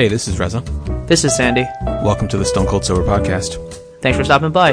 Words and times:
Hey, 0.00 0.08
this 0.08 0.28
is 0.28 0.38
Reza. 0.38 0.60
This 1.06 1.26
is 1.26 1.36
Sandy. 1.36 1.66
Welcome 1.82 2.26
to 2.28 2.38
the 2.38 2.44
Stone 2.46 2.66
Cold 2.66 2.86
Sober 2.86 3.02
Podcast. 3.02 3.62
Thanks 4.00 4.16
for 4.16 4.24
stopping 4.24 4.50
by. 4.50 4.72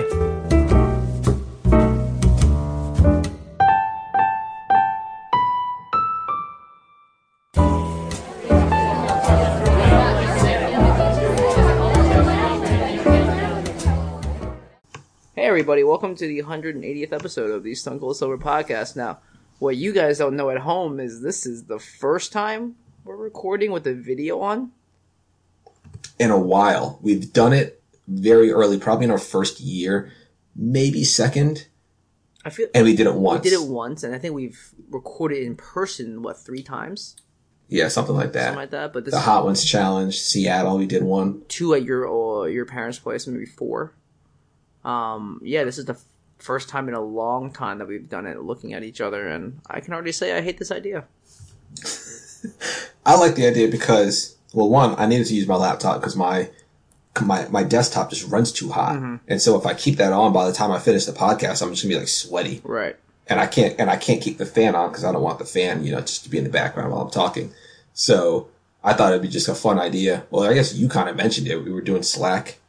Hey 15.35 15.43
everybody, 15.43 15.83
welcome 15.83 16.15
to 16.15 16.25
the 16.25 16.41
180th 16.43 17.11
episode 17.11 17.51
of 17.51 17.63
the 17.63 17.75
Stone 17.75 17.99
Cold 17.99 18.15
Sober 18.15 18.37
Podcast. 18.37 18.95
Now, 18.95 19.19
what 19.59 19.75
you 19.75 19.91
guys 19.91 20.19
don't 20.19 20.37
know 20.37 20.49
at 20.51 20.59
home 20.59 21.01
is 21.01 21.21
this 21.21 21.45
is 21.45 21.65
the 21.65 21.79
first 21.79 22.31
time 22.31 22.77
we're 23.03 23.17
recording 23.17 23.73
with 23.73 23.83
the 23.83 23.93
video 23.93 24.39
on. 24.39 24.71
In 26.19 26.31
a 26.31 26.39
while. 26.39 26.99
We've 27.01 27.31
done 27.31 27.53
it 27.53 27.81
very 28.07 28.51
early, 28.51 28.79
probably 28.79 29.05
in 29.05 29.11
our 29.11 29.17
first 29.17 29.59
year, 29.59 30.11
maybe 30.55 31.03
second, 31.03 31.67
I 32.45 32.49
feel 32.49 32.67
and 32.73 32.85
we 32.85 32.95
did 32.95 33.07
it 33.07 33.15
once. 33.15 33.43
we 33.43 33.49
did 33.49 33.61
it 33.61 33.67
once, 33.67 34.03
and 34.03 34.15
I 34.15 34.19
think 34.19 34.33
we've 34.33 34.73
recorded 34.89 35.43
in 35.43 35.55
person 35.57 36.21
what 36.23 36.37
three 36.39 36.63
times, 36.63 37.17
Yeah, 37.67 37.89
something 37.89 38.15
like 38.15 38.31
that. 38.33 38.45
something 38.45 38.59
like 38.61 38.69
that. 38.71 38.93
But 38.93 39.03
this 39.05 39.13
the 39.13 39.19
Hot 39.19 39.43
Ones 39.43 39.65
Challenge, 39.65 40.17
Seattle, 40.17 40.77
we 40.77 40.85
did 40.85 41.03
one. 41.03 41.41
two 41.49 41.73
at 41.73 41.83
your 41.83 42.07
uh, 42.07 42.45
your 42.45 42.65
parents' 42.65 42.99
place, 42.99 43.27
maybe 43.27 43.45
four. 43.45 43.93
Um, 44.85 45.41
yeah, 45.43 45.65
this 45.65 45.77
is 45.77 45.83
the 45.85 45.97
first 46.37 46.69
time 46.69 46.87
in 46.87 46.93
a 46.93 47.01
long 47.01 47.51
time 47.51 47.79
that 47.79 47.87
we've 47.89 48.07
done 48.07 48.25
it, 48.25 48.41
looking 48.41 48.71
at 48.73 48.83
each 48.83 49.01
other, 49.01 49.27
and 49.27 49.59
I 49.69 49.81
can 49.81 49.93
already 49.93 50.13
say 50.13 50.37
I 50.37 50.39
hate 50.41 50.57
this 50.57 50.71
idea. 50.71 51.03
I 53.05 53.17
like 53.17 53.35
the 53.35 53.45
idea 53.47 53.67
because, 53.67 54.36
well, 54.53 54.69
one, 54.69 54.95
I 54.97 55.05
needed 55.05 55.27
to 55.27 55.35
use 55.35 55.47
my 55.47 55.55
laptop 55.55 55.99
because 55.99 56.15
my 56.15 56.49
my 57.21 57.47
my 57.49 57.63
desktop 57.63 58.09
just 58.11 58.27
runs 58.29 58.51
too 58.51 58.69
hot, 58.69 58.95
Mm-hmm. 58.95 59.15
and 59.27 59.41
so 59.41 59.57
if 59.59 59.65
I 59.65 59.73
keep 59.73 59.97
that 59.97 60.13
on, 60.13 60.33
by 60.33 60.45
the 60.47 60.53
time 60.53 60.71
I 60.71 60.79
finish 60.79 61.05
the 61.05 61.11
podcast, 61.13 61.61
I'm 61.61 61.71
just 61.71 61.83
gonna 61.83 61.95
be 61.95 61.99
like 61.99 62.07
sweaty, 62.07 62.61
Right. 62.63 62.95
and 63.27 63.39
I 63.39 63.47
can't 63.47 63.75
and 63.79 63.89
I 63.89 63.97
can't 63.97 64.21
keep 64.21 64.37
the 64.37 64.45
fan 64.45 64.75
on 64.75 64.89
because 64.89 65.03
I 65.03 65.11
don't 65.11 65.23
want 65.23 65.39
the 65.39 65.45
fan, 65.45 65.83
you 65.83 65.91
know, 65.93 66.01
just 66.01 66.23
to 66.25 66.29
be 66.29 66.37
in 66.37 66.43
the 66.43 66.49
background 66.51 66.91
while 66.91 67.01
I'm 67.01 67.09
talking. 67.11 67.51
So 67.93 68.47
I 68.83 68.93
thought 68.93 69.11
it'd 69.11 69.23
be 69.23 69.27
just 69.27 69.47
a 69.49 69.55
fun 69.55 69.79
idea. 69.79 70.25
Well, 70.29 70.43
I 70.49 70.53
guess 70.53 70.75
you 70.75 70.87
kind 70.87 71.09
of 71.09 71.15
mentioned 71.15 71.47
it. 71.47 71.63
We 71.63 71.71
were 71.71 71.81
doing 71.81 72.03
Slack, 72.03 72.59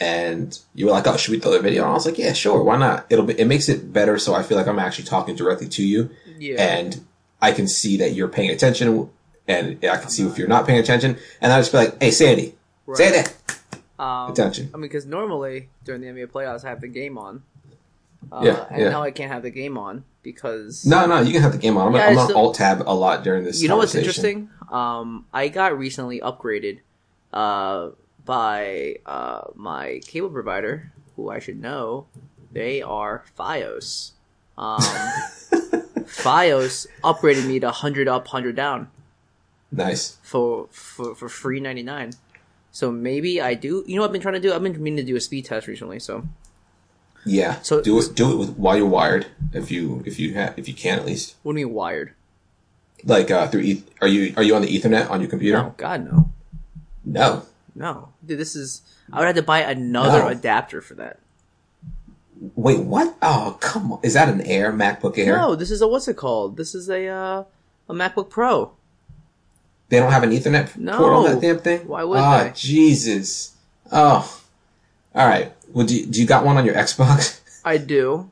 and 0.00 0.58
you 0.74 0.86
were 0.86 0.92
like, 0.92 1.06
"Oh, 1.06 1.16
should 1.16 1.32
we 1.32 1.38
throw 1.40 1.52
the 1.52 1.60
video?" 1.60 1.84
on? 1.84 1.90
I 1.90 1.94
was 1.94 2.06
like, 2.06 2.18
"Yeah, 2.18 2.32
sure, 2.32 2.62
why 2.62 2.76
not?" 2.76 3.06
It'll 3.08 3.24
be, 3.24 3.38
it 3.40 3.46
makes 3.46 3.68
it 3.68 3.92
better, 3.92 4.18
so 4.18 4.34
I 4.34 4.42
feel 4.42 4.58
like 4.58 4.66
I'm 4.66 4.78
actually 4.78 5.04
talking 5.06 5.34
directly 5.36 5.68
to 5.68 5.84
you, 5.86 6.10
Yeah. 6.38 6.60
and 6.62 7.04
I 7.40 7.52
can 7.52 7.68
see 7.68 7.96
that 7.98 8.12
you're 8.14 8.28
paying 8.28 8.50
attention, 8.50 9.08
and 9.48 9.78
I 9.84 9.96
can 9.96 10.08
see 10.08 10.26
if 10.26 10.38
you're 10.38 10.48
not 10.48 10.66
paying 10.66 10.78
attention, 10.80 11.16
and 11.40 11.52
I 11.52 11.60
just 11.60 11.72
be 11.72 11.78
like, 11.78 12.02
"Hey, 12.02 12.10
Sandy, 12.10 12.54
Sandy, 12.94 13.28
um, 13.98 14.30
attention." 14.32 14.70
I 14.74 14.76
mean, 14.76 14.82
because 14.82 15.06
normally 15.06 15.68
during 15.84 16.00
the 16.00 16.08
NBA 16.08 16.26
playoffs, 16.28 16.64
I 16.64 16.68
have 16.70 16.80
the 16.80 16.88
game 16.88 17.16
on. 17.18 17.42
Uh, 18.32 18.40
Yeah, 18.44 18.66
and 18.70 18.82
yeah. 18.82 18.88
now 18.88 19.02
I 19.02 19.12
can't 19.12 19.30
have 19.30 19.42
the 19.42 19.50
game 19.50 19.78
on 19.78 20.04
because 20.24 20.84
No, 20.84 21.06
no, 21.06 21.20
you 21.20 21.32
can 21.32 21.42
have 21.42 21.52
the 21.52 21.58
game 21.58 21.76
on. 21.76 21.88
I'm, 21.88 21.94
Yeah, 21.94 22.06
I'm 22.08 22.18
on 22.18 22.24
still- 22.26 22.36
alt 22.38 22.54
tab 22.56 22.82
a 22.84 22.94
lot 22.94 23.22
during 23.22 23.44
this. 23.44 23.62
you 23.62 23.68
know 23.68 23.76
what's 23.76 23.94
interesting? 23.94 24.50
Um, 24.72 25.26
I 25.32 25.46
got 25.46 25.78
recently 25.78 26.18
upgraded 26.20 26.80
uh, 27.32 27.90
by 28.24 28.96
uh, 29.06 29.42
my 29.54 30.00
cable 30.06 30.30
provider, 30.30 30.90
who 31.14 31.30
I 31.30 31.38
should 31.38 31.60
know. 31.60 32.06
They 32.50 32.82
are 32.82 33.22
FiOS. 33.38 34.12
Um, 34.58 34.80
FiOS 36.06 36.86
upgraded 37.04 37.46
me 37.46 37.60
to 37.60 37.66
100 37.66 38.08
up, 38.08 38.24
100 38.24 38.56
down 38.56 38.88
Nice. 39.72 40.16
for, 40.22 40.68
for, 40.70 41.14
for 41.14 41.28
free 41.28 41.60
99. 41.60 42.12
So 42.72 42.90
maybe 42.92 43.40
I 43.40 43.54
do. 43.54 43.84
You 43.86 43.96
know 43.96 44.02
what 44.02 44.08
I've 44.08 44.12
been 44.12 44.20
trying 44.22 44.34
to 44.34 44.40
do? 44.40 44.52
I've 44.54 44.62
been 44.62 44.80
meaning 44.82 44.98
to 44.98 45.02
do 45.02 45.16
a 45.16 45.20
speed 45.20 45.46
test 45.46 45.66
recently. 45.66 45.98
So 45.98 46.24
Yeah. 47.24 47.60
So- 47.62 47.80
do 47.82 47.98
it. 47.98 48.14
Do 48.14 48.32
it 48.32 48.36
with 48.36 48.50
while 48.56 48.76
you're 48.76 48.86
wired, 48.86 49.26
if 49.52 49.70
you 49.70 50.02
if 50.06 50.18
you 50.18 50.34
have 50.34 50.58
if 50.58 50.68
you 50.68 50.74
can 50.74 50.98
at 50.98 51.06
least. 51.06 51.36
what 51.42 51.54
do 51.54 51.60
you 51.60 51.66
mean 51.66 51.74
wired? 51.74 52.12
Like 53.04 53.30
uh, 53.30 53.46
through. 53.48 53.60
E- 53.62 53.84
are 54.00 54.08
you 54.08 54.34
are 54.36 54.42
you 54.42 54.54
on 54.54 54.62
the 54.62 54.68
Ethernet 54.68 55.10
on 55.10 55.20
your 55.20 55.30
computer? 55.30 55.58
No, 55.58 55.74
God 55.76 56.04
no, 56.10 56.30
No. 57.04 57.42
no, 57.74 58.08
dude. 58.24 58.38
This 58.38 58.54
is. 58.56 58.82
I 59.12 59.18
would 59.20 59.26
have 59.26 59.36
to 59.36 59.42
buy 59.42 59.60
another 59.60 60.20
No. 60.20 60.28
adapter 60.28 60.80
for 60.80 60.94
that. 60.94 61.18
Wait, 62.54 62.80
what? 62.80 63.16
Oh, 63.22 63.56
come 63.60 63.92
on. 63.92 64.00
Is 64.02 64.14
that 64.14 64.28
an 64.28 64.40
Air 64.42 64.72
MacBook 64.72 65.16
Air? 65.18 65.36
No, 65.36 65.54
this 65.56 65.70
is 65.70 65.80
a 65.80 65.88
what's 65.88 66.08
it 66.08 66.16
called? 66.16 66.56
This 66.56 66.74
is 66.74 66.88
a 66.90 67.06
uh, 67.06 67.44
a 67.88 67.94
MacBook 67.94 68.28
Pro. 68.30 68.72
They 69.88 69.98
don't 69.98 70.10
have 70.10 70.22
an 70.22 70.30
Ethernet 70.30 70.76
No. 70.76 70.96
port 70.98 71.12
on 71.12 71.24
that 71.26 71.40
damn 71.40 71.58
thing. 71.58 71.86
Why 71.86 72.02
would 72.04 72.18
oh, 72.18 72.44
they? 72.44 72.52
Jesus. 72.54 73.54
Oh. 73.92 74.40
All 75.14 75.26
right. 75.26 75.52
Well, 75.72 75.86
do 75.86 75.96
you, 75.96 76.06
do 76.06 76.20
you 76.20 76.26
got 76.26 76.44
one 76.44 76.56
on 76.56 76.64
your 76.66 76.74
Xbox? 76.74 77.40
I 77.64 77.78
do. 77.78 78.30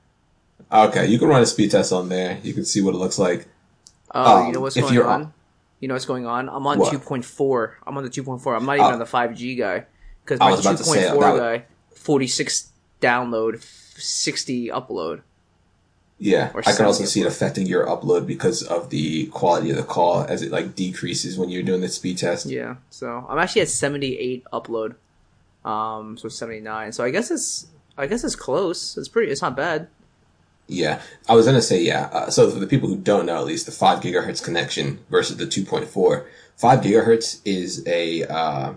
okay, 0.71 1.07
you 1.07 1.19
can 1.19 1.29
run 1.29 1.43
a 1.43 1.47
speed 1.47 1.71
test 1.71 1.93
on 1.93 2.09
there. 2.09 2.39
You 2.43 2.55
can 2.55 2.65
see 2.65 2.83
what 2.83 2.95
it 2.95 2.99
looks 2.99 3.19
like. 3.19 3.47
Uh, 4.15 4.41
Um, 4.43 4.47
you 4.47 4.53
know 4.53 4.61
what's 4.61 4.77
going 4.77 4.99
on? 4.99 5.07
on- 5.07 5.33
You 5.81 5.89
know 5.89 5.95
what's 5.95 6.07
going 6.07 6.27
on? 6.27 6.49
I'm 6.49 6.67
on 6.67 6.79
What? 6.79 6.93
2.4. 6.93 7.73
I'm 7.87 7.97
on 7.97 8.05
the 8.05 8.11
2.4. 8.11 8.57
I'm 8.57 8.65
not 8.65 8.77
even 8.77 8.87
Uh, 8.87 8.91
on 8.91 8.99
the 8.99 9.05
5G 9.05 9.59
guy 9.59 9.87
because 10.25 10.41
my 10.41 10.51
was 10.51 10.61
about 10.61 10.79
2.4 10.79 11.39
guy 11.39 11.65
46 11.95 12.69
download, 13.01 13.63
60 13.63 14.69
upload. 14.69 15.23
Yeah, 16.25 16.53
I 16.67 16.73
can 16.73 16.87
also 16.87 17.05
see 17.05 17.21
it 17.21 17.27
affecting 17.27 17.67
your 17.67 17.85
upload 17.87 18.27
because 18.27 18.63
of 18.63 18.89
the 18.89 19.27
quality 19.27 19.69
of 19.69 19.77
the 19.77 19.83
call 19.83 20.23
as 20.23 20.41
it 20.41 20.51
like 20.51 20.75
decreases 20.75 21.37
when 21.37 21.51
you're 21.51 21.63
doing 21.63 21.83
the 21.83 21.89
speed 21.89 22.17
test. 22.17 22.47
Yeah, 22.47 22.77
so 22.89 23.27
I'm 23.29 23.39
actually 23.39 23.61
at 23.61 23.69
78 23.69 24.43
upload. 24.51 24.95
Um, 25.67 26.17
so 26.17 26.31
79. 26.31 26.93
So 26.93 27.05
I 27.05 27.11
guess 27.11 27.31
it's 27.31 27.67
I 27.99 28.07
guess 28.07 28.25
it's 28.25 28.37
close. 28.37 28.97
It's 28.97 29.07
pretty. 29.07 29.31
It's 29.31 29.43
not 29.43 29.55
bad. 29.55 29.89
Yeah, 30.67 31.03
I 31.29 31.35
was 31.35 31.45
gonna 31.45 31.61
say 31.61 31.83
yeah. 31.83 32.09
Uh, 32.11 32.31
so 32.31 32.51
for 32.51 32.59
the 32.59 32.67
people 32.67 32.89
who 32.89 32.97
don't 32.97 33.27
know, 33.27 33.37
at 33.37 33.45
least 33.45 33.67
the 33.67 33.73
five 33.73 34.01
gigahertz 34.01 34.43
connection 34.43 35.01
versus 35.11 35.37
the 35.37 35.47
two 35.47 35.63
point 35.67 35.89
four. 35.89 36.27
Five 36.57 36.81
gigahertz 36.81 37.43
is 37.45 37.87
a 37.87 38.25
uh, 38.25 38.73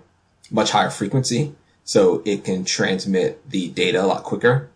much 0.52 0.72
higher 0.72 0.90
frequency, 0.90 1.56
so 1.86 2.22
it 2.26 2.44
can 2.44 2.66
transmit 2.66 3.50
the 3.50 3.70
data 3.70 4.04
a 4.04 4.06
lot 4.06 4.24
quicker. 4.24 4.70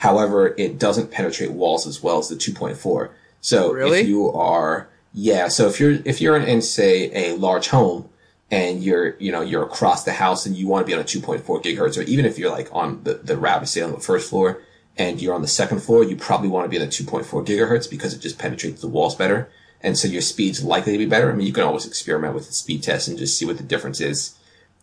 However, 0.00 0.54
it 0.56 0.78
doesn't 0.78 1.10
penetrate 1.10 1.52
walls 1.52 1.86
as 1.86 2.02
well 2.02 2.18
as 2.18 2.28
the 2.28 2.36
two 2.36 2.52
point 2.52 2.76
four. 2.76 3.10
So 3.40 3.72
Really? 3.72 4.00
if 4.00 4.08
you 4.08 4.30
are 4.32 4.88
yeah, 5.12 5.48
so 5.48 5.66
if 5.66 5.80
you're 5.80 5.98
if 6.04 6.20
you're 6.20 6.36
in 6.36 6.62
say 6.62 7.10
a 7.30 7.36
large 7.36 7.68
home 7.68 8.08
and 8.50 8.82
you're 8.82 9.16
you 9.18 9.30
know 9.30 9.40
you're 9.42 9.62
across 9.62 10.04
the 10.04 10.12
house 10.12 10.46
and 10.46 10.56
you 10.56 10.66
want 10.68 10.86
to 10.86 10.90
be 10.90 10.94
on 10.94 11.00
a 11.00 11.04
2.4 11.04 11.42
gigahertz 11.62 11.98
or 11.98 12.02
even 12.02 12.24
if 12.24 12.38
you're 12.38 12.50
like 12.50 12.68
on 12.72 13.02
the 13.04 13.14
the 13.14 13.36
rapid 13.36 13.66
say 13.68 13.80
on 13.80 13.92
the 13.92 14.00
first 14.00 14.28
floor 14.30 14.60
and 14.96 15.20
you're 15.22 15.34
on 15.34 15.42
the 15.42 15.48
second 15.48 15.80
floor 15.80 16.02
you 16.02 16.16
probably 16.16 16.48
want 16.48 16.64
to 16.64 16.68
be 16.68 16.76
on 16.76 16.82
a 16.82 16.90
2.4 16.90 17.24
gigahertz 17.46 17.88
because 17.88 18.12
it 18.14 18.20
just 18.20 18.38
penetrates 18.38 18.80
the 18.80 18.88
walls 18.88 19.14
better 19.14 19.48
and 19.82 19.96
so 19.96 20.08
your 20.08 20.20
speed's 20.20 20.64
likely 20.64 20.92
to 20.92 20.98
be 20.98 21.06
better 21.06 21.30
i 21.30 21.34
mean 21.34 21.46
you 21.46 21.52
can 21.52 21.62
always 21.62 21.86
experiment 21.86 22.34
with 22.34 22.46
the 22.48 22.52
speed 22.52 22.82
test 22.82 23.06
and 23.06 23.18
just 23.18 23.36
see 23.38 23.46
what 23.46 23.56
the 23.56 23.62
difference 23.62 24.00
is 24.00 24.34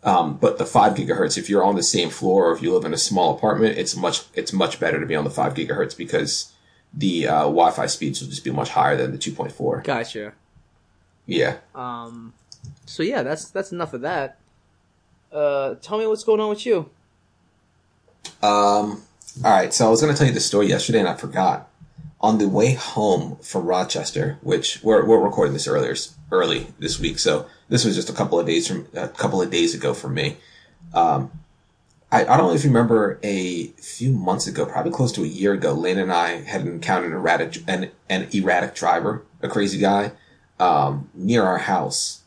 um, 0.08 0.38
but 0.38 0.58
the 0.58 0.66
5 0.66 0.94
gigahertz 0.94 1.38
if 1.38 1.50
you're 1.50 1.64
on 1.64 1.76
the 1.76 1.84
same 1.84 2.10
floor 2.10 2.50
or 2.50 2.56
if 2.56 2.62
you 2.64 2.74
live 2.74 2.86
in 2.86 2.94
a 2.94 2.98
small 2.98 3.36
apartment 3.36 3.78
it's 3.78 3.96
much 3.96 4.24
it's 4.34 4.54
much 4.54 4.80
better 4.80 5.00
to 5.00 5.06
be 5.06 5.16
on 5.16 5.24
the 5.24 5.30
5 5.30 5.54
gigahertz 5.54 5.96
because 5.96 6.54
the 6.94 7.28
uh, 7.28 7.42
wi-fi 7.44 7.86
speeds 7.86 8.22
will 8.22 8.30
just 8.30 8.44
be 8.44 8.52
much 8.52 8.70
higher 8.70 8.96
than 8.96 9.12
the 9.12 9.18
2.4 9.18 9.84
Gotcha. 9.84 10.34
yeah 11.26 11.58
Um, 11.76 12.34
so 12.86 13.04
yeah, 13.04 13.24
that's 13.24 13.50
that's 13.50 13.72
enough 13.72 13.94
of 13.94 14.02
that. 14.02 14.40
Uh, 15.32 15.76
tell 15.76 15.98
me 15.98 16.08
what's 16.08 16.24
going 16.24 16.40
on 16.40 16.50
with 16.50 16.66
you. 16.66 16.90
Um, 18.42 19.04
all 19.44 19.52
right, 19.52 19.74
so 19.74 19.86
I 19.86 19.90
was 19.90 20.02
going 20.02 20.14
to 20.14 20.18
tell 20.18 20.28
you 20.28 20.34
the 20.34 20.40
story 20.40 20.68
yesterday 20.68 21.00
and 21.00 21.08
I 21.08 21.16
forgot. 21.16 21.70
On 22.20 22.40
the 22.40 22.50
way 22.50 22.74
home 22.74 23.38
from 23.44 23.66
Rochester, 23.66 24.40
which 24.42 24.82
we're, 24.84 25.06
we're 25.06 25.24
recording 25.24 25.54
this 25.54 25.68
earlier, 25.68 25.96
early 26.32 26.68
this 26.80 27.00
week, 27.00 27.20
so 27.20 27.46
this 27.70 27.86
was 27.86 27.96
just 27.96 28.10
a 28.10 28.14
couple 28.14 28.40
of 28.40 28.48
days 28.48 28.68
from 28.68 28.88
a 28.96 29.08
couple 29.08 29.42
of 29.42 29.52
days 29.52 29.76
ago 29.76 29.94
for 29.94 30.10
me. 30.10 30.38
Um, 30.94 31.32
I, 32.12 32.22
I 32.22 32.38
don't 32.38 32.48
know 32.48 32.54
if 32.54 32.64
you 32.64 32.70
remember 32.70 33.20
a 33.22 33.68
few 33.68 34.14
months 34.14 34.48
ago, 34.48 34.66
probably 34.66 34.92
close 34.92 35.12
to 35.14 35.24
a 35.24 35.28
year 35.28 35.54
ago, 35.54 35.74
Lynn 35.74 36.00
and 36.00 36.12
I 36.12 36.42
had 36.42 36.62
encountered 36.62 37.12
an 37.12 37.18
erratic, 37.18 37.58
an, 37.68 37.92
an 38.10 38.30
erratic 38.32 38.76
driver, 38.76 39.24
a 39.42 39.50
crazy 39.50 39.78
guy, 39.78 40.12
um, 40.60 41.10
near 41.14 41.44
our 41.44 41.58
house. 41.58 42.22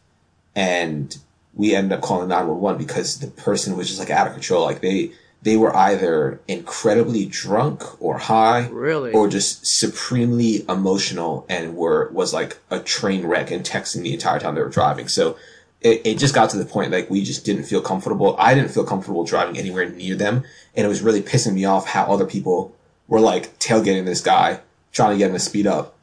And 0.54 1.16
we 1.54 1.74
ended 1.74 1.92
up 1.92 2.02
calling 2.02 2.28
911 2.28 2.78
because 2.78 3.20
the 3.20 3.28
person 3.28 3.76
was 3.76 3.88
just 3.88 3.98
like 3.98 4.10
out 4.10 4.26
of 4.26 4.34
control. 4.34 4.64
Like 4.64 4.82
they, 4.82 5.12
they 5.42 5.56
were 5.56 5.74
either 5.74 6.38
incredibly 6.48 7.24
drunk 7.24 7.82
or 8.02 8.18
high 8.18 8.68
Really? 8.70 9.12
or 9.12 9.26
just 9.28 9.64
supremely 9.66 10.64
emotional 10.68 11.46
and 11.48 11.76
were, 11.76 12.10
was 12.12 12.34
like 12.34 12.58
a 12.70 12.78
train 12.78 13.26
wreck 13.26 13.50
and 13.50 13.64
texting 13.64 14.02
the 14.02 14.12
entire 14.12 14.38
time 14.38 14.54
they 14.54 14.60
were 14.62 14.68
driving. 14.68 15.08
So 15.08 15.36
it, 15.80 16.02
it 16.04 16.18
just 16.18 16.34
got 16.34 16.50
to 16.50 16.58
the 16.58 16.66
point 16.66 16.92
like 16.92 17.08
we 17.08 17.24
just 17.24 17.44
didn't 17.46 17.64
feel 17.64 17.80
comfortable. 17.80 18.36
I 18.38 18.54
didn't 18.54 18.70
feel 18.70 18.84
comfortable 18.84 19.24
driving 19.24 19.56
anywhere 19.56 19.88
near 19.88 20.14
them. 20.14 20.44
And 20.76 20.84
it 20.84 20.88
was 20.88 21.00
really 21.00 21.22
pissing 21.22 21.54
me 21.54 21.64
off 21.64 21.86
how 21.86 22.04
other 22.12 22.26
people 22.26 22.76
were 23.08 23.20
like 23.20 23.58
tailgating 23.58 24.04
this 24.04 24.20
guy, 24.20 24.60
trying 24.92 25.12
to 25.12 25.18
get 25.18 25.28
him 25.28 25.34
to 25.34 25.40
speed 25.40 25.66
up 25.66 25.96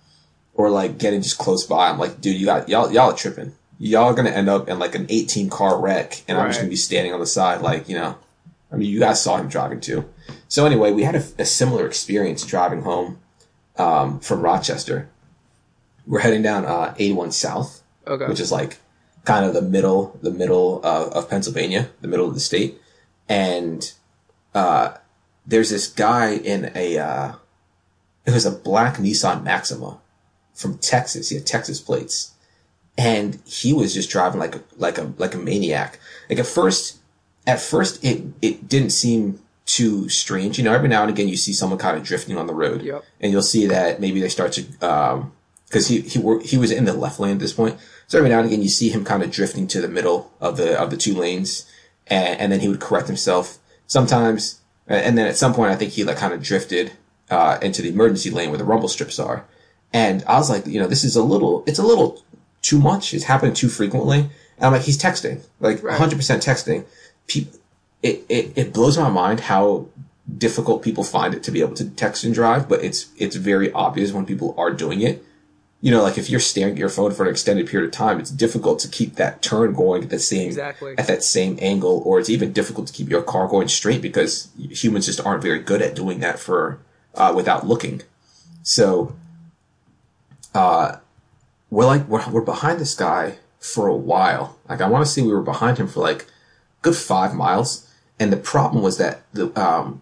or 0.56 0.72
like 0.72 0.98
getting 0.98 1.22
just 1.22 1.38
close 1.38 1.64
by. 1.64 1.90
I'm 1.90 2.00
like, 2.00 2.20
dude, 2.22 2.38
you 2.40 2.48
got, 2.48 2.68
y'all, 2.70 2.92
y'all 2.92 3.12
are 3.12 3.16
tripping. 3.16 3.54
y'all 3.78 4.06
are 4.06 4.14
gonna 4.16 4.32
end 4.32 4.50
up 4.50 4.68
in 4.68 4.80
like 4.80 4.96
an 4.96 5.06
18 5.10 5.52
car 5.52 5.80
wreck, 5.80 6.24
and 6.28 6.40
I'm 6.40 6.48
just 6.50 6.60
gonna 6.60 6.70
be 6.72 6.76
standing 6.76 7.14
on 7.14 7.20
the 7.20 7.28
side, 7.28 7.62
like 7.62 7.88
you 7.88 7.96
know. 7.96 8.18
I 8.72 8.76
mean, 8.76 8.90
you 8.90 9.00
guys 9.00 9.22
saw 9.22 9.38
him 9.38 9.48
driving 9.48 9.80
too. 9.80 10.10
So 10.48 10.66
anyway, 10.66 10.92
we 10.92 11.04
had 11.04 11.16
a, 11.16 11.24
a 11.40 11.46
similar 11.46 11.86
experience 11.88 12.46
driving 12.46 12.82
home 12.82 13.20
um, 13.78 14.20
from 14.20 14.42
Rochester. 14.42 15.10
We're 16.06 16.20
heading 16.20 16.42
down 16.42 16.66
uh, 16.66 16.94
81 16.98 17.32
South, 17.32 17.82
Okay. 18.06 18.26
which 18.28 18.40
is 18.40 18.52
like 18.52 18.78
kind 19.26 19.46
of 19.46 19.54
the 19.54 19.62
middle, 19.62 20.18
the 20.22 20.32
middle 20.32 20.82
uh, 20.84 21.10
of 21.14 21.30
Pennsylvania, 21.30 21.90
the 22.02 22.08
middle 22.08 22.28
of 22.28 22.34
the 22.34 22.40
state, 22.40 22.80
and 23.28 23.94
uh, 24.56 24.94
there's 25.46 25.70
this 25.70 25.88
guy 25.88 26.32
in 26.36 26.72
a 26.76 26.98
uh, 26.98 27.34
it 28.26 28.32
was 28.34 28.46
a 28.46 28.52
black 28.52 28.96
Nissan 28.98 29.44
Maxima 29.44 30.00
from 30.54 30.78
Texas. 30.78 31.30
He 31.30 31.36
had 31.36 31.46
Texas 31.46 31.82
plates, 31.82 32.32
and 32.98 33.40
he 33.46 33.74
was 33.74 33.94
just 33.94 34.10
driving 34.10 34.40
like 34.40 34.56
a, 34.56 34.64
like 34.78 34.98
a 34.98 35.12
like 35.18 35.36
a 35.36 35.38
maniac. 35.40 36.00
Like 36.30 36.40
at 36.40 36.46
first, 36.46 36.97
at 37.48 37.60
first 37.60 38.04
it 38.04 38.24
it 38.44 38.68
didn't 38.70 38.92
seem 38.92 39.40
too 39.66 40.08
strange. 40.10 40.58
You 40.60 40.64
know, 40.64 40.74
every 40.74 40.88
now 40.90 41.02
and 41.02 41.10
again 41.10 41.28
you 41.28 41.38
see 41.38 41.54
someone 41.54 41.80
kind 41.80 41.98
of 41.98 42.04
drifting 42.04 42.38
on 42.38 42.46
the 42.48 42.54
road, 42.54 42.82
Yep. 42.84 43.04
and 43.22 43.32
you'll 43.32 43.42
see 43.42 43.66
that 43.68 44.00
maybe 44.00 44.22
they 44.22 44.30
start 44.30 44.52
to 44.54 44.64
um 44.88 45.32
because 45.68 45.88
he 45.88 46.02
he 46.02 46.20
wor- 46.20 46.42
he 46.42 46.58
was 46.58 46.70
in 46.72 46.86
the 46.86 46.94
left 46.94 47.20
lane 47.20 47.34
at 47.34 47.40
this 47.40 47.54
point. 47.54 47.78
So 48.08 48.18
every 48.20 48.30
now 48.30 48.40
and 48.40 48.48
again 48.48 48.62
you 48.62 48.70
see 48.70 48.90
him 48.90 49.04
kind 49.04 49.24
of 49.24 49.32
drifting 49.32 49.68
to 49.70 49.82
the 49.82 49.88
middle 49.90 50.32
of 50.40 50.58
the 50.58 50.80
of 50.80 50.92
the 50.92 50.98
two 50.98 51.14
lanes, 51.16 51.66
and, 52.08 52.40
and 52.40 52.52
then 52.52 52.60
he 52.60 52.68
would 52.70 52.80
correct 52.80 53.08
himself. 53.08 53.58
Sometimes, 53.88 54.60
and 54.88 55.18
then 55.18 55.28
at 55.28 55.38
some 55.38 55.54
point 55.54 55.72
I 55.72 55.76
think 55.76 55.94
he 55.94 56.04
like 56.04 56.18
kind 56.18 56.34
of 56.34 56.42
drifted 56.44 56.92
uh, 57.30 57.58
into 57.62 57.82
the 57.82 57.90
emergency 57.90 58.30
lane 58.30 58.50
where 58.50 58.58
the 58.58 58.64
rumble 58.66 58.90
strips 58.90 59.18
are. 59.20 59.46
And 59.94 60.24
I 60.28 60.38
was 60.38 60.50
like, 60.50 60.68
you 60.68 60.80
know, 60.80 60.88
this 60.88 61.04
is 61.06 61.16
a 61.16 61.24
little, 61.24 61.64
it's 61.66 61.80
a 61.80 61.84
little 61.84 62.22
too 62.62 62.80
much. 62.80 63.14
It's 63.14 63.24
happening 63.24 63.54
too 63.54 63.70
frequently. 63.70 64.20
And 64.58 64.66
I'm 64.66 64.72
like, 64.74 64.82
he's 64.82 64.98
texting, 64.98 65.42
like 65.62 65.82
Right. 65.84 65.98
100% 66.00 66.12
texting. 66.44 66.86
People, 67.28 67.60
it, 68.02 68.26
it, 68.30 68.54
it 68.56 68.74
blows 68.74 68.98
my 68.98 69.10
mind 69.10 69.42
how 69.42 69.88
difficult 70.38 70.82
people 70.82 71.04
find 71.04 71.34
it 71.34 71.44
to 71.44 71.52
be 71.52 71.62
able 71.62 71.76
to 71.76 71.90
text 71.90 72.24
and 72.24 72.34
drive, 72.34 72.68
but 72.68 72.84
it's, 72.84 73.08
it's 73.18 73.36
very 73.36 73.72
obvious 73.72 74.12
when 74.12 74.26
people 74.26 74.54
are 74.58 74.72
doing 74.72 75.02
it. 75.02 75.24
You 75.80 75.92
know, 75.92 76.02
like 76.02 76.18
if 76.18 76.30
you're 76.30 76.40
staring 76.40 76.74
at 76.74 76.80
your 76.80 76.90
phone 76.90 77.12
for 77.12 77.24
an 77.24 77.30
extended 77.30 77.68
period 77.68 77.86
of 77.88 77.92
time, 77.94 78.20
it's 78.20 78.32
difficult 78.32 78.80
to 78.80 78.88
keep 78.88 79.16
that 79.16 79.42
turn 79.44 79.74
going 79.74 80.04
at 80.04 80.10
the 80.10 80.18
same, 80.20 80.48
Exactly. 80.48 80.96
at 80.98 81.06
that 81.08 81.24
same 81.24 81.58
angle, 81.62 82.02
or 82.04 82.20
it's 82.20 82.32
even 82.32 82.52
difficult 82.52 82.88
to 82.88 82.94
keep 82.94 83.10
your 83.10 83.22
car 83.22 83.48
going 83.48 83.68
straight 83.68 84.02
because 84.02 84.50
humans 84.58 85.06
just 85.06 85.24
aren't 85.24 85.44
very 85.44 85.60
good 85.60 85.82
at 85.82 85.96
doing 85.96 86.20
that 86.22 86.40
for, 86.40 86.80
uh, 87.14 87.32
without 87.36 87.68
looking. 87.68 88.02
So, 88.64 89.16
uh, 90.56 90.98
we're 91.70 91.86
like, 91.86 92.08
we're, 92.08 92.28
we're 92.32 92.42
behind 92.42 92.80
this 92.80 92.96
guy 92.96 93.38
for 93.60 93.88
a 93.88 93.96
while. 93.96 94.58
Like, 94.68 94.82
I 94.82 94.88
want 94.90 95.06
to 95.06 95.12
say 95.12 95.22
we 95.22 95.34
were 95.34 95.42
behind 95.42 95.78
him 95.78 95.88
for 95.88 96.00
like 96.00 96.26
good 96.82 96.96
five 96.96 97.34
miles. 97.34 97.92
And 98.20 98.32
the 98.32 98.38
problem 98.38 98.84
was 98.84 98.98
that 98.98 99.22
the, 99.34 99.58
um, 99.60 100.02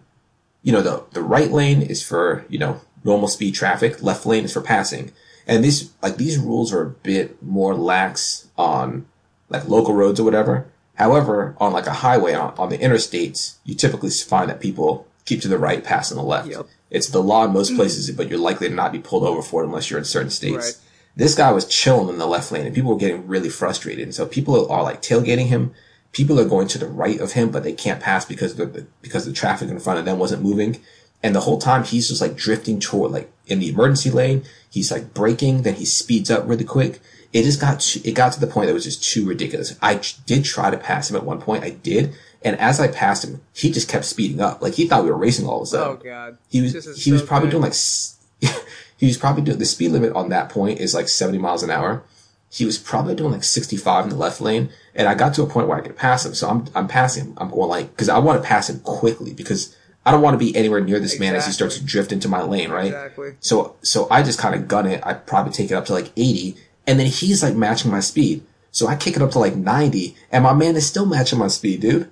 you 0.62 0.72
know, 0.72 0.82
the, 0.82 1.04
the 1.12 1.22
right 1.22 1.50
lane 1.50 1.82
is 1.82 2.02
for, 2.02 2.44
you 2.48 2.58
know, 2.58 2.80
normal 3.04 3.28
speed 3.28 3.54
traffic. 3.54 4.02
Left 4.02 4.26
lane 4.26 4.44
is 4.44 4.52
for 4.52 4.60
passing. 4.60 5.12
And 5.46 5.62
these, 5.62 5.92
like, 6.02 6.16
these 6.16 6.38
rules 6.38 6.72
are 6.72 6.82
a 6.82 6.90
bit 6.90 7.42
more 7.42 7.74
lax 7.74 8.48
on 8.56 9.06
like 9.48 9.68
local 9.68 9.94
roads 9.94 10.18
or 10.18 10.24
whatever. 10.24 10.66
However, 10.94 11.54
on 11.58 11.72
like 11.72 11.86
a 11.86 11.92
highway 11.92 12.34
on, 12.34 12.54
on 12.56 12.70
the 12.70 12.78
interstates, 12.78 13.56
you 13.64 13.74
typically 13.74 14.10
find 14.10 14.48
that 14.50 14.60
people 14.60 15.06
keep 15.24 15.40
to 15.42 15.48
the 15.48 15.58
right, 15.58 15.84
pass 15.84 16.10
on 16.10 16.16
the 16.16 16.24
left. 16.24 16.48
Yep. 16.48 16.66
It's 16.90 17.08
the 17.08 17.22
law 17.22 17.44
in 17.44 17.52
most 17.52 17.74
places, 17.76 18.10
but 18.12 18.28
you're 18.28 18.38
likely 18.38 18.68
to 18.68 18.74
not 18.74 18.92
be 18.92 18.98
pulled 18.98 19.24
over 19.24 19.42
for 19.42 19.62
it 19.62 19.66
unless 19.66 19.90
you're 19.90 19.98
in 19.98 20.04
certain 20.04 20.30
states. 20.30 20.56
Right. 20.56 20.74
This 21.16 21.34
guy 21.34 21.52
was 21.52 21.66
chilling 21.66 22.08
in 22.08 22.18
the 22.18 22.26
left 22.26 22.50
lane 22.52 22.66
and 22.66 22.74
people 22.74 22.92
were 22.92 22.98
getting 22.98 23.26
really 23.26 23.48
frustrated. 23.48 24.04
And 24.04 24.14
so 24.14 24.26
people 24.26 24.70
are 24.70 24.82
like 24.82 25.02
tailgating 25.02 25.46
him. 25.46 25.74
People 26.16 26.40
are 26.40 26.48
going 26.48 26.66
to 26.68 26.78
the 26.78 26.88
right 26.88 27.20
of 27.20 27.32
him, 27.32 27.50
but 27.50 27.62
they 27.62 27.74
can't 27.74 28.00
pass 28.00 28.24
because 28.24 28.56
the, 28.56 28.86
because 29.02 29.26
the 29.26 29.34
traffic 29.34 29.68
in 29.68 29.78
front 29.78 29.98
of 29.98 30.06
them 30.06 30.18
wasn't 30.18 30.42
moving. 30.42 30.80
And 31.22 31.34
the 31.34 31.40
whole 31.40 31.58
time 31.58 31.84
he's 31.84 32.08
just 32.08 32.22
like 32.22 32.36
drifting 32.36 32.80
toward 32.80 33.12
like 33.12 33.30
in 33.46 33.58
the 33.58 33.68
emergency 33.68 34.10
lane. 34.10 34.44
He's 34.70 34.90
like 34.90 35.12
braking, 35.12 35.62
then 35.62 35.74
he 35.74 35.84
speeds 35.84 36.30
up 36.30 36.48
really 36.48 36.64
quick. 36.64 37.00
It 37.34 37.42
just 37.42 37.60
got 37.60 37.80
too, 37.80 38.00
it 38.02 38.12
got 38.12 38.32
to 38.32 38.40
the 38.40 38.46
point 38.46 38.68
that 38.68 38.72
was 38.72 38.84
just 38.84 39.04
too 39.04 39.26
ridiculous. 39.26 39.76
I 39.82 40.00
did 40.24 40.44
try 40.46 40.70
to 40.70 40.78
pass 40.78 41.10
him 41.10 41.16
at 41.16 41.24
one 41.24 41.40
point. 41.40 41.64
I 41.64 41.70
did, 41.70 42.14
and 42.42 42.58
as 42.58 42.80
I 42.80 42.88
passed 42.88 43.24
him, 43.24 43.42
he 43.52 43.70
just 43.70 43.88
kept 43.88 44.06
speeding 44.06 44.40
up. 44.40 44.62
Like 44.62 44.74
he 44.74 44.86
thought 44.86 45.04
we 45.04 45.10
were 45.10 45.18
racing 45.18 45.46
all 45.46 45.58
of 45.58 45.64
a 45.64 45.66
sudden. 45.66 45.98
oh 46.00 46.02
god. 46.02 46.38
He 46.48 46.62
was 46.62 47.02
he 47.02 47.12
was 47.12 47.22
probably 47.22 47.48
bad. 47.48 47.52
doing 47.52 47.62
like 47.64 48.64
he 48.96 49.06
was 49.06 49.18
probably 49.18 49.42
doing 49.42 49.58
the 49.58 49.66
speed 49.66 49.90
limit 49.90 50.12
on 50.14 50.30
that 50.30 50.48
point 50.48 50.80
is 50.80 50.94
like 50.94 51.08
70 51.08 51.38
miles 51.38 51.62
an 51.62 51.70
hour. 51.70 52.02
He 52.50 52.64
was 52.64 52.78
probably 52.78 53.14
doing 53.14 53.32
like 53.32 53.44
65 53.44 54.04
in 54.04 54.10
the 54.10 54.16
left 54.16 54.40
lane, 54.40 54.70
and 54.96 55.06
I 55.06 55.14
got 55.14 55.34
to 55.34 55.42
a 55.42 55.46
point 55.46 55.68
where 55.68 55.78
I 55.78 55.82
could 55.82 55.96
pass 55.96 56.24
him. 56.24 56.34
So 56.34 56.48
I'm 56.48 56.66
I'm 56.74 56.88
passing 56.88 57.26
him. 57.26 57.34
I'm 57.36 57.50
going 57.50 57.68
like 57.68 57.90
because 57.90 58.08
I 58.08 58.18
want 58.18 58.42
to 58.42 58.48
pass 58.48 58.68
him 58.68 58.80
quickly 58.80 59.32
because 59.34 59.76
I 60.04 60.10
don't 60.10 60.22
want 60.22 60.34
to 60.34 60.38
be 60.38 60.56
anywhere 60.56 60.80
near 60.80 60.98
this 60.98 61.20
man 61.20 61.34
as 61.34 61.46
he 61.46 61.52
starts 61.52 61.76
to 61.78 61.84
drift 61.84 62.12
into 62.12 62.28
my 62.28 62.42
lane, 62.42 62.70
right? 62.70 62.86
Exactly. 62.86 63.36
So 63.40 63.76
so 63.82 64.08
I 64.10 64.22
just 64.22 64.38
kind 64.38 64.54
of 64.54 64.66
gun 64.66 64.86
it. 64.86 65.04
I 65.04 65.14
probably 65.14 65.52
take 65.52 65.70
it 65.70 65.74
up 65.74 65.84
to 65.86 65.92
like 65.92 66.12
80, 66.16 66.56
and 66.86 66.98
then 66.98 67.06
he's 67.06 67.42
like 67.42 67.54
matching 67.54 67.90
my 67.90 68.00
speed. 68.00 68.42
So 68.70 68.86
I 68.86 68.96
kick 68.96 69.16
it 69.16 69.22
up 69.22 69.32
to 69.32 69.38
like 69.38 69.56
90, 69.56 70.16
and 70.30 70.44
my 70.44 70.52
man 70.52 70.76
is 70.76 70.86
still 70.86 71.06
matching 71.06 71.38
my 71.38 71.48
speed, 71.48 71.80
dude. 71.80 72.10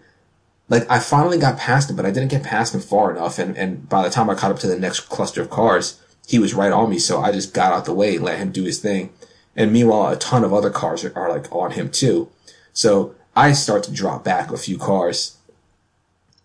Like 0.69 0.91
I 0.91 0.99
finally 0.99 1.39
got 1.39 1.59
past 1.59 1.91
him, 1.91 1.97
but 1.97 2.07
I 2.07 2.11
didn't 2.11 2.31
get 2.31 2.43
past 2.43 2.75
him 2.75 2.81
far 2.81 3.11
enough. 3.11 3.39
And 3.39 3.57
and 3.57 3.89
by 3.89 4.03
the 4.03 4.11
time 4.11 4.29
I 4.29 4.35
caught 4.35 4.51
up 4.51 4.59
to 4.61 4.67
the 4.67 4.79
next 4.79 5.01
cluster 5.01 5.41
of 5.41 5.51
cars, 5.51 6.01
he 6.27 6.39
was 6.39 6.53
right 6.53 6.73
on 6.73 6.91
me. 6.91 6.99
So 6.99 7.21
I 7.21 7.33
just 7.33 7.55
got 7.55 7.73
out 7.73 7.85
the 7.85 7.95
way 7.95 8.17
and 8.17 8.25
let 8.25 8.39
him 8.39 8.51
do 8.51 8.65
his 8.65 8.81
thing. 8.81 9.13
And 9.57 9.73
meanwhile, 9.73 10.13
a 10.13 10.17
ton 10.17 10.43
of 10.43 10.53
other 10.53 10.71
cars 10.71 11.05
are, 11.05 11.17
are 11.17 11.31
like 11.31 11.51
on 11.53 11.73
him 11.73 11.91
too. 11.91 12.29
So 12.75 13.15
I 13.35 13.53
start 13.53 13.85
to 13.85 13.93
drop 13.93 14.23
back 14.23 14.53
a 14.53 14.59
few 14.59 14.77
cars, 14.77 15.39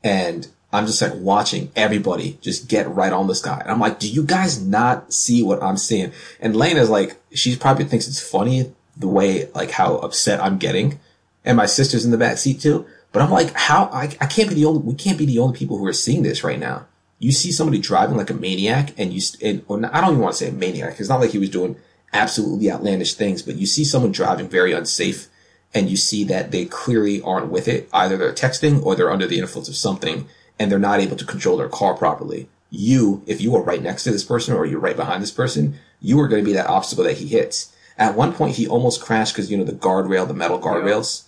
and 0.03 0.47
I'm 0.71 0.85
just 0.85 1.01
like 1.01 1.13
watching 1.15 1.71
everybody 1.75 2.37
just 2.41 2.69
get 2.69 2.89
right 2.89 3.11
on 3.11 3.27
this 3.27 3.41
guy. 3.41 3.59
And 3.59 3.71
I'm 3.71 3.79
like, 3.79 3.99
do 3.99 4.07
you 4.09 4.23
guys 4.23 4.61
not 4.65 5.11
see 5.11 5.43
what 5.43 5.61
I'm 5.61 5.77
seeing? 5.77 6.13
And 6.39 6.55
Lena's 6.55 6.89
like, 6.89 7.19
she 7.33 7.55
probably 7.55 7.85
thinks 7.85 8.07
it's 8.07 8.21
funny 8.21 8.71
the 8.95 9.07
way, 9.07 9.49
like 9.53 9.71
how 9.71 9.95
upset 9.97 10.41
I'm 10.41 10.57
getting. 10.57 10.99
And 11.43 11.57
my 11.57 11.65
sister's 11.65 12.05
in 12.05 12.11
the 12.11 12.17
back 12.17 12.37
seat 12.37 12.61
too. 12.61 12.85
But 13.11 13.23
I'm 13.23 13.31
like, 13.31 13.53
how, 13.53 13.85
I, 13.85 14.03
I 14.21 14.27
can't 14.27 14.49
be 14.49 14.55
the 14.55 14.65
only, 14.65 14.81
we 14.81 14.93
can't 14.93 15.17
be 15.17 15.25
the 15.25 15.39
only 15.39 15.57
people 15.57 15.77
who 15.77 15.87
are 15.87 15.93
seeing 15.93 16.21
this 16.21 16.43
right 16.43 16.59
now. 16.59 16.85
You 17.17 17.31
see 17.31 17.51
somebody 17.51 17.79
driving 17.79 18.17
like 18.17 18.29
a 18.29 18.35
maniac 18.35 18.93
and 18.97 19.11
you, 19.11 19.21
and, 19.41 19.63
or 19.67 19.79
not- 19.79 19.93
I 19.93 20.01
don't 20.01 20.11
even 20.11 20.21
want 20.21 20.35
to 20.35 20.45
say 20.45 20.49
a 20.49 20.53
maniac. 20.53 20.99
It's 20.99 21.09
not 21.09 21.19
like 21.19 21.31
he 21.31 21.39
was 21.39 21.49
doing 21.49 21.75
absolutely 22.13 22.71
outlandish 22.71 23.15
things, 23.15 23.41
but 23.41 23.55
you 23.55 23.65
see 23.65 23.83
someone 23.83 24.11
driving 24.11 24.47
very 24.47 24.73
unsafe 24.73 25.27
and 25.73 25.89
you 25.89 25.97
see 25.97 26.23
that 26.25 26.51
they 26.51 26.65
clearly 26.65 27.21
aren't 27.21 27.51
with 27.51 27.67
it. 27.67 27.89
Either 27.93 28.17
they're 28.17 28.33
texting 28.33 28.83
or 28.83 28.95
they're 28.95 29.11
under 29.11 29.27
the 29.27 29.39
influence 29.39 29.69
of 29.69 29.75
something 29.75 30.27
and 30.57 30.71
they're 30.71 30.79
not 30.79 30.99
able 30.99 31.15
to 31.15 31.25
control 31.25 31.57
their 31.57 31.69
car 31.69 31.95
properly. 31.95 32.49
You, 32.69 33.23
if 33.25 33.41
you 33.41 33.55
are 33.55 33.63
right 33.63 33.81
next 33.81 34.03
to 34.03 34.11
this 34.11 34.23
person 34.23 34.53
or 34.53 34.65
you're 34.65 34.79
right 34.79 34.95
behind 34.95 35.23
this 35.23 35.31
person, 35.31 35.75
you 36.01 36.19
are 36.19 36.27
going 36.27 36.43
to 36.43 36.49
be 36.49 36.53
that 36.53 36.67
obstacle 36.67 37.03
that 37.03 37.17
he 37.17 37.27
hits. 37.27 37.75
At 37.97 38.15
one 38.15 38.33
point, 38.33 38.55
he 38.55 38.67
almost 38.67 39.01
crashed 39.01 39.33
because, 39.33 39.51
you 39.51 39.57
know, 39.57 39.63
the 39.63 39.73
guardrail, 39.73 40.27
the 40.27 40.33
metal 40.33 40.59
guardrails, 40.59 41.23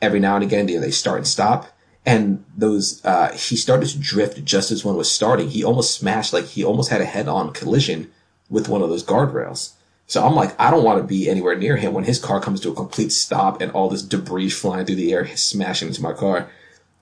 every 0.00 0.20
now 0.20 0.36
and 0.36 0.44
again, 0.44 0.66
they, 0.66 0.76
they 0.76 0.90
start 0.90 1.18
and 1.18 1.26
stop. 1.26 1.68
And 2.06 2.44
those, 2.56 3.04
uh, 3.04 3.32
he 3.32 3.56
started 3.56 3.88
to 3.90 3.98
drift 3.98 4.44
just 4.44 4.70
as 4.70 4.84
one 4.84 4.96
was 4.96 5.10
starting. 5.10 5.50
He 5.50 5.64
almost 5.64 5.94
smashed, 5.94 6.32
like, 6.32 6.46
he 6.46 6.64
almost 6.64 6.90
had 6.90 7.00
a 7.00 7.06
head 7.06 7.28
on 7.28 7.52
collision 7.52 8.10
with 8.50 8.68
one 8.68 8.82
of 8.82 8.88
those 8.88 9.04
guardrails. 9.04 9.72
So 10.06 10.24
I'm 10.24 10.34
like, 10.34 10.58
I 10.60 10.70
don't 10.70 10.84
want 10.84 11.00
to 11.00 11.06
be 11.06 11.30
anywhere 11.30 11.56
near 11.56 11.76
him 11.76 11.94
when 11.94 12.04
his 12.04 12.18
car 12.18 12.40
comes 12.40 12.60
to 12.60 12.70
a 12.70 12.74
complete 12.74 13.10
stop 13.10 13.60
and 13.60 13.72
all 13.72 13.88
this 13.88 14.02
debris 14.02 14.50
flying 14.50 14.84
through 14.84 14.96
the 14.96 15.12
air, 15.12 15.26
smashing 15.36 15.88
into 15.88 16.02
my 16.02 16.12
car. 16.12 16.48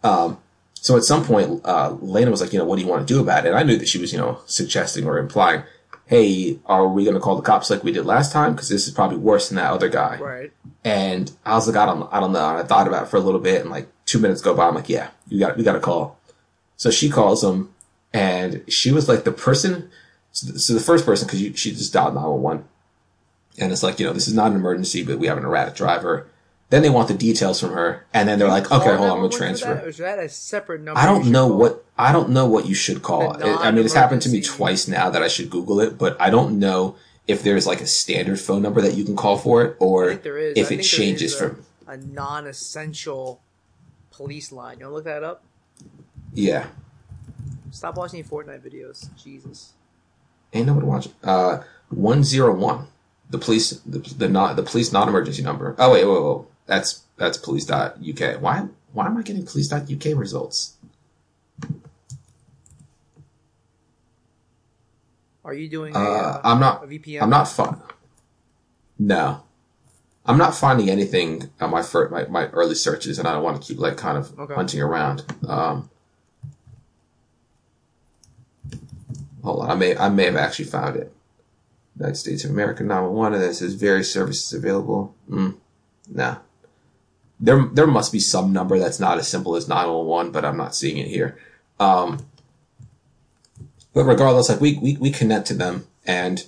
Um, 0.05 0.39
so 0.75 0.97
at 0.97 1.05
some 1.05 1.25
point, 1.25 1.61
uh, 1.65 1.97
Lena 2.01 2.31
was 2.31 2.41
like, 2.41 2.53
you 2.53 2.59
know, 2.59 2.65
what 2.65 2.77
do 2.77 2.83
you 2.83 2.89
want 2.89 3.07
to 3.07 3.15
do 3.15 3.21
about 3.21 3.45
it? 3.45 3.51
And 3.51 3.59
I 3.59 3.63
knew 3.63 3.77
that 3.77 3.89
she 3.89 3.99
was, 3.99 4.13
you 4.13 4.19
know, 4.19 4.41
suggesting 4.47 5.07
or 5.07 5.19
implying, 5.19 5.63
hey, 6.07 6.59
are 6.67 6.89
we 6.89 7.05
going 7.05 7.15
to 7.15 7.21
call 7.21 7.37
the 7.37 7.43
cops 7.43 7.71
like 7.71 7.85
we 7.85 7.93
did 7.93 8.05
last 8.05 8.33
time? 8.33 8.53
Because 8.53 8.69
this 8.69 8.87
is 8.87 8.93
probably 8.93 9.17
worse 9.17 9.49
than 9.49 9.57
that 9.57 9.73
other 9.73 9.89
guy. 9.89 10.19
Right. 10.19 10.53
And 10.85 11.31
I 11.45 11.55
was 11.55 11.67
like, 11.67 11.77
I 11.77 11.87
don't, 11.87 12.13
I 12.13 12.21
don't 12.21 12.33
know. 12.33 12.51
And 12.51 12.59
I 12.59 12.65
thought 12.65 12.89
about 12.89 13.05
it 13.05 13.09
for 13.09 13.17
a 13.17 13.21
little 13.21 13.41
bit, 13.41 13.63
and 13.63 13.71
like 13.71 13.89
two 14.05 14.19
minutes 14.19 14.43
go 14.43 14.55
by. 14.55 14.67
I'm 14.67 14.75
like, 14.75 14.89
yeah, 14.89 15.11
you 15.29 15.39
got, 15.39 15.57
we 15.57 15.63
got 15.63 15.73
to 15.73 15.81
call. 15.81 16.19
So 16.77 16.91
she 16.91 17.09
calls 17.09 17.45
him, 17.45 17.73
and 18.13 18.65
she 18.69 18.91
was 18.91 19.09
like 19.09 19.25
the 19.25 19.33
person. 19.33 19.91
So 20.33 20.53
the, 20.53 20.59
so 20.59 20.75
the 20.75 20.81
first 20.81 21.07
person, 21.07 21.27
because 21.27 21.59
she 21.59 21.71
just 21.71 21.93
dialed 21.93 22.15
911, 22.15 22.65
and 23.59 23.73
it's 23.73 23.83
like, 23.83 23.99
you 24.01 24.07
know, 24.07 24.13
this 24.13 24.29
is 24.29 24.35
not 24.35 24.51
an 24.51 24.57
emergency, 24.57 25.05
but 25.05 25.19
we 25.19 25.27
have 25.27 25.39
an 25.39 25.45
erratic 25.45 25.75
driver. 25.75 26.27
Then 26.71 26.83
they 26.83 26.91
want 26.91 27.09
the 27.09 27.15
details 27.15 27.61
from 27.61 27.73
her, 27.73 28.07
and 28.15 28.27
then 28.27 28.39
they're 28.39 28.49
like, 28.49 28.73
okay, 28.73 28.97
hold 28.97 29.11
on, 29.11 29.21
we'll 29.21 29.29
911 29.29 29.31
for 29.31 29.39
transfer. 29.39 29.75
That, 29.75 29.97
that 29.99 30.19
a 30.25 30.29
separate 30.29 30.81
number? 30.81 30.99
I 30.99 31.05
don't 31.05 31.31
know 31.31 31.49
call? 31.49 31.59
what 31.59 31.85
I 31.99 32.13
don't 32.13 32.31
know 32.31 32.47
what 32.47 32.67
you 32.67 32.75
should 32.75 33.03
call. 33.03 33.35
It. 33.35 33.45
I 33.45 33.71
mean, 33.71 33.85
it's 33.85 33.93
happened 33.93 34.23
to 34.23 34.31
me 34.31 34.41
twice 34.41 34.89
now 34.89 35.11
that 35.11 35.23
I 35.23 35.29
should 35.29 35.51
Google 35.51 35.81
it, 35.81 35.99
but 35.99 36.19
I 36.19 36.31
don't 36.31 36.59
know 36.59 36.97
if 37.27 37.43
there's 37.43 37.67
like 37.67 37.83
a 37.83 37.87
standard 37.87 38.41
phone 38.41 38.63
number 38.63 38.81
that 38.81 38.95
you 38.95 39.05
can 39.05 39.17
call 39.17 39.37
for 39.37 39.63
it, 39.65 39.77
or 39.81 40.11
think 40.11 40.23
there 40.23 40.39
is. 40.39 40.57
if 40.57 40.71
I 40.71 40.77
it 40.77 40.83
changes 40.83 41.35
a, 41.35 41.51
from. 41.51 41.65
a 41.87 41.99
non-essential 41.99 43.43
police 44.11 44.51
line. 44.51 44.79
You 44.79 44.87
want 44.87 44.93
to 44.93 44.95
look 44.95 45.05
that 45.05 45.23
up? 45.23 45.45
Yeah, 46.33 46.69
Stop 47.73 47.97
watching 47.97 48.23
Fortnite 48.23 48.61
videos. 48.61 49.09
Jesus. 49.17 49.73
ain't 50.53 50.67
nobody 50.67 50.87
watching. 50.87 51.13
Uh, 51.25 51.63
one 51.89 52.23
zero 52.23 52.55
one. 52.55 52.87
The 53.33 53.39
police 53.39 53.71
the 53.85 53.99
the 53.99 54.29
not 54.29 54.55
the 54.57 54.63
police 54.63 54.93
non 54.93 55.09
emergency 55.09 55.43
number. 55.43 55.75
Oh 55.79 55.91
wait, 55.93 56.05
wait, 56.05 56.23
wait, 56.23 56.47
that's 56.67 57.03
that's 57.17 57.37
police.uk. 57.39 58.41
Why 58.41 58.69
why 58.93 59.07
am 59.07 59.17
I 59.17 59.23
getting 59.23 59.45
police.uk 59.45 60.05
results? 60.19 60.75
Are 65.45 65.55
you 65.55 65.69
doing 65.69 65.97
a, 65.97 65.99
Uh, 65.99 66.03
uh, 66.03 66.41
I'm 66.45 66.61
not. 66.61 66.85
a 66.85 66.87
VPN? 66.87 67.23
I'm 67.23 67.31
not 67.31 67.49
fun. 67.49 67.81
No, 68.99 69.43
I'm 70.25 70.39
not 70.39 70.55
finding 70.55 70.89
anything 70.89 71.51
on 71.61 71.71
my 71.71 71.83
fir- 71.83 72.09
my 72.11 72.27
my 72.27 72.47
early 72.51 72.77
searches, 72.77 73.19
and 73.19 73.27
I 73.27 73.33
don't 73.33 73.43
want 73.43 73.61
to 73.61 73.67
keep 73.67 73.79
like 73.81 73.97
kind 73.97 74.17
of 74.19 74.39
Okay. 74.39 74.55
hunting 74.55 74.81
around. 74.81 75.25
Um, 75.49 75.91
hold 79.43 79.63
on, 79.65 79.71
I 79.71 79.75
may 79.75 79.97
I 79.97 80.09
may 80.11 80.27
have 80.27 80.37
actually 80.37 80.67
found 80.67 80.97
it. 80.97 81.13
United 81.97 82.17
States 82.17 82.45
of 82.45 82.51
America 82.51 82.83
911, 82.83 83.41
and 83.41 83.51
it 83.51 83.55
says 83.55 83.75
various 83.75 84.13
services 84.13 84.53
available. 84.53 85.15
Mm, 85.29 85.57
nah. 86.09 86.37
There, 87.39 87.67
there 87.67 87.87
must 87.87 88.13
be 88.13 88.21
some 88.21 88.53
number 88.53 88.79
that's 88.79 89.01
not 89.01 89.19
as 89.19 89.29
simple 89.29 89.57
as 89.57 89.69
911, 89.69 90.33
but 90.33 90.45
I'm 90.45 90.57
not 90.57 90.75
seeing 90.75 90.99
it 90.99 91.09
here. 91.09 91.37
Um, 91.81 92.25
but 93.93 94.05
regardless, 94.05 94.49
like 94.49 94.61
we, 94.61 94.79
we, 94.79 94.97
we 94.97 95.11
connect 95.11 95.49
to 95.49 95.55
them 95.55 95.87
and 96.07 96.47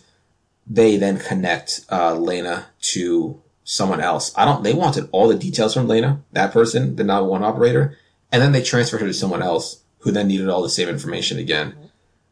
they 0.66 0.96
then 0.96 1.18
connect, 1.18 1.84
uh, 1.90 2.14
Lena 2.14 2.66
to 2.80 3.42
someone 3.64 4.00
else. 4.00 4.32
I 4.36 4.44
don't, 4.44 4.62
they 4.62 4.72
wanted 4.72 5.08
all 5.10 5.28
the 5.28 5.34
details 5.34 5.74
from 5.74 5.88
Lena, 5.88 6.20
that 6.32 6.52
person, 6.52 6.96
the 6.96 7.04
911 7.04 7.46
operator, 7.46 7.98
and 8.30 8.40
then 8.40 8.52
they 8.52 8.62
transferred 8.62 9.00
her 9.00 9.06
to 9.06 9.14
someone 9.14 9.42
else 9.42 9.82
who 10.00 10.12
then 10.12 10.28
needed 10.28 10.48
all 10.48 10.62
the 10.62 10.68
same 10.68 10.88
information 10.88 11.38
again. 11.38 11.74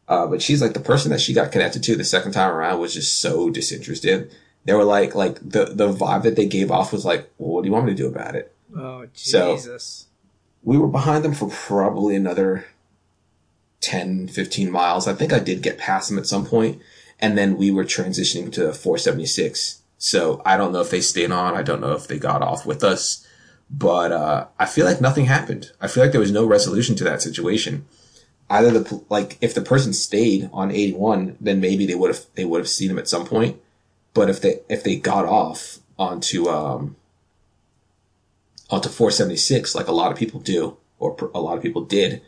Uh, 0.07 0.27
but 0.27 0.41
she's 0.41 0.61
like 0.61 0.73
the 0.73 0.79
person 0.79 1.11
that 1.11 1.21
she 1.21 1.33
got 1.33 1.51
connected 1.51 1.83
to 1.83 1.95
the 1.95 2.03
second 2.03 2.33
time 2.33 2.51
around 2.51 2.79
was 2.79 2.93
just 2.93 3.19
so 3.19 3.49
disinterested. 3.49 4.31
They 4.65 4.73
were 4.73 4.83
like, 4.83 5.15
like 5.15 5.35
the, 5.39 5.65
the 5.65 5.93
vibe 5.93 6.23
that 6.23 6.35
they 6.35 6.45
gave 6.45 6.71
off 6.71 6.91
was 6.93 7.05
like, 7.05 7.29
well, 7.37 7.53
what 7.53 7.63
do 7.63 7.67
you 7.67 7.73
want 7.73 7.85
me 7.85 7.91
to 7.91 7.97
do 7.97 8.07
about 8.07 8.35
it? 8.35 8.55
Oh 8.75 9.05
So- 9.13 9.55
Jesus! 9.55 10.07
we 10.63 10.77
were 10.77 10.87
behind 10.87 11.23
them 11.25 11.33
for 11.33 11.49
probably 11.49 12.15
another 12.15 12.65
10, 13.81 14.29
15 14.29 14.71
miles. 14.71 15.07
I 15.07 15.13
think 15.13 15.33
I 15.33 15.39
did 15.39 15.61
get 15.61 15.77
past 15.77 16.09
them 16.09 16.17
at 16.17 16.25
some 16.25 16.45
point, 16.45 16.81
and 17.19 17.37
then 17.37 17.57
we 17.57 17.69
were 17.69 17.83
transitioning 17.83 18.51
to 18.53 18.73
476. 18.73 19.81
So 19.97 20.41
I 20.45 20.55
don't 20.57 20.71
know 20.71 20.81
if 20.81 20.89
they 20.89 21.01
stayed 21.01 21.31
on. 21.31 21.55
I 21.55 21.63
don't 21.63 21.81
know 21.81 21.93
if 21.93 22.07
they 22.07 22.17
got 22.17 22.41
off 22.41 22.65
with 22.65 22.83
us, 22.83 23.27
but 23.69 24.11
uh, 24.11 24.47
I 24.57 24.65
feel 24.65 24.85
like 24.85 25.01
nothing 25.01 25.25
happened. 25.25 25.71
I 25.81 25.87
feel 25.87 26.03
like 26.03 26.11
there 26.11 26.21
was 26.21 26.31
no 26.31 26.45
resolution 26.45 26.95
to 26.97 27.03
that 27.03 27.21
situation. 27.21 27.85
Either 28.53 28.79
the 28.79 29.03
like 29.09 29.37
if 29.41 29.53
the 29.53 29.61
person 29.61 29.93
stayed 29.93 30.49
on 30.53 30.71
81, 30.71 31.37
then 31.41 31.59
maybe 31.59 31.85
they 31.85 31.95
would 31.95 32.09
have 32.09 32.25
they 32.35 32.45
would 32.45 32.59
have 32.59 32.69
seen 32.69 32.91
him 32.91 32.99
at 32.99 33.07
some 33.07 33.25
point. 33.25 33.59
But 34.13 34.29
if 34.29 34.41
they 34.41 34.59
if 34.69 34.83
they 34.83 34.95
got 34.95 35.25
off 35.25 35.79
onto 35.97 36.47
um, 36.47 36.95
onto 38.69 38.89
476 38.89 39.75
like 39.75 39.87
a 39.87 39.91
lot 39.91 40.11
of 40.11 40.17
people 40.17 40.39
do 40.39 40.77
or 40.99 41.15
a 41.33 41.39
lot 41.39 41.57
of 41.57 41.63
people 41.63 41.83
did 41.83 42.21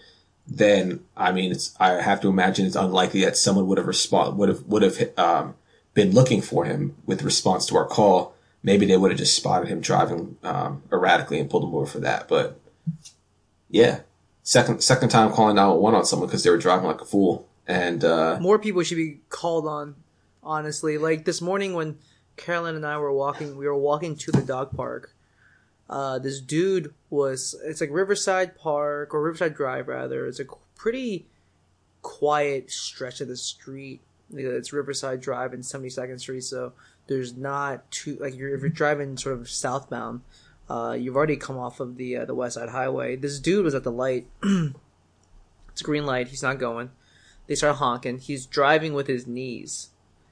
then 0.48 1.03
i 1.17 1.32
mean 1.32 1.51
it's 1.51 1.75
i 1.79 1.94
have 1.94 2.22
to 2.22 2.27
imagine 2.27 2.67
it's 2.67 2.75
unlikely 2.75 3.24
that 3.24 3.36
someone 3.36 3.65
would 3.65 3.79
have 3.79 3.88
respond 3.88 4.38
would 4.38 4.50
have 4.50 4.62
would 4.67 4.84
have 4.84 5.17
um, 5.17 5.55
been 5.96 6.12
looking 6.12 6.41
for 6.41 6.65
him 6.65 6.96
with 7.08 7.24
response 7.24 7.65
to 7.65 7.75
our 7.75 7.88
call. 7.88 8.36
Maybe 8.62 8.86
they 8.86 8.98
would 8.98 9.12
have 9.12 9.17
just 9.17 9.36
spotted 9.36 9.70
him 9.70 9.79
driving 9.79 10.38
um, 10.44 10.84
erratically 10.91 11.39
and 11.39 11.50
pulled 11.50 11.63
him 11.63 11.74
over 11.74 11.86
for 11.88 12.00
that. 12.00 12.27
But 12.27 12.60
yeah 13.70 14.01
second 14.46 14.82
second 14.82 15.10
time 15.10 15.32
calling 15.32 15.56
911 15.56 16.00
on 16.00 16.06
someone 16.06 16.30
because 16.30 16.44
they 16.44 16.52
were 16.52 16.58
driving 16.58 16.86
like 16.86 17.02
a 17.02 17.06
fool 17.06 17.50
and 17.68 18.06
uh 18.06 18.38
More 18.40 18.60
people 18.60 18.84
should 18.84 18.96
be 18.96 19.20
called 19.30 19.68
on. 19.68 19.96
Honestly, 20.44 21.00
like 21.00 21.25
this 21.25 21.42
morning 21.42 21.74
when 21.74 21.98
Carolyn 22.38 22.75
and 22.75 22.86
I 22.86 22.98
were 23.00 23.12
walking, 23.12 23.58
we 23.58 23.66
were 23.66 23.75
walking 23.75 24.16
to 24.18 24.32
the 24.32 24.44
dog 24.44 24.75
park. 24.78 25.16
Uh, 25.90 26.20
this 26.20 26.40
dude 26.40 26.94
was. 27.10 27.56
It's 27.64 27.82
like 27.82 27.90
Riverside 27.92 28.56
Park 28.58 29.14
or 29.14 29.22
Riverside 29.24 29.56
Drive 29.56 29.88
rather. 29.88 30.28
It's 30.28 30.40
a 30.40 30.46
pretty 30.75 31.25
quiet 32.04 32.72
stretch 32.72 33.22
of 33.22 33.28
the 33.28 33.38
street. 33.38 34.02
It's 34.32 34.72
Riverside 34.74 35.22
Drive 35.22 35.54
and 35.54 35.66
Seventy 35.66 35.90
Second 35.90 36.20
Street, 36.20 36.44
so 36.44 36.74
there's 37.08 37.36
not 37.36 37.90
too 37.90 38.18
like 38.20 38.36
you're, 38.36 38.54
if 38.54 38.62
you're 38.62 38.70
driving 38.70 39.18
sort 39.18 39.40
of 39.40 39.50
southbound, 39.50 40.22
uh, 40.69 40.95
you've 41.00 41.15
already 41.15 41.38
come 41.38 41.57
off 41.57 41.79
of 41.79 41.98
the 41.98 42.17
uh, 42.17 42.25
the 42.25 42.36
West 42.36 42.55
Side 42.55 42.69
Highway. 42.69 43.15
This 43.15 43.39
dude 43.39 43.63
was 43.63 43.75
at 43.75 43.84
the 43.84 43.91
light. 43.91 44.27
it's 44.43 45.81
a 45.81 45.84
green 45.84 46.05
light. 46.05 46.29
He's 46.29 46.43
not 46.43 46.60
going. 46.60 46.91
They 47.48 47.55
start 47.55 47.75
honking. 47.77 48.19
He's 48.19 48.45
driving 48.45 48.93
with 48.93 49.07
his 49.07 49.27
knees 49.27 49.89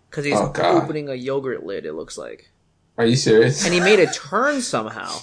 because 0.09 0.25
he's 0.25 0.37
Oh, 0.37 0.53
opening 0.57 1.09
a 1.09 1.13
yogurt 1.15 1.63
lid. 1.65 1.85
It 1.85 1.93
looks 1.93 2.17
like, 2.17 2.49
are 2.97 3.05
you 3.05 3.15
serious 3.15 3.63
and 3.63 3.73
he 3.73 3.79
made 3.79 3.99
a 3.99 4.11
turn 4.13 4.61
somehow. 4.61 5.19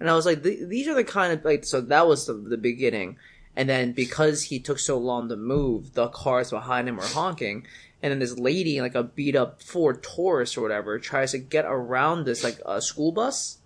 And 0.00 0.08
I 0.08 0.14
was 0.14 0.26
like, 0.26 0.42
these 0.42 0.86
are 0.86 0.94
the 0.94 1.04
kind 1.04 1.32
of 1.32 1.44
like. 1.44 1.64
So 1.64 1.80
that 1.80 2.06
was 2.06 2.26
the, 2.26 2.34
the 2.34 2.56
beginning, 2.58 3.16
and 3.56 3.68
then 3.68 3.92
because 3.92 4.44
he 4.44 4.60
took 4.60 4.78
so 4.78 4.96
long 4.98 5.28
to 5.28 5.36
move, 5.36 5.94
the 5.94 6.08
cars 6.08 6.50
behind 6.50 6.88
him 6.88 6.96
were 6.96 7.02
honking. 7.02 7.66
And 8.00 8.12
then 8.12 8.20
this 8.20 8.38
lady, 8.38 8.80
like 8.80 8.94
a 8.94 9.02
beat 9.02 9.34
up 9.34 9.60
Ford 9.60 10.04
Taurus 10.04 10.56
or 10.56 10.60
whatever, 10.60 11.00
tries 11.00 11.32
to 11.32 11.38
get 11.38 11.64
around 11.66 12.26
this 12.26 12.44
like 12.44 12.60
a 12.64 12.80
school 12.80 13.10
bus, 13.10 13.57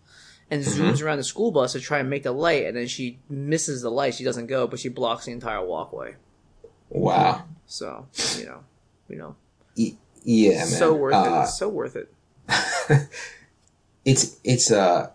and 0.53 0.63
zooms 0.63 1.03
around 1.03 1.17
the 1.17 1.25
school 1.25 1.51
bus 1.51 1.73
to 1.73 1.81
try 1.81 1.99
and 1.99 2.11
make 2.11 2.23
the 2.25 2.33
light. 2.33 2.67
And 2.67 2.77
then 2.77 2.87
she 2.87 3.19
misses 3.29 3.81
the 3.83 3.91
light. 3.91 4.15
She 4.15 4.23
doesn't 4.25 4.47
go, 4.47 4.67
but 4.67 4.79
she 4.79 4.89
blocks 4.89 5.25
the 5.25 5.33
entire 5.33 5.65
walkway. 5.65 6.15
wow 6.91 7.45
So 7.67 8.07
you 8.39 8.47
know, 8.47 8.61
you 9.09 9.17
know, 9.17 9.35
E- 9.77 9.97
yeah 10.25 10.59
man 10.59 10.67
so 10.67 10.95
worth 10.95 11.15
Uh, 11.15 11.43
it. 11.45 11.49
So 11.49 11.69
worth 11.69 11.97
it. 11.97 12.13
it's 14.05 14.37
it's 14.45 14.71
a 14.71 15.13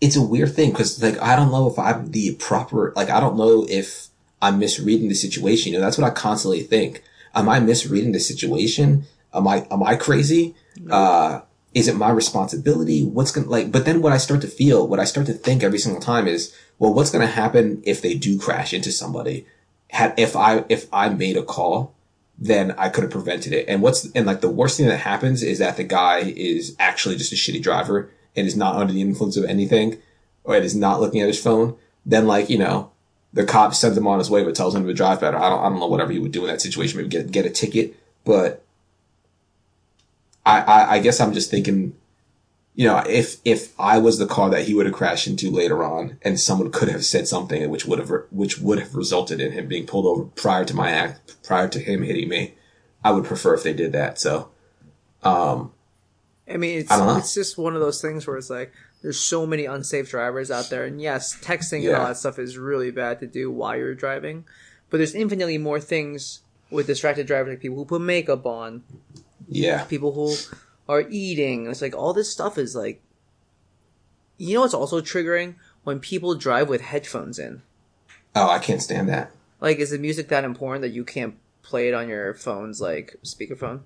it's 0.00 0.16
a 0.16 0.22
weird 0.22 0.54
thing 0.54 0.70
because 0.70 1.02
like 1.02 1.18
I 1.20 1.36
don't 1.36 1.50
know 1.50 1.68
if 1.68 1.78
I'm 1.78 2.10
the 2.10 2.34
proper 2.34 2.92
like 2.96 3.10
I 3.10 3.20
don't 3.20 3.36
know 3.36 3.66
if 3.68 4.08
I'm 4.40 4.58
misreading 4.58 5.08
the 5.08 5.14
situation. 5.14 5.72
You 5.72 5.78
know, 5.78 5.84
that's 5.84 5.98
what 5.98 6.06
I 6.06 6.10
constantly 6.14 6.60
think. 6.62 7.02
Am 7.34 7.48
I 7.48 7.60
misreading 7.60 8.12
the 8.12 8.20
situation? 8.20 9.04
Am 9.34 9.46
I 9.46 9.66
am 9.70 9.82
I 9.82 9.96
crazy? 9.96 10.54
Uh, 10.90 11.40
is 11.78 11.86
it 11.86 11.94
my 11.96 12.10
responsibility? 12.10 13.04
What's 13.04 13.30
gonna 13.30 13.48
like? 13.48 13.70
But 13.70 13.84
then 13.84 14.02
what 14.02 14.12
I 14.12 14.16
start 14.16 14.40
to 14.40 14.48
feel, 14.48 14.86
what 14.88 14.98
I 14.98 15.04
start 15.04 15.26
to 15.26 15.32
think 15.32 15.62
every 15.62 15.78
single 15.78 16.02
time 16.02 16.26
is, 16.26 16.52
well, 16.80 16.92
what's 16.92 17.12
gonna 17.12 17.28
happen 17.28 17.80
if 17.86 18.02
they 18.02 18.14
do 18.14 18.36
crash 18.36 18.74
into 18.74 18.90
somebody? 18.90 19.46
If 19.90 20.34
I 20.34 20.64
if 20.68 20.88
I 20.92 21.08
made 21.08 21.36
a 21.36 21.44
call, 21.44 21.94
then 22.36 22.72
I 22.72 22.88
could 22.88 23.04
have 23.04 23.12
prevented 23.12 23.52
it. 23.52 23.66
And 23.68 23.80
what's 23.80 24.10
and 24.10 24.26
like 24.26 24.40
the 24.40 24.50
worst 24.50 24.76
thing 24.76 24.88
that 24.88 24.98
happens 24.98 25.44
is 25.44 25.60
that 25.60 25.76
the 25.76 25.84
guy 25.84 26.18
is 26.18 26.74
actually 26.80 27.14
just 27.14 27.32
a 27.32 27.36
shitty 27.36 27.62
driver 27.62 28.10
and 28.34 28.44
is 28.44 28.56
not 28.56 28.74
under 28.74 28.92
the 28.92 29.00
influence 29.00 29.36
of 29.36 29.44
anything, 29.44 29.98
or 30.42 30.56
is 30.56 30.74
not 30.74 31.00
looking 31.00 31.20
at 31.20 31.28
his 31.28 31.40
phone. 31.40 31.76
Then 32.04 32.26
like 32.26 32.50
you 32.50 32.58
know, 32.58 32.90
the 33.32 33.44
cop 33.44 33.72
sends 33.72 33.96
him 33.96 34.08
on 34.08 34.18
his 34.18 34.30
way 34.30 34.42
but 34.42 34.56
tells 34.56 34.74
him 34.74 34.84
to 34.84 34.94
drive 34.94 35.20
better. 35.20 35.36
I 35.36 35.48
don't 35.48 35.60
I 35.60 35.68
don't 35.68 35.78
know 35.78 35.86
whatever 35.86 36.10
he 36.10 36.18
would 36.18 36.32
do 36.32 36.40
in 36.40 36.48
that 36.48 36.60
situation. 36.60 36.96
Maybe 36.96 37.08
get 37.08 37.30
get 37.30 37.46
a 37.46 37.50
ticket, 37.50 37.94
but 38.24 38.64
I 40.48 40.60
I, 40.60 40.92
I 40.94 40.98
guess 41.00 41.20
I'm 41.20 41.32
just 41.32 41.50
thinking. 41.50 41.94
You 42.74 42.86
know, 42.86 43.02
if 43.08 43.38
if 43.44 43.74
I 43.80 43.98
was 43.98 44.18
the 44.18 44.26
car 44.26 44.50
that 44.50 44.66
he 44.66 44.72
would 44.72 44.86
have 44.86 44.94
crashed 44.94 45.26
into 45.26 45.50
later 45.50 45.82
on, 45.82 46.16
and 46.22 46.38
someone 46.38 46.70
could 46.70 46.88
have 46.88 47.04
said 47.04 47.26
something 47.26 47.68
which 47.70 47.86
would 47.86 47.98
have 47.98 48.10
which 48.30 48.60
would 48.60 48.78
have 48.78 48.94
resulted 48.94 49.40
in 49.40 49.50
him 49.50 49.66
being 49.66 49.84
pulled 49.84 50.06
over 50.06 50.24
prior 50.24 50.64
to 50.64 50.74
my 50.74 50.90
act, 50.90 51.42
prior 51.42 51.66
to 51.66 51.80
him 51.80 52.02
hitting 52.02 52.28
me, 52.28 52.54
I 53.02 53.10
would 53.10 53.24
prefer 53.24 53.54
if 53.54 53.64
they 53.64 53.72
did 53.72 53.90
that. 53.92 54.20
So, 54.20 54.50
um, 55.24 55.72
I 56.48 56.56
mean, 56.56 56.78
it's 56.78 56.90
I 56.90 57.18
it's 57.18 57.34
just 57.34 57.58
one 57.58 57.74
of 57.74 57.80
those 57.80 58.00
things 58.00 58.28
where 58.28 58.36
it's 58.36 58.50
like 58.50 58.72
there's 59.02 59.18
so 59.18 59.46
many 59.46 59.64
unsafe 59.64 60.10
drivers 60.10 60.50
out 60.50 60.70
there, 60.70 60.84
and 60.84 61.00
yes, 61.02 61.36
texting 61.40 61.84
and 61.86 61.96
all 61.96 62.06
that 62.06 62.16
stuff 62.16 62.38
is 62.38 62.58
really 62.58 62.90
bad 62.90 63.20
to 63.20 63.26
do 63.26 63.50
while 63.50 63.76
you're 63.76 63.94
driving, 63.94 64.44
but 64.88 64.98
there's 64.98 65.14
infinitely 65.14 65.58
more 65.58 65.80
things 65.80 66.42
with 66.70 66.86
distracted 66.86 67.26
drivers, 67.26 67.54
like 67.54 67.60
people 67.60 67.78
who 67.78 67.84
put 67.84 68.00
makeup 68.00 68.46
on, 68.46 68.84
yeah, 69.48 69.84
people 69.84 70.12
who 70.12 70.34
are 70.88 71.04
eating. 71.10 71.66
It's 71.70 71.82
like 71.82 71.94
all 71.96 72.12
this 72.12 72.30
stuff 72.32 72.58
is 72.58 72.74
like, 72.76 73.00
you 74.36 74.54
know, 74.54 74.60
what's 74.62 74.74
also 74.74 75.00
triggering 75.00 75.54
when 75.84 75.98
people 76.00 76.34
drive 76.34 76.68
with 76.68 76.80
headphones 76.80 77.38
in. 77.38 77.62
oh, 78.34 78.48
I 78.48 78.58
can't 78.58 78.82
stand 78.82 79.08
that. 79.08 79.32
Like, 79.60 79.78
is 79.78 79.90
the 79.90 79.98
music 79.98 80.28
that 80.28 80.44
important 80.44 80.82
that 80.82 80.90
you 80.92 81.04
can't 81.04 81.34
play 81.62 81.88
it 81.88 81.94
on 81.94 82.08
your 82.08 82.34
phone's 82.34 82.80
like 82.80 83.16
speakerphone? 83.24 83.80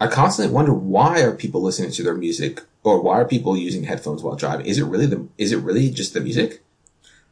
I 0.00 0.06
constantly 0.06 0.54
wonder 0.54 0.72
why 0.72 1.20
are 1.20 1.34
people 1.34 1.60
listening 1.60 1.90
to 1.92 2.02
their 2.02 2.14
music, 2.14 2.62
or 2.82 3.02
why 3.02 3.20
are 3.20 3.26
people 3.26 3.56
using 3.56 3.84
headphones 3.84 4.22
while 4.22 4.34
driving? 4.36 4.64
Is 4.64 4.78
it 4.78 4.84
really 4.84 5.06
the? 5.06 5.28
Is 5.36 5.52
it 5.52 5.58
really 5.58 5.90
just 5.90 6.14
the 6.14 6.20
music? 6.22 6.62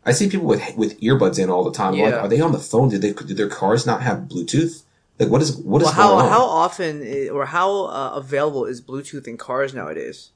I 0.05 0.13
see 0.13 0.29
people 0.29 0.47
with 0.47 0.77
with 0.77 1.01
earbuds 1.01 1.39
in 1.39 1.49
all 1.49 1.65
the 1.65 1.73
time. 1.73 1.95
I'm 1.95 2.01
like, 2.01 2.11
Yeah. 2.13 2.19
are 2.21 2.29
they 2.29 2.41
on 2.41 2.53
the 2.53 2.59
phone? 2.59 2.91
Did 2.91 3.01
they? 3.01 3.13
Did 3.15 3.39
their 3.39 3.49
cars 3.49 3.87
not 3.87 4.03
have 4.03 4.29
Bluetooth? 4.29 4.83
Like, 5.19 5.31
what 5.31 5.43
is 5.43 5.57
what 5.57 5.83
is 5.83 5.87
Well, 5.87 5.95
how 5.95 6.09
going 6.11 6.27
on? 6.27 6.33
how 6.33 6.45
often 6.45 7.03
i 7.03 7.29
or 7.29 7.47
how 7.47 7.87
uh, 7.87 8.13
available 8.15 8.65
is 8.65 8.81
Bluetooth 8.81 9.27
in 9.27 9.37
cars 9.37 9.75
nowadays? 9.75 10.31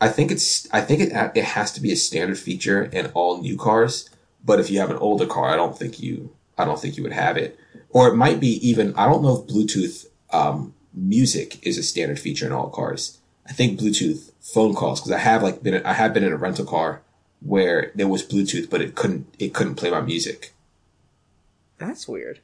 I 0.00 0.08
think 0.08 0.30
it's 0.30 0.68
I 0.72 0.80
think 0.80 1.00
it 1.00 1.12
it 1.34 1.44
has 1.44 1.72
to 1.72 1.80
be 1.80 1.90
a 1.92 1.96
standard 1.96 2.38
feature 2.38 2.84
in 2.84 3.06
all 3.14 3.40
new 3.42 3.56
cars. 3.56 4.08
But 4.44 4.60
if 4.60 4.70
you 4.70 4.78
have 4.78 4.90
an 4.90 4.98
older 4.98 5.26
car, 5.26 5.48
I 5.50 5.56
don't 5.56 5.76
think 5.76 5.98
you 6.00 6.30
I 6.56 6.64
don't 6.64 6.80
think 6.80 6.96
you 6.96 7.02
would 7.02 7.12
have 7.12 7.36
it. 7.36 7.58
Or 7.90 8.08
it 8.08 8.14
might 8.16 8.38
be 8.40 8.52
even 8.68 8.94
I 8.94 9.06
don't 9.06 9.22
know 9.22 9.38
if 9.40 9.46
Bluetooth 9.48 10.06
um, 10.30 10.74
music 10.92 11.58
is 11.66 11.78
a 11.78 11.82
standard 11.82 12.20
feature 12.20 12.46
in 12.46 12.52
all 12.52 12.68
cars. 12.70 13.18
I 13.48 13.52
think 13.52 13.80
Bluetooth 13.80 14.32
phone 14.40 14.74
calls 14.74 15.00
because 15.00 15.12
I 15.12 15.18
have 15.18 15.42
like 15.42 15.62
been 15.62 15.84
I 15.84 15.94
have 15.94 16.12
been 16.14 16.24
in 16.24 16.32
a 16.32 16.36
rental 16.36 16.64
car 16.66 17.02
where 17.40 17.90
there 17.94 18.08
was 18.08 18.22
Bluetooth, 18.22 18.70
but 18.70 18.80
it 18.80 18.94
couldn't 18.94 19.34
it 19.38 19.54
couldn't 19.54 19.76
play 19.76 19.90
my 19.90 20.00
music. 20.00 20.52
That's 21.78 22.06
weird. 22.08 22.40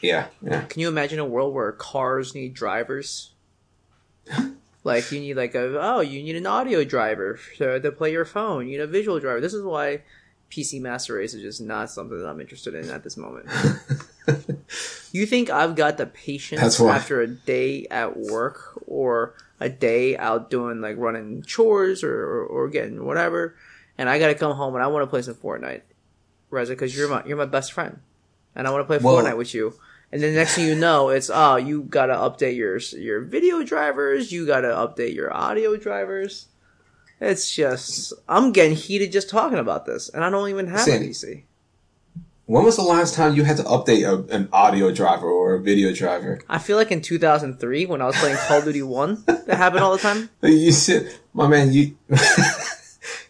Yeah, 0.00 0.26
yeah. 0.42 0.62
Can 0.62 0.80
you 0.80 0.88
imagine 0.88 1.18
a 1.18 1.24
world 1.24 1.54
where 1.54 1.72
cars 1.72 2.34
need 2.34 2.54
drivers? 2.54 3.32
like 4.84 5.10
you 5.10 5.20
need 5.20 5.36
like 5.36 5.54
a 5.54 5.80
oh 5.80 6.00
you 6.00 6.22
need 6.22 6.36
an 6.36 6.46
audio 6.46 6.84
driver 6.84 7.38
to, 7.56 7.80
to 7.80 7.92
play 7.92 8.12
your 8.12 8.24
phone. 8.24 8.66
You 8.66 8.72
need 8.72 8.80
a 8.80 8.86
visual 8.86 9.18
driver. 9.18 9.40
This 9.40 9.54
is 9.54 9.62
why 9.62 10.02
PC 10.50 10.80
Master 10.80 11.14
Race 11.14 11.34
is 11.34 11.42
just 11.42 11.60
not 11.60 11.90
something 11.90 12.18
that 12.18 12.28
I'm 12.28 12.40
interested 12.40 12.74
in 12.74 12.88
at 12.90 13.02
this 13.02 13.16
moment. 13.16 13.48
you 15.12 15.26
think 15.26 15.50
I've 15.50 15.74
got 15.74 15.96
the 15.96 16.06
patience 16.06 16.80
after 16.80 17.20
a 17.20 17.26
day 17.26 17.86
at 17.90 18.16
work 18.16 18.80
or 18.86 19.34
a 19.60 19.68
day 19.68 20.16
out 20.16 20.50
doing 20.50 20.80
like 20.80 20.96
running 20.98 21.42
chores 21.42 22.04
or, 22.04 22.14
or, 22.14 22.46
or 22.46 22.68
getting 22.68 23.04
whatever, 23.04 23.56
and 23.98 24.08
I 24.08 24.18
got 24.18 24.28
to 24.28 24.34
come 24.34 24.54
home 24.54 24.74
and 24.74 24.84
I 24.84 24.86
want 24.86 25.02
to 25.02 25.06
play 25.08 25.22
some 25.22 25.34
Fortnite, 25.34 25.82
Reza, 26.50 26.74
because 26.74 26.96
you're 26.96 27.08
my 27.08 27.24
you're 27.24 27.36
my 27.36 27.46
best 27.46 27.72
friend, 27.72 28.00
and 28.56 28.66
I 28.66 28.70
want 28.70 28.82
to 28.82 28.86
play 28.86 28.98
Fortnite 28.98 29.36
with 29.36 29.54
you. 29.54 29.74
And 30.10 30.22
then 30.22 30.34
next 30.34 30.54
thing 30.54 30.66
you 30.66 30.74
know, 30.74 31.10
it's 31.10 31.30
oh 31.32 31.56
you 31.56 31.82
gotta 31.82 32.14
update 32.14 32.56
your 32.56 32.78
your 33.00 33.20
video 33.22 33.62
drivers, 33.62 34.32
you 34.32 34.46
gotta 34.46 34.68
update 34.68 35.14
your 35.14 35.34
audio 35.34 35.76
drivers. 35.76 36.46
It's 37.20 37.54
just 37.54 38.12
I'm 38.28 38.52
getting 38.52 38.76
heated 38.76 39.12
just 39.12 39.28
talking 39.28 39.58
about 39.58 39.86
this, 39.86 40.08
and 40.08 40.24
I 40.24 40.30
don't 40.30 40.48
even 40.48 40.68
have 40.68 40.80
Sandy. 40.80 41.06
a 41.06 41.10
PC. 41.10 41.42
When 42.46 42.64
was 42.64 42.76
the 42.76 42.82
last 42.82 43.14
time 43.14 43.34
you 43.34 43.42
had 43.42 43.56
to 43.56 43.64
update 43.64 44.06
a, 44.06 44.32
an 44.32 44.48
audio 44.52 44.92
driver 44.92 45.28
or 45.28 45.54
a 45.54 45.60
video 45.60 45.92
driver? 45.92 46.40
I 46.48 46.58
feel 46.58 46.76
like 46.76 46.92
in 46.92 47.02
2003 47.02 47.86
when 47.86 48.00
I 48.00 48.06
was 48.06 48.16
playing 48.16 48.36
Call 48.36 48.58
of 48.58 48.64
Duty 48.64 48.82
One, 48.82 49.24
that 49.26 49.48
happened 49.48 49.82
all 49.82 49.92
the 49.92 49.98
time. 49.98 50.30
You 50.42 50.70
said, 50.70 51.12
my 51.34 51.48
man, 51.48 51.72
you. 51.72 51.96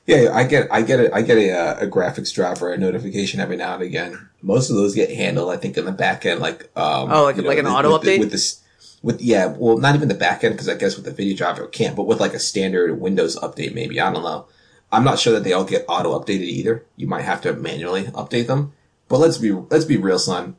yeah, 0.06 0.32
I 0.34 0.44
get, 0.44 0.68
I 0.70 0.82
get 0.82 1.00
it. 1.00 1.12
I 1.14 1.22
get 1.22 1.38
a, 1.38 1.50
uh, 1.50 1.84
a 1.84 1.86
graphics 1.86 2.34
driver 2.34 2.70
a 2.70 2.76
notification 2.76 3.40
every 3.40 3.56
now 3.56 3.74
and 3.74 3.82
again. 3.82 4.28
Most 4.46 4.70
of 4.70 4.76
those 4.76 4.94
get 4.94 5.10
handled, 5.10 5.50
I 5.50 5.56
think, 5.56 5.76
in 5.76 5.84
the 5.84 5.92
back 5.92 6.24
end, 6.24 6.38
like 6.40 6.70
um, 6.76 7.10
Oh, 7.10 7.24
like- 7.24 7.36
you 7.36 7.42
like 7.42 7.58
an 7.58 7.64
with- 7.64 7.74
auto 7.74 7.92
with 7.94 8.02
the- 8.02 8.08
update? 8.16 8.20
with 8.20 8.30
this. 8.30 8.60
With 9.02 9.20
yeah, 9.20 9.46
well, 9.58 9.76
not 9.76 9.94
even 9.94 10.08
the 10.08 10.14
back 10.14 10.42
end 10.42 10.54
because 10.54 10.68
I 10.68 10.74
guess 10.74 10.96
with 10.96 11.04
the 11.04 11.10
video 11.10 11.36
driver 11.36 11.64
it 11.64 11.72
can't, 11.72 11.94
but 11.96 12.06
with 12.06 12.18
like 12.20 12.32
a 12.34 12.38
standard 12.38 13.00
Windows 13.00 13.36
update, 13.36 13.74
maybe 13.74 14.00
I 14.00 14.10
don't 14.12 14.22
know. 14.22 14.46
I'm 14.90 15.04
not 15.04 15.18
sure 15.18 15.32
that 15.34 15.44
they 15.44 15.52
all 15.52 15.64
get 15.64 15.84
auto 15.88 16.18
updated 16.18 16.48
either. 16.58 16.84
You 16.96 17.06
might 17.06 17.22
have 17.22 17.40
to 17.42 17.52
manually 17.52 18.04
update 18.04 18.46
them. 18.46 18.72
But 19.08 19.18
let's 19.18 19.38
be 19.38 19.52
let's 19.70 19.84
be 19.84 19.96
real, 19.96 20.18
son. 20.18 20.56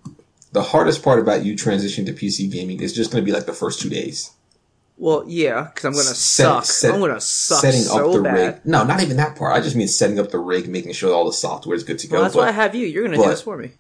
The 0.54 0.62
hardest 0.62 1.04
part 1.04 1.20
about 1.20 1.44
you 1.46 1.56
transitioning 1.56 2.06
to 2.08 2.14
PC 2.14 2.50
gaming 2.52 2.80
is 2.82 2.94
just 2.94 3.12
going 3.12 3.22
to 3.22 3.26
be 3.26 3.34
like 3.36 3.46
the 3.48 3.54
first 3.54 3.82
two 3.82 3.90
days. 3.90 4.32
Well, 5.00 5.24
yeah, 5.28 5.64
because 5.64 5.86
I'm 5.86 5.92
gonna 5.94 6.04
Set- 6.06 6.16
suck. 6.16 6.66
set- 6.66 6.94
I'm 6.94 7.00
gonna 7.00 7.22
suck 7.22 7.62
setting 7.62 7.82
so 7.82 8.08
up 8.10 8.16
the 8.16 8.22
bad. 8.24 8.34
rig. 8.34 8.56
No, 8.66 8.84
not 8.84 9.02
even 9.02 9.18
that 9.18 9.36
part. 9.36 9.56
I 9.56 9.62
just 9.62 9.76
mean 9.76 9.88
setting 9.88 10.18
up 10.20 10.32
the 10.32 10.40
rig, 10.40 10.68
making 10.68 10.94
sure 10.94 11.14
all 11.14 11.26
the 11.26 11.34
software 11.34 11.76
is 11.76 11.84
good 11.84 12.00
to 12.00 12.08
go. 12.08 12.16
Well, 12.16 12.24
that's 12.24 12.36
But- 12.36 12.42
why 12.42 12.48
I 12.48 12.52
have 12.52 12.74
you. 12.74 12.88
You're 12.88 13.04
gonna 13.06 13.18
do 13.18 13.30
this 13.30 13.42
for 13.44 13.58
me. 13.58 13.72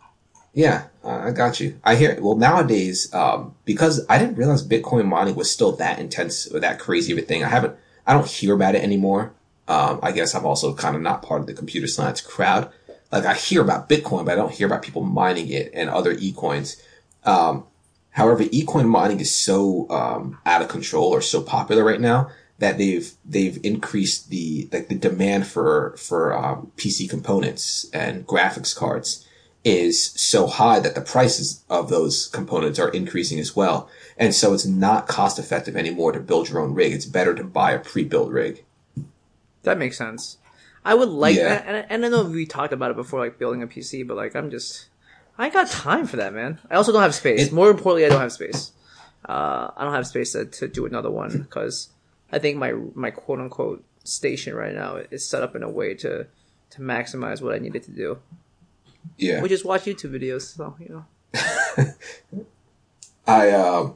yeah, 0.53 0.83
uh, 1.03 1.21
I 1.25 1.31
got 1.31 1.59
you. 1.59 1.75
I 1.83 1.95
hear. 1.95 2.17
Well, 2.21 2.35
nowadays, 2.35 3.11
um, 3.13 3.55
because 3.65 4.05
I 4.07 4.19
didn't 4.19 4.35
realize 4.35 4.61
Bitcoin 4.67 5.05
mining 5.05 5.33
was 5.35 5.49
still 5.49 5.71
that 5.73 5.97
intense 5.99 6.45
or 6.53 6.59
that 6.59 6.77
crazy 6.79 7.11
of 7.13 7.17
a 7.17 7.21
thing. 7.21 7.43
I 7.43 7.49
haven't. 7.49 7.73
I 8.05 8.13
don't 8.13 8.27
hear 8.27 8.53
about 8.53 8.75
it 8.75 8.83
anymore. 8.83 9.33
Um, 9.67 9.99
I 10.03 10.11
guess 10.11 10.33
I'm 10.35 10.45
also 10.45 10.73
kind 10.75 10.95
of 10.95 11.01
not 11.01 11.23
part 11.23 11.41
of 11.41 11.47
the 11.47 11.53
computer 11.53 11.87
science 11.87 12.21
crowd. 12.21 12.69
Like 13.11 13.25
I 13.25 13.33
hear 13.33 13.61
about 13.61 13.89
Bitcoin, 13.89 14.23
but 14.25 14.33
I 14.33 14.35
don't 14.35 14.51
hear 14.51 14.67
about 14.67 14.81
people 14.83 15.01
mining 15.01 15.49
it 15.49 15.71
and 15.73 15.89
other 15.89 16.11
e-coins. 16.11 16.77
Um, 17.25 17.63
however, 18.17 18.43
e-coin 18.51 18.87
mining 18.87 19.19
is 19.19 19.31
so 19.33 19.87
um, 19.89 20.37
out 20.45 20.61
of 20.63 20.67
control 20.67 21.09
or 21.15 21.21
so 21.21 21.39
popular 21.41 21.83
right 21.83 22.01
now 22.01 22.29
that 22.59 22.77
they've 22.79 23.09
they've 23.23 23.59
increased 23.63 24.29
the 24.29 24.67
like 24.73 24.87
the 24.89 24.95
demand 24.95 25.45
for 25.47 25.95
for 25.97 26.35
um, 26.35 26.71
PC 26.75 27.07
components 27.09 27.87
and 27.93 28.25
graphics 28.25 28.75
cards 28.75 29.23
is 29.63 30.11
so 30.31 30.47
high 30.47 30.79
that 30.79 30.95
the 30.95 31.01
prices 31.01 31.63
of 31.69 31.89
those 31.89 32.27
components 32.27 32.79
are 32.79 32.89
increasing 32.89 33.37
as 33.39 33.55
well. 33.55 33.89
And 34.17 34.33
so 34.33 34.53
it's 34.53 34.65
not 34.65 35.07
cost 35.07 35.37
effective 35.39 35.75
anymore 35.75 36.11
to 36.13 36.19
build 36.19 36.49
your 36.49 36.61
own 36.61 36.73
rig. 36.73 36.93
It's 36.93 37.05
better 37.05 37.35
to 37.35 37.43
buy 37.43 37.71
a 37.73 37.79
pre-built 37.79 38.31
rig. 38.31 38.63
That 39.63 39.77
makes 39.77 39.97
sense. 39.97 40.37
I 40.85 40.93
would 40.93 41.09
like, 41.09 41.35
Yeah. 41.35 41.61
and, 41.67 41.85
and 41.89 42.05
I 42.05 42.09
know 42.09 42.23
we 42.23 42.45
talked 42.45 42.71
about 42.71 42.91
it 42.91 42.95
before, 42.95 43.19
like 43.19 43.37
building 43.37 43.61
a 43.61 43.67
PC, 43.67 44.07
but 44.07 44.15
like 44.15 44.35
I'm 44.37 44.49
just, 44.49 44.87
I 45.37 45.45
ain't 45.45 45.53
got 45.53 45.67
time 45.69 46.07
for 46.07 46.17
that, 46.17 46.33
man. 46.33 46.59
I 46.69 46.75
also 46.75 46.91
don't 46.91 47.01
have 47.01 47.13
space. 47.15 47.47
It- 47.47 47.53
More 47.53 47.69
importantly, 47.69 48.05
I 48.05 48.09
don't 48.09 48.21
have 48.21 48.31
space. 48.31 48.71
Uh, 49.27 49.69
I 49.75 49.83
don't 49.83 49.93
have 49.93 50.07
space 50.07 50.31
to, 50.33 50.45
to 50.45 50.67
do 50.67 50.85
another 50.85 51.11
one 51.11 51.39
because 51.41 51.89
I 52.31 52.39
think 52.39 52.57
my 52.57 52.71
my 52.95 53.11
quote 53.11 53.39
unquote 53.39 53.83
station 54.03 54.55
right 54.55 54.73
now 54.73 54.97
is 55.11 55.27
set 55.27 55.43
up 55.43 55.55
in 55.55 55.63
a 55.63 55.69
way 55.69 55.93
to 55.95 56.27
to 56.71 56.81
maximize 56.81 57.41
what 57.41 57.53
I 57.53 57.59
needed 57.59 57.83
to 57.83 57.91
do, 57.91 58.19
Yeah. 59.17 59.41
which 59.41 59.51
is 59.51 59.63
watch 59.65 59.83
YouTube 59.83 60.11
videos. 60.17 60.55
So 60.55 60.75
you 60.79 60.89
know, 60.89 61.93
I 63.27 63.51
um 63.51 63.95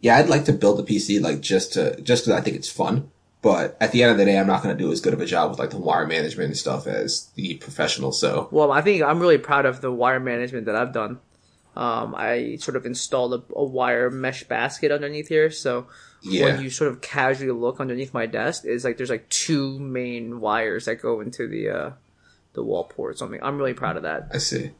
yeah, 0.00 0.16
I'd 0.16 0.28
like 0.28 0.44
to 0.46 0.52
build 0.52 0.80
a 0.80 0.82
PC 0.82 1.20
like 1.20 1.40
just 1.40 1.72
to 1.74 2.00
just 2.02 2.24
because 2.24 2.38
I 2.38 2.42
think 2.42 2.56
it's 2.56 2.68
fun. 2.70 3.10
But 3.42 3.76
at 3.80 3.92
the 3.92 4.02
end 4.02 4.12
of 4.12 4.18
the 4.18 4.26
day, 4.26 4.38
I'm 4.38 4.46
not 4.46 4.62
going 4.62 4.76
to 4.76 4.82
do 4.82 4.92
as 4.92 5.00
good 5.00 5.14
of 5.14 5.20
a 5.20 5.26
job 5.26 5.50
with 5.50 5.58
like 5.58 5.70
the 5.70 5.78
wire 5.78 6.06
management 6.06 6.48
and 6.48 6.56
stuff 6.56 6.86
as 6.86 7.30
the 7.36 7.54
professional. 7.54 8.12
So 8.12 8.48
well, 8.50 8.70
I 8.70 8.82
think 8.82 9.02
I'm 9.02 9.18
really 9.18 9.38
proud 9.38 9.64
of 9.64 9.80
the 9.80 9.90
wire 9.90 10.20
management 10.20 10.66
that 10.66 10.76
I've 10.76 10.92
done. 10.92 11.20
Um, 11.76 12.14
I 12.16 12.56
sort 12.56 12.76
of 12.76 12.84
installed 12.84 13.32
a, 13.32 13.42
a 13.54 13.64
wire 13.64 14.10
mesh 14.10 14.44
basket 14.44 14.90
underneath 14.90 15.28
here, 15.28 15.50
so 15.50 15.86
yeah, 16.20 16.44
when 16.44 16.62
you 16.62 16.68
sort 16.68 16.90
of 16.90 17.00
casually 17.00 17.50
look 17.52 17.80
underneath 17.80 18.12
my 18.12 18.26
desk, 18.26 18.64
is 18.66 18.84
like 18.84 18.96
there's 18.96 19.08
like 19.08 19.28
two 19.28 19.78
main 19.78 20.40
wires 20.40 20.84
that 20.84 21.00
go 21.00 21.20
into 21.20 21.48
the 21.48 21.70
uh, 21.70 21.90
the 22.52 22.62
wall 22.62 22.84
port. 22.84 23.18
So 23.18 23.26
I 23.26 23.28
mean, 23.28 23.40
I'm 23.42 23.56
really 23.56 23.72
proud 23.72 23.96
of 23.96 24.02
that. 24.02 24.28
I 24.34 24.38
see. 24.38 24.72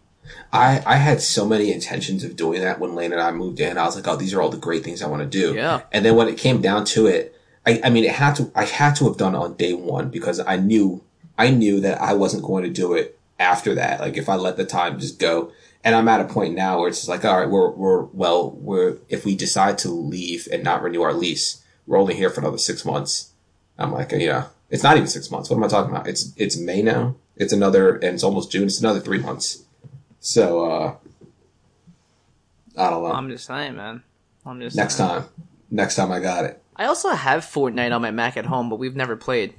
I 0.53 0.83
I 0.85 0.96
had 0.96 1.23
so 1.23 1.46
many 1.46 1.73
intentions 1.73 2.25
of 2.25 2.37
doing 2.37 2.61
that 2.61 2.79
when 2.79 2.94
Lane 2.94 3.12
and 3.12 3.20
I 3.20 3.31
moved 3.31 3.61
in. 3.61 3.79
I 3.79 3.85
was 3.85 3.96
like, 3.96 4.07
oh, 4.07 4.16
these 4.16 4.35
are 4.35 4.42
all 4.42 4.51
the 4.51 4.59
great 4.59 4.85
things 4.85 5.01
I 5.01 5.09
want 5.09 5.23
to 5.23 5.29
do. 5.29 5.55
Yeah. 5.55 5.83
And 5.92 6.05
then 6.05 6.16
when 6.16 6.29
it 6.29 6.37
came 6.37 6.61
down 6.61 6.85
to 6.87 7.07
it, 7.07 7.39
I, 7.66 7.81
I 7.85 7.90
mean, 7.90 8.05
it 8.05 8.12
had 8.12 8.35
to, 8.37 8.51
I 8.55 8.64
had 8.64 8.94
to 8.96 9.05
have 9.05 9.16
done 9.16 9.35
it 9.35 9.38
on 9.38 9.55
day 9.55 9.75
one 9.75 10.09
because 10.11 10.40
I 10.40 10.57
knew, 10.57 11.03
I 11.37 11.51
knew 11.51 11.81
that 11.81 12.01
I 12.01 12.14
wasn't 12.14 12.42
going 12.42 12.64
to 12.64 12.70
do 12.70 12.94
it 12.94 13.18
after 13.38 13.75
that. 13.75 14.01
Like 14.01 14.16
if 14.16 14.29
I 14.29 14.37
let 14.37 14.57
the 14.57 14.64
time 14.64 14.99
just 14.99 15.18
go. 15.18 15.53
And 15.83 15.94
I'm 15.94 16.09
at 16.09 16.20
a 16.20 16.25
point 16.25 16.55
now 16.55 16.79
where 16.79 16.88
it's 16.88 16.99
just 16.99 17.09
like, 17.09 17.25
all 17.25 17.38
right, 17.38 17.49
we're, 17.49 17.70
we're, 17.70 18.03
well, 18.03 18.51
we're, 18.51 18.99
if 19.09 19.25
we 19.25 19.35
decide 19.35 19.79
to 19.79 19.90
leave 19.90 20.46
and 20.53 20.62
not 20.62 20.83
renew 20.83 21.03
our 21.03 21.14
lease, 21.14 21.64
we're 21.87 21.99
only 21.99 22.14
here 22.14 22.31
for 22.31 22.40
another 22.40 22.59
six 22.59 22.85
months. 22.85 23.33
I'm 23.79 23.92
like, 23.92 24.12
yeah, 24.12 24.49
it's 24.68 24.83
not 24.83 24.96
even 24.96 25.09
six 25.09 25.31
months. 25.31 25.49
What 25.49 25.57
am 25.57 25.64
I 25.64 25.68
talking 25.68 25.90
about? 25.90 26.07
It's, 26.07 26.35
it's 26.37 26.59
May 26.59 26.83
now. 26.83 27.16
It's 27.37 27.55
another, 27.55 27.94
and 27.94 28.14
it's 28.14 28.23
almost 28.23 28.53
June. 28.53 28.64
It's 28.64 28.81
another 28.81 29.01
three 29.01 29.18
months. 29.18 29.64
So, 30.20 30.70
uh, 30.70 30.96
I 32.77 32.90
don't 32.90 33.03
know. 33.03 33.12
I'm 33.12 33.31
just 33.31 33.46
saying, 33.46 33.77
man. 33.77 34.03
I'm 34.44 34.61
just 34.61 34.77
next 34.77 34.96
saying. 34.96 35.09
time, 35.09 35.25
next 35.70 35.96
time 35.96 36.12
I 36.12 36.20
got 36.20 36.44
it. 36.44 36.62
I 36.80 36.86
also 36.86 37.10
have 37.10 37.44
Fortnite 37.44 37.94
on 37.94 38.00
my 38.00 38.10
Mac 38.10 38.38
at 38.38 38.46
home, 38.46 38.70
but 38.70 38.78
we've 38.78 38.96
never 38.96 39.14
played. 39.14 39.52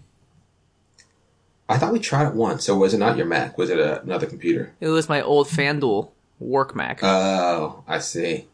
I 1.69 1.77
thought 1.77 1.93
we 1.93 1.99
tried 1.99 2.29
it 2.29 2.33
once. 2.33 2.65
So 2.65 2.75
was 2.75 2.95
it 2.95 2.97
not 2.97 3.15
your 3.15 3.27
Mac? 3.27 3.59
Was 3.59 3.69
it 3.69 3.77
a, 3.77 4.01
another 4.01 4.25
computer? 4.25 4.73
It 4.81 4.87
was 4.87 5.07
my 5.07 5.21
old 5.21 5.45
FanDuel 5.47 6.09
work 6.39 6.75
Mac. 6.75 7.01
Oh, 7.03 7.83
I 7.87 7.99
see. 7.99 8.47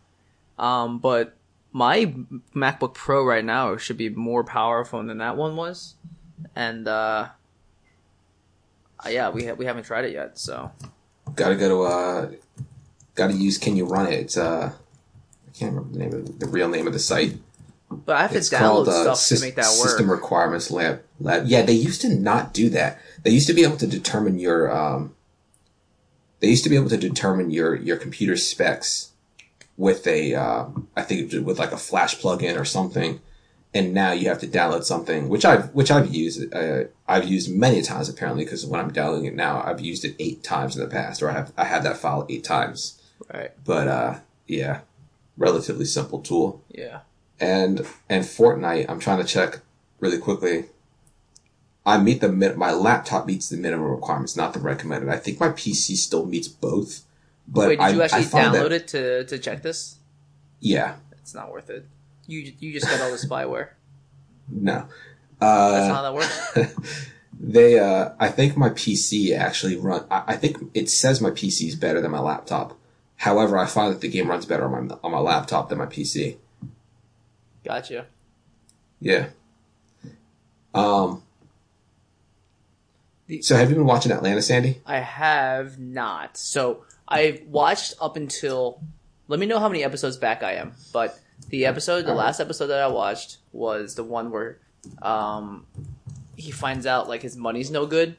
Um, 0.60 0.99
but 0.99 1.34
my 1.71 2.13
MacBook 2.53 2.93
Pro 2.93 3.23
right 3.23 3.45
now 3.45 3.77
should 3.77 3.95
be 3.97 4.10
more 4.10 4.43
powerful 4.43 5.01
than 5.01 5.19
that 5.19 5.38
one 5.38 5.56
was, 5.56 5.95
and 6.53 6.89
uh, 6.89 7.30
uh, 8.99 9.10
yeah, 9.10 9.30
we 9.30 9.45
ha- 9.45 9.53
we 9.53 9.63
haven't 9.63 9.86
tried 9.86 10.03
it 10.03 10.12
yet. 10.12 10.38
So 10.38 10.71
Got 11.36 11.49
to 11.49 11.56
go 11.56 11.69
to 11.69 11.82
uh, 11.84 12.32
got 13.15 13.27
to 13.27 13.34
use. 13.34 13.58
Can 13.58 13.77
you 13.77 13.86
run 13.86 14.08
it? 14.08 14.19
It's 14.19 14.36
uh, 14.36 14.73
I 15.47 15.51
can't 15.58 15.73
remember 15.73 15.93
the 15.93 15.99
name 15.99 16.13
of 16.13 16.39
the 16.39 16.47
real 16.47 16.67
name 16.67 16.86
of 16.86 16.91
the 16.91 16.99
site. 16.99 17.38
But 17.89 18.15
I 18.17 18.21
have 18.23 18.32
to 18.32 18.38
It's 18.38 18.50
download 18.50 18.60
called 18.60 18.88
uh, 18.89 19.02
stuff 19.04 19.17
Sys- 19.17 19.39
to 19.39 19.45
make 19.45 19.56
that 19.56 19.65
System 19.65 20.08
work. 20.08 20.19
Requirements 20.21 20.71
Lab. 20.71 21.02
Lab. 21.19 21.47
Yeah, 21.47 21.62
they 21.62 21.73
used 21.73 22.02
to 22.02 22.10
not 22.10 22.54
do 22.54 22.69
that. 22.69 23.00
They 23.23 23.32
used 23.32 23.47
to 23.47 23.54
be 23.54 23.63
able 23.63 23.78
to 23.78 23.88
determine 23.88 24.39
your 24.39 24.71
um. 24.71 25.15
They 26.39 26.50
used 26.50 26.63
to 26.65 26.69
be 26.69 26.76
able 26.76 26.89
to 26.89 26.97
determine 26.97 27.50
your 27.50 27.76
your 27.76 27.97
computer 27.97 28.36
specs 28.38 29.12
with 29.78 30.06
a 30.08 30.36
um, 30.36 30.88
I 30.95 31.02
think 31.04 31.32
with 31.45 31.60
like 31.60 31.71
a 31.71 31.78
Flash 31.78 32.19
plugin 32.19 32.60
or 32.60 32.65
something, 32.65 33.21
and 33.73 33.93
now 33.93 34.12
you 34.12 34.28
have 34.30 34.39
to 34.39 34.47
download 34.47 34.84
something 34.84 35.30
which 35.30 35.45
I've 35.45 35.73
which 35.73 35.89
I've 35.89 36.13
used 36.13 36.54
uh, 36.54 36.86
I've 37.08 37.26
used 37.28 37.54
many 37.56 37.82
times 37.82 38.10
apparently 38.10 38.43
because 38.43 38.65
when 38.65 38.80
I'm 38.80 38.91
downloading 38.91 39.26
it 39.26 39.36
now 39.36 39.62
I've 39.63 39.80
used 39.80 40.04
it 40.06 40.15
eight 40.19 40.43
times 40.43 40.76
in 40.76 40.84
the 40.84 40.89
past 40.89 41.21
or 41.23 41.30
I 41.30 41.34
have 41.34 41.54
I 41.58 41.65
had 41.65 41.84
that 41.84 41.97
file 41.97 42.26
eight 42.30 42.43
times. 42.43 43.02
Right? 43.34 43.52
But 43.65 43.88
uh, 43.88 44.19
yeah, 44.45 44.82
relatively 45.38 45.86
simple 45.86 46.19
tool 46.21 46.63
Yeah. 46.69 47.00
And 47.39 47.80
and 48.10 48.23
Fortnite, 48.26 48.86
I'm 48.89 49.00
trying 49.00 49.19
to 49.19 49.23
check 49.28 49.60
really 50.00 50.17
quickly. 50.17 50.65
I 51.86 51.97
meet 51.97 52.19
the 52.21 52.30
min- 52.30 52.58
my 52.58 52.71
laptop 52.71 53.26
meets 53.26 53.50
the 53.50 53.58
minimum 53.58 53.89
requirements, 53.89 54.36
not 54.36 54.54
the 54.54 54.60
recommended. 54.60 55.10
I 55.10 55.17
think 55.17 55.39
my 55.39 55.50
PC 55.50 55.95
still 55.95 56.26
meets 56.26 56.47
both, 56.50 57.04
but 57.47 57.69
Wait, 57.69 57.76
did 57.80 57.82
I, 57.86 57.89
you 57.91 58.02
I 58.02 58.06
actually 58.06 58.23
download 58.26 58.69
that, 58.69 58.71
it 58.73 58.88
to 58.89 59.23
to 59.26 59.39
check 59.39 59.62
this? 59.62 59.95
Yeah, 60.60 60.95
It's 61.13 61.34
not 61.34 61.52
worth 61.52 61.69
it. 61.69 61.86
You 62.26 62.52
you 62.60 62.73
just 62.73 62.86
got 62.88 63.00
all 63.00 63.12
the 63.12 63.17
spyware. 63.17 63.69
No. 64.50 64.86
That's 65.39 65.88
not 65.88 65.91
Uh, 65.91 65.93
how 65.93 66.02
that 66.02 66.13
works. 66.13 66.91
they, 67.39 67.78
uh, 67.80 68.10
I 68.19 68.30
think 68.30 68.58
my 68.58 68.69
PC 68.69 69.38
actually 69.38 69.76
run, 69.76 70.06
I, 70.10 70.23
I 70.28 70.36
think 70.36 70.58
it 70.73 70.89
says 70.89 71.21
my 71.21 71.30
PC 71.30 71.67
is 71.67 71.76
better 71.76 72.02
than 72.02 72.12
my 72.12 72.19
laptop. 72.19 72.76
However, 73.17 73.58
I 73.58 73.65
find 73.67 73.93
that 73.93 74.02
the 74.02 74.08
game 74.10 74.30
runs 74.30 74.45
better 74.45 74.65
on 74.65 74.88
my, 74.88 74.95
on 75.04 75.12
my 75.12 75.19
laptop 75.19 75.69
than 75.69 75.78
my 75.78 75.86
PC. 75.86 76.38
Gotcha. 77.67 78.06
Yeah. 78.99 79.27
Um, 80.73 81.23
The- 83.27 83.41
so 83.41 83.56
have 83.56 83.69
you 83.69 83.75
been 83.75 83.86
watching 83.86 84.12
Atlanta, 84.12 84.41
Sandy? 84.41 84.82
I 84.86 84.99
have 84.99 85.77
not. 85.80 86.38
So 86.38 86.86
I 87.08 87.41
watched 87.47 87.93
up 88.01 88.15
until. 88.15 88.82
Let 89.27 89.39
me 89.39 89.45
know 89.45 89.60
how 89.60 89.67
many 89.67 89.84
episodes 89.84 90.15
back 90.17 90.41
I 90.43 90.53
am. 90.53 90.73
But 90.93 91.19
the 91.49 91.65
episode, 91.65 92.06
the 92.06 92.13
last 92.13 92.39
episode 92.39 92.67
that 92.67 92.80
I 92.80 92.88
watched 92.88 93.38
was 93.51 93.95
the 93.95 94.03
one 94.03 94.32
where 94.32 94.60
um, 95.01 95.65
he 96.38 96.51
finds 96.51 96.86
out 96.86 97.10
like 97.10 97.21
his 97.21 97.36
money's 97.36 97.69
no 97.69 97.86
good. 97.86 98.15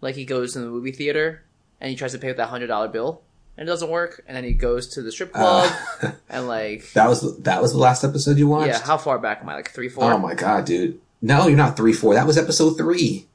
Like 0.00 0.16
he 0.16 0.24
goes 0.24 0.54
to 0.54 0.58
the 0.60 0.66
movie 0.66 0.90
theater 0.92 1.44
and 1.80 1.90
he 1.90 1.94
tries 1.96 2.12
to 2.12 2.18
pay 2.18 2.26
with 2.28 2.38
that 2.38 2.48
hundred 2.48 2.66
dollar 2.66 2.88
bill 2.88 3.22
and 3.60 3.68
it 3.68 3.70
doesn't 3.70 3.90
work. 3.90 4.24
And 4.26 4.36
then 4.36 4.42
he 4.42 4.54
goes 4.54 4.88
to 4.94 5.02
the 5.02 5.12
strip 5.12 5.32
club 5.32 5.70
Uh, 6.02 6.12
and 6.30 6.48
like 6.48 6.90
that 6.94 7.08
was, 7.08 7.38
that 7.42 7.62
was 7.62 7.72
the 7.72 7.78
last 7.78 8.02
episode 8.02 8.38
you 8.38 8.48
watched? 8.48 8.68
yeah. 8.72 8.80
How 8.82 8.96
far 8.98 9.18
back 9.20 9.42
am 9.42 9.48
I? 9.50 9.54
Like 9.56 9.70
three, 9.70 9.88
four. 9.88 10.12
Oh 10.12 10.18
my 10.18 10.34
god, 10.34 10.64
dude. 10.64 10.98
No, 11.22 11.46
you're 11.46 11.56
not 11.56 11.76
three, 11.76 11.92
four. 11.92 12.14
That 12.14 12.26
was 12.26 12.36
episode 12.38 12.76
three. 12.78 13.28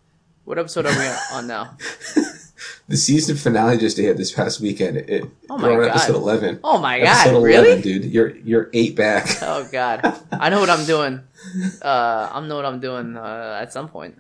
What 0.43 0.57
episode 0.59 0.85
are 0.88 0.97
we 0.97 1.07
on 1.38 1.47
now? 1.47 1.77
The 2.88 2.97
season 2.97 3.35
finale 3.35 3.79
just 3.79 3.97
aired 3.99 4.17
this 4.17 4.31
past 4.31 4.61
weekend. 4.61 4.97
It, 4.97 5.25
Oh 5.49 5.57
my 5.57 5.69
God. 5.75 5.88
episode 5.89 6.15
eleven. 6.15 6.59
Oh 6.63 6.77
my 6.79 6.99
episode 6.99 7.31
god! 7.31 7.43
Really? 7.43 7.81
dude. 7.81 8.05
You're 8.05 8.35
you're 8.38 8.69
eight 8.73 8.95
back. 8.95 9.27
Oh 9.41 9.67
god, 9.71 10.01
I 10.31 10.49
know 10.49 10.59
what 10.59 10.69
I'm 10.69 10.85
doing. 10.85 11.21
Uh, 11.81 12.29
I 12.31 12.39
know 12.41 12.55
what 12.55 12.65
I'm 12.65 12.79
doing 12.79 13.17
uh, 13.17 13.59
at 13.61 13.71
some 13.73 13.88
point. 13.89 14.19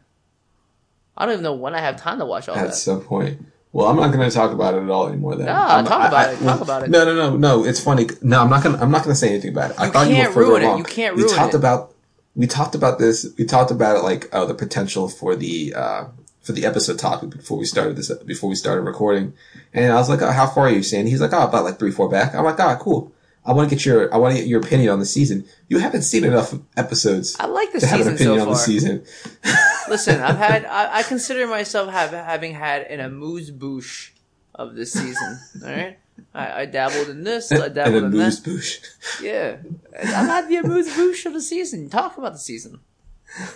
I 1.17 1.25
don't 1.25 1.33
even 1.33 1.43
know 1.43 1.53
when 1.55 1.73
I 1.75 1.79
have 1.79 1.95
time 1.97 2.19
to 2.19 2.25
watch 2.25 2.47
all 2.49 2.55
At 2.55 2.67
that. 2.67 2.75
some 2.75 3.01
point. 3.01 3.45
Well, 3.75 3.87
I'm 3.87 3.97
not 3.97 4.13
going 4.13 4.29
to 4.29 4.33
talk 4.33 4.53
about 4.53 4.73
it 4.75 4.83
at 4.83 4.89
all 4.89 5.09
anymore. 5.09 5.35
Then. 5.35 5.47
No, 5.47 5.51
I'm- 5.51 5.85
talk 5.85 6.07
about 6.07 6.33
it. 6.33 6.39
Talk 6.39 6.61
about 6.61 6.83
it. 6.83 6.89
No, 6.89 7.03
no, 7.03 7.13
no, 7.13 7.35
no. 7.35 7.65
It's 7.65 7.81
funny. 7.81 8.07
No, 8.21 8.39
I'm 8.41 8.49
not 8.49 8.63
going. 8.63 8.77
to 8.77 8.81
I'm 8.81 8.89
not 8.89 9.03
going 9.03 9.13
to 9.13 9.19
say 9.19 9.27
anything 9.31 9.49
about 9.51 9.71
it. 9.71 9.77
I 9.77 9.87
You 9.87 9.91
thought 9.91 10.07
you 10.07 10.15
were 10.15 10.21
can't 10.21 10.33
further 10.33 10.49
ruin 10.51 10.61
it. 10.61 10.65
along. 10.65 10.77
You 10.77 10.83
can't 10.85 11.15
ruin 11.17 11.27
it. 11.27 11.31
we 11.31 11.37
talked 11.37 11.53
it. 11.53 11.57
about. 11.57 11.91
We 12.37 12.47
talked 12.47 12.73
about 12.73 12.99
this. 12.99 13.27
We 13.37 13.43
talked 13.43 13.71
about 13.71 13.97
it 13.97 14.03
like 14.03 14.29
oh 14.31 14.45
the 14.45 14.53
potential 14.53 15.09
for 15.09 15.35
the 15.35 15.73
uh 15.75 16.05
for 16.41 16.53
the 16.53 16.65
episode 16.65 16.99
topic 16.99 17.31
before 17.31 17.57
we 17.57 17.65
started 17.65 17.97
this 17.97 18.09
before 18.23 18.49
we 18.49 18.55
started 18.55 18.83
recording, 18.83 19.33
and 19.73 19.91
I 19.91 19.95
was 19.95 20.07
like, 20.07 20.21
oh, 20.21 20.31
how 20.31 20.47
far 20.47 20.67
are 20.67 20.71
you, 20.71 20.81
Sandy? 20.81 21.11
He's 21.11 21.19
like, 21.19 21.33
oh, 21.33 21.43
about 21.45 21.65
like 21.65 21.77
three, 21.77 21.91
four 21.91 22.07
back. 22.07 22.33
I'm 22.33 22.45
like, 22.45 22.59
oh, 22.61 22.77
cool. 22.79 23.11
I 23.45 23.51
want 23.53 23.69
to 23.69 23.75
get 23.75 23.85
your 23.85 24.11
I 24.13 24.17
want 24.17 24.33
to 24.35 24.39
get 24.41 24.47
your 24.47 24.59
opinion 24.61 24.89
on 24.89 24.99
the 24.99 25.05
season. 25.05 25.45
You 25.67 25.79
haven't 25.79 26.01
seen 26.03 26.23
enough 26.23 26.53
episodes 26.77 27.35
I 27.39 27.45
like 27.47 27.73
the 27.73 27.81
to 27.81 27.87
have 27.87 28.01
an 28.07 28.13
opinion 28.15 28.39
so 28.39 28.45
on 28.45 28.49
the 28.51 28.55
season. 28.55 29.03
Listen, 29.89 30.21
I've 30.21 30.37
had. 30.37 30.65
I, 30.65 30.97
I 30.99 31.03
consider 31.03 31.47
myself 31.47 31.89
have, 31.91 32.11
having 32.11 32.53
had 32.53 32.83
an 32.83 32.99
amuse 32.99 33.51
bouche 33.51 34.11
of 34.53 34.75
this 34.75 34.93
season. 34.93 35.39
All 35.63 35.69
right, 35.71 35.97
I, 36.33 36.61
I 36.61 36.65
dabbled 36.65 37.09
in 37.09 37.23
this. 37.23 37.51
I 37.51 37.67
dabbled 37.69 38.03
in 38.05 38.11
that. 38.11 38.33
boosh. 38.43 38.79
Yeah, 39.21 39.57
I've 39.97 40.27
had 40.27 40.49
the 40.49 40.57
amuse 40.57 40.95
bouche 40.95 41.25
of 41.25 41.33
the 41.33 41.41
season. 41.41 41.89
Talk 41.89 42.17
about 42.17 42.33
the 42.33 42.39
season. 42.39 42.79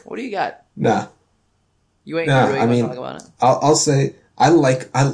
What 0.03 0.17
do 0.17 0.23
you 0.23 0.31
got? 0.31 0.63
Nah, 0.75 1.07
You 2.03 2.19
ain't 2.19 2.27
No, 2.27 2.47
really 2.47 2.59
I 2.59 2.65
mean- 2.65 2.87
talk 2.87 2.97
about 2.97 3.21
it. 3.21 3.29
I'll, 3.39 3.59
I'll 3.61 3.75
say 3.75 4.15
I 4.37 4.49
like 4.49 4.89
I 4.93 5.13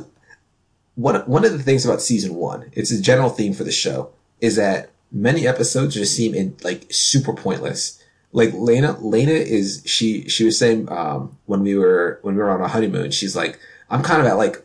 one 0.95 1.15
one 1.28 1.45
of 1.45 1.51
the 1.51 1.60
things 1.63 1.86
about 1.86 2.01
season 2.01 2.36
one. 2.36 2.69
It's 2.73 2.91
a 2.91 3.01
general 3.01 3.30
theme 3.30 3.54
for 3.54 3.63
the 3.63 3.71
show 3.71 4.12
is 4.41 4.56
that 4.56 4.89
many 5.12 5.47
episodes 5.47 5.93
just 5.95 6.15
seem 6.15 6.34
in 6.34 6.56
like 6.63 6.88
super 6.91 7.34
pointless. 7.34 8.01
Like 8.36 8.52
Lena, 8.54 8.98
Lena 9.00 9.32
is 9.32 9.82
she 9.86 10.28
she 10.28 10.43
was 10.43 10.60
saying 10.60 10.91
um, 10.91 11.38
when 11.45 11.63
we 11.63 11.78
were 11.78 12.19
when 12.21 12.36
we 12.36 12.41
were 12.41 12.52
on 12.52 12.62
our 12.62 12.67
honeymoon. 12.67 13.12
She's 13.12 13.34
like 13.34 13.58
I'm 13.89 14.04
kind 14.04 14.19
of 14.19 14.28
at 14.28 14.34
like 14.34 14.62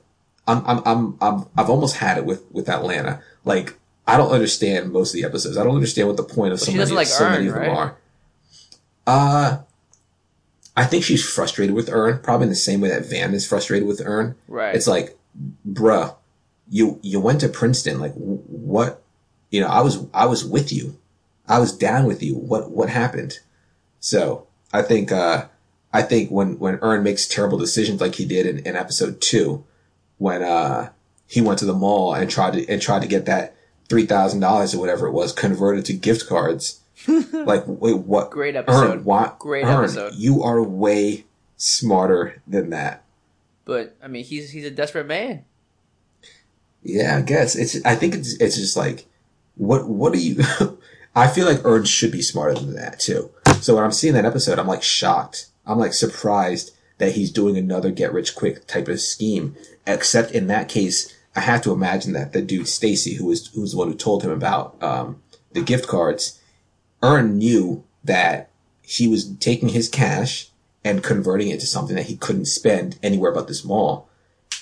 I'm 0.49 0.67
I'm 0.67 0.83
I'm, 0.85 1.19
I'm 1.21 1.47
I've 1.57 1.71
almost 1.71 1.95
had 1.99 2.19
it 2.19 2.25
with 2.25 2.45
with 2.51 2.69
Atlanta. 2.69 3.23
Like 3.45 3.75
I 4.09 4.17
don't 4.17 4.33
understand 4.33 4.93
most 4.93 5.15
of 5.15 5.21
the 5.21 5.25
episodes. 5.25 5.57
I 5.57 5.63
don't 5.63 5.77
understand 5.77 6.09
what 6.09 6.17
the 6.17 6.25
point 6.25 6.53
of 6.53 6.59
so 6.59 6.73
many 6.73 6.81
doesn't 6.81 6.97
like 6.97 7.07
so 7.07 7.31
many 7.31 7.47
of 7.47 7.55
them 7.55 7.63
right? 7.63 7.71
are. 7.71 7.97
Uh 9.07 9.59
I 10.77 10.85
think 10.85 11.05
she's 11.05 11.25
frustrated 11.25 11.77
with 11.77 11.91
Earn, 11.93 12.19
probably 12.19 12.47
in 12.47 12.51
the 12.51 12.57
same 12.57 12.81
way 12.81 12.89
that 12.89 13.07
Van 13.07 13.35
is 13.35 13.47
frustrated 13.47 13.87
with 13.87 14.03
Earn. 14.05 14.35
Right. 14.49 14.75
It's 14.75 14.89
like, 14.89 15.17
bruh, 15.65 16.17
you 16.69 16.99
you 17.03 17.21
went 17.21 17.41
to 17.43 17.49
Princeton. 17.49 18.01
Like, 18.01 18.15
what? 18.15 19.01
You 19.53 19.61
know, 19.61 19.69
I 19.69 19.81
was 19.83 20.07
I 20.13 20.27
was 20.27 20.45
with 20.45 20.73
you. 20.73 20.99
I 21.47 21.61
was 21.61 21.71
down 21.71 22.07
with 22.07 22.21
you. 22.21 22.35
What 22.35 22.73
what 22.73 22.89
happened? 22.89 23.39
So 24.01 24.47
I 24.73 24.83
think 24.83 25.13
uh 25.13 25.47
I 25.93 26.03
think 26.03 26.31
when 26.31 26.59
when 26.59 26.79
Earn 26.83 27.03
makes 27.03 27.29
terrible 27.29 27.59
decisions 27.59 28.01
like 28.01 28.17
he 28.17 28.25
did 28.25 28.47
in, 28.47 28.59
in 28.61 28.77
episode 28.77 29.21
two, 29.21 29.65
when 30.19 30.43
uh 30.43 30.91
he 31.27 31.41
went 31.41 31.59
to 31.61 31.65
the 31.67 31.75
mall 31.75 32.15
and 32.15 32.31
tried 32.31 32.55
to 32.55 32.69
and 32.69 32.83
tried 32.83 33.03
to 33.03 33.09
get 33.09 33.27
that 33.27 33.55
three 33.89 34.07
thousand 34.07 34.41
dollars 34.41 34.75
or 34.75 34.81
whatever 34.81 35.07
it 35.07 35.13
was 35.13 35.33
converted 35.33 35.85
to 35.87 35.93
gift 35.93 36.27
cards. 36.29 36.81
like, 37.33 37.65
wait, 37.67 37.99
what? 37.99 38.31
Great 38.31 38.57
episode. 38.57 38.91
Earn, 38.91 39.05
why, 39.05 39.33
Great 39.39 39.65
episode. 39.65 40.15
You 40.15 40.43
are 40.43 40.63
way 40.63 41.25
smarter 41.57 42.43
than 42.47 42.71
that. 42.71 43.05
But 43.65 43.97
I 44.03 44.09
mean, 44.09 44.25
he's 44.25 44.51
he's 44.51 44.65
a 44.65 44.71
desperate 44.71 45.07
man. 45.07 45.45
Yeah, 46.83 47.19
I 47.19 47.23
guess 47.23 47.57
it's. 47.57 47.85
I 47.85 47.95
think 47.95 48.15
it's. 48.15 48.35
It's 48.35 48.57
just 48.57 48.77
like, 48.77 49.07
what? 49.57 49.89
What 49.89 50.13
do 50.13 50.19
you? 50.19 50.43
I 51.15 51.29
feel 51.29 51.47
like 51.47 51.61
Earn 51.65 51.85
should 51.85 52.13
be 52.13 52.23
smarter 52.23 52.55
than 52.55 52.75
that 52.75 53.01
too. 53.01 53.31
So 53.61 53.75
when 53.75 53.85
I'm 53.85 53.93
seeing 53.93 54.15
that 54.15 54.25
episode, 54.25 54.59
I'm 54.59 54.67
like 54.67 54.83
shocked. 54.83 55.47
I'm 55.67 55.79
like 55.79 55.93
surprised 55.93 56.77
that 56.99 57.13
he's 57.13 57.31
doing 57.31 57.57
another 57.57 57.91
get 57.91 58.13
rich 58.13 58.35
quick 58.35 58.67
type 58.67 58.89
of 58.89 59.01
scheme. 59.01 59.57
Except 59.87 60.33
in 60.33 60.47
that 60.49 60.69
case, 60.69 61.15
I 61.35 61.41
have 61.41 61.63
to 61.63 61.73
imagine 61.73 62.13
that 62.15 62.33
the 62.33 62.43
dude 62.43 62.67
Tracy, 62.67 63.15
who 63.15 63.27
was 63.27 63.47
who 63.49 63.61
was 63.61 63.73
the 63.73 63.79
one 63.79 63.89
who 63.89 63.95
told 63.95 64.23
him 64.23 64.31
about 64.31 64.81
um, 64.83 65.23
the 65.53 65.63
gift 65.63 65.87
cards, 65.87 66.41
Earn 67.03 67.39
knew 67.39 67.85
that 68.05 68.51
he 68.83 69.07
was 69.07 69.37
taking 69.37 69.71
his 69.71 69.89
cash 69.89 70.51
and 70.85 71.03
converting 71.03 71.49
it 71.49 71.61
to 71.61 71.67
something 71.67 71.97
that 71.97 72.07
he 72.07 72.17
couldn't 72.17 72.47
spend 72.47 72.99
anywhere 73.03 73.33
but 73.33 73.47
this 73.47 73.65
mall. 73.65 74.09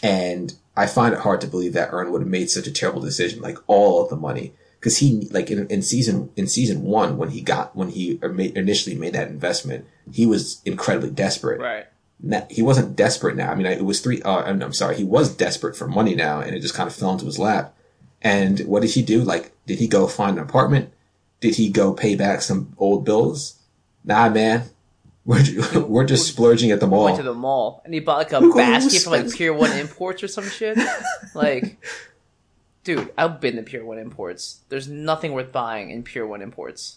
And 0.02 0.54
I 0.76 0.86
find 0.86 1.14
it 1.14 1.20
hard 1.20 1.40
to 1.40 1.46
believe 1.46 1.72
that 1.72 1.90
Earn 1.92 2.10
would 2.10 2.20
have 2.20 2.28
made 2.28 2.50
such 2.50 2.66
a 2.66 2.72
terrible 2.72 3.00
decision, 3.00 3.40
like 3.40 3.58
all 3.66 4.02
of 4.02 4.10
the 4.10 4.16
money. 4.16 4.52
Cause 4.80 4.98
he, 4.98 5.28
like 5.32 5.50
in, 5.50 5.66
in 5.68 5.82
season, 5.82 6.30
in 6.36 6.46
season 6.46 6.82
one, 6.82 7.16
when 7.16 7.30
he 7.30 7.40
got, 7.40 7.74
when 7.74 7.88
he 7.88 8.18
initially 8.22 8.94
made 8.94 9.12
that 9.12 9.28
investment, 9.28 9.86
he 10.12 10.24
was 10.24 10.62
incredibly 10.64 11.10
desperate. 11.10 11.60
Right. 11.60 11.86
Now, 12.20 12.46
he 12.48 12.62
wasn't 12.62 12.94
desperate 12.94 13.36
now. 13.36 13.50
I 13.50 13.54
mean, 13.56 13.66
it 13.66 13.84
was 13.84 14.00
three, 14.00 14.22
uh, 14.22 14.42
I'm, 14.42 14.62
I'm 14.62 14.72
sorry, 14.72 14.96
he 14.96 15.04
was 15.04 15.34
desperate 15.34 15.76
for 15.76 15.88
money 15.88 16.14
now 16.14 16.40
and 16.40 16.54
it 16.54 16.60
just 16.60 16.74
kind 16.74 16.88
of 16.88 16.94
fell 16.94 17.12
into 17.12 17.26
his 17.26 17.38
lap. 17.38 17.74
And 18.22 18.60
what 18.60 18.82
did 18.82 18.92
he 18.92 19.02
do? 19.02 19.22
Like, 19.22 19.52
did 19.66 19.78
he 19.78 19.88
go 19.88 20.06
find 20.06 20.36
an 20.38 20.44
apartment? 20.44 20.92
Did 21.40 21.56
he 21.56 21.70
go 21.70 21.92
pay 21.92 22.14
back 22.14 22.42
some 22.42 22.74
old 22.78 23.04
bills? 23.04 23.58
Nah, 24.04 24.28
man. 24.28 24.64
We're, 25.24 25.44
we're 25.86 26.06
just 26.06 26.26
splurging 26.26 26.70
at 26.70 26.80
the 26.80 26.86
mall. 26.86 27.04
Went 27.04 27.18
to 27.18 27.22
the 27.22 27.34
mall 27.34 27.82
and 27.84 27.92
he 27.92 28.00
bought 28.00 28.18
like 28.18 28.32
a 28.32 28.40
basket 28.54 29.02
from 29.02 29.12
like 29.12 29.32
Pier 29.32 29.52
One 29.52 29.72
Imports 29.72 30.22
or 30.22 30.28
some 30.28 30.48
shit. 30.48 30.78
like, 31.34 31.78
dude, 32.88 33.12
I've 33.18 33.38
been 33.38 33.56
to 33.56 33.62
Pier 33.62 33.84
One 33.84 33.98
Imports. 33.98 34.60
There's 34.70 34.88
nothing 34.88 35.32
worth 35.32 35.52
buying 35.52 35.90
in 35.90 36.02
Pier 36.02 36.26
One 36.26 36.40
Imports. 36.40 36.96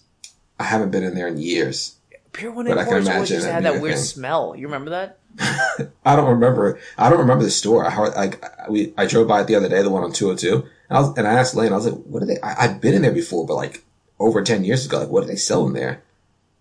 I 0.57 0.63
haven't 0.63 0.89
been 0.91 1.03
in 1.03 1.15
there 1.15 1.27
in 1.27 1.37
years. 1.37 1.97
Pier 2.31 2.49
One 2.49 2.65
But 2.65 2.77
I 2.77 2.85
can 2.85 2.99
Imports 2.99 3.09
always 3.09 3.31
imagine 3.31 3.35
used 3.35 3.45
to 3.45 3.47
that 3.47 3.53
have 3.55 3.63
being 3.63 3.73
that 3.73 3.79
a 3.79 3.81
weird 3.81 3.95
thing. 3.95 4.03
smell. 4.05 4.55
You 4.55 4.67
remember 4.67 4.91
that? 4.91 5.17
I 6.05 6.15
don't 6.15 6.29
remember. 6.29 6.79
I 6.97 7.09
don't 7.09 7.19
remember 7.19 7.43
the 7.43 7.51
store. 7.51 7.85
I 7.85 7.89
heard, 7.89 8.15
like 8.15 8.41
we. 8.69 8.93
I 8.97 9.05
drove 9.05 9.27
by 9.27 9.41
it 9.41 9.47
the 9.47 9.55
other 9.55 9.67
day, 9.67 9.81
the 9.81 9.89
one 9.89 10.03
on 10.03 10.13
two 10.13 10.27
hundred 10.27 10.39
two, 10.39 10.65
and 10.89 10.97
I 10.97 11.01
was 11.01 11.17
and 11.17 11.27
I 11.27 11.33
asked 11.33 11.55
Lane. 11.55 11.73
I 11.73 11.75
was 11.75 11.87
like, 11.87 12.01
"What 12.03 12.23
are 12.23 12.25
they?" 12.25 12.39
I, 12.41 12.65
I've 12.65 12.81
been 12.81 12.93
in 12.93 13.01
there 13.01 13.11
before, 13.11 13.45
but 13.45 13.55
like 13.55 13.83
over 14.19 14.41
ten 14.43 14.63
years 14.63 14.85
ago. 14.85 14.99
Like, 14.99 15.09
what 15.09 15.23
are 15.23 15.27
they 15.27 15.35
selling 15.37 15.73
there? 15.73 16.03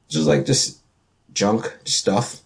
Just 0.09 0.27
like 0.27 0.47
just 0.47 0.79
junk, 1.35 1.79
just 1.85 1.99
stuff. 1.99 2.43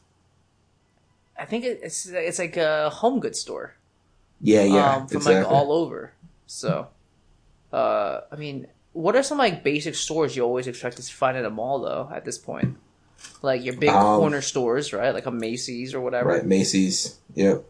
I 1.39 1.45
think 1.45 1.65
it's 1.65 2.07
it's 2.07 2.39
like 2.39 2.57
a 2.57 2.89
home 2.91 3.21
goods 3.21 3.41
store. 3.41 3.75
Yeah, 4.41 4.65
yeah, 4.65 4.97
um, 4.97 5.07
from 5.09 5.19
exactly. 5.19 5.43
like 5.43 5.53
all 5.53 5.73
over. 5.73 6.14
So, 6.47 6.89
uh, 7.73 8.21
I 8.31 8.37
mean, 8.37 8.67
what 8.93 9.17
are 9.17 9.23
some 9.23 9.39
like 9.39 9.65
basic 9.65 9.95
stores 9.95 10.37
you 10.37 10.43
always 10.45 10.67
expect 10.67 10.97
to 10.97 11.03
find 11.03 11.37
at 11.37 11.45
a 11.45 11.51
mall 11.51 11.81
though? 11.81 12.11
At 12.15 12.25
this 12.25 12.39
point, 12.39 12.77
like 13.43 13.65
your 13.65 13.77
big 13.77 13.91
Um, 13.91 14.19
corner 14.21 14.41
stores, 14.41 14.93
right? 14.93 15.13
Like 15.15 15.27
a 15.27 15.31
Macy's 15.31 15.95
or 15.95 16.01
whatever. 16.01 16.29
right, 16.31 16.45
Macy's. 16.45 17.19
Yep. 17.35 17.65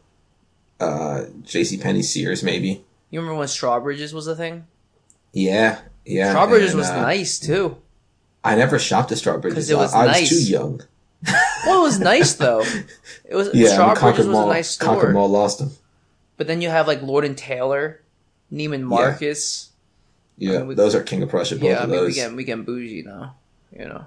Uh, 0.80 1.24
J.C. 1.42 1.78
Penney, 1.78 2.02
Sears, 2.02 2.42
maybe. 2.42 2.84
You 3.10 3.20
remember 3.20 3.38
when 3.38 3.48
Strawbridges 3.48 4.12
was 4.12 4.26
a 4.26 4.34
thing? 4.34 4.66
Yeah, 5.32 5.80
yeah. 6.04 6.34
Strawbridges 6.34 6.70
and, 6.70 6.78
was 6.78 6.90
uh, 6.90 7.00
nice 7.00 7.38
too. 7.38 7.76
I 8.42 8.56
never 8.56 8.78
shopped 8.78 9.10
at 9.12 9.18
Strawbridges. 9.18 9.70
it 9.70 9.76
was 9.76 9.94
I, 9.94 10.04
I 10.06 10.20
was 10.20 10.28
too 10.28 10.42
young. 10.42 10.80
Well, 11.66 11.80
it 11.80 11.82
was 11.84 11.98
nice 12.00 12.34
though. 12.34 12.62
It 13.24 13.34
was 13.34 13.50
Yeah, 13.54 13.68
Strawbridges 13.68 13.94
Concord 13.96 14.18
was 14.18 14.26
Mall. 14.26 14.50
a 14.50 14.54
nice 14.54 14.76
Concord 14.76 15.00
store. 15.04 15.12
Mall 15.12 15.28
lost 15.28 15.58
them. 15.60 15.70
But 16.36 16.46
then 16.48 16.60
you 16.60 16.68
have 16.68 16.86
like 16.86 17.00
Lord 17.02 17.24
and 17.24 17.38
Taylor, 17.38 18.02
Neiman 18.54 18.82
Marcus. 18.82 19.70
Yeah, 20.38 20.58
mean, 20.58 20.68
we- 20.68 20.74
those 20.74 20.94
are 20.94 21.02
King 21.02 21.22
of 21.22 21.28
Prussia. 21.30 21.56
Both 21.56 21.64
Yeah, 21.64 21.80
I 21.80 21.82
of 21.84 21.90
mean 21.90 22.00
we 22.00 22.06
those. 22.06 22.14
get 22.14 22.32
we 22.34 22.44
get 22.44 22.64
bougie 22.64 23.02
now. 23.02 23.34
You 23.76 23.86
know. 23.88 24.04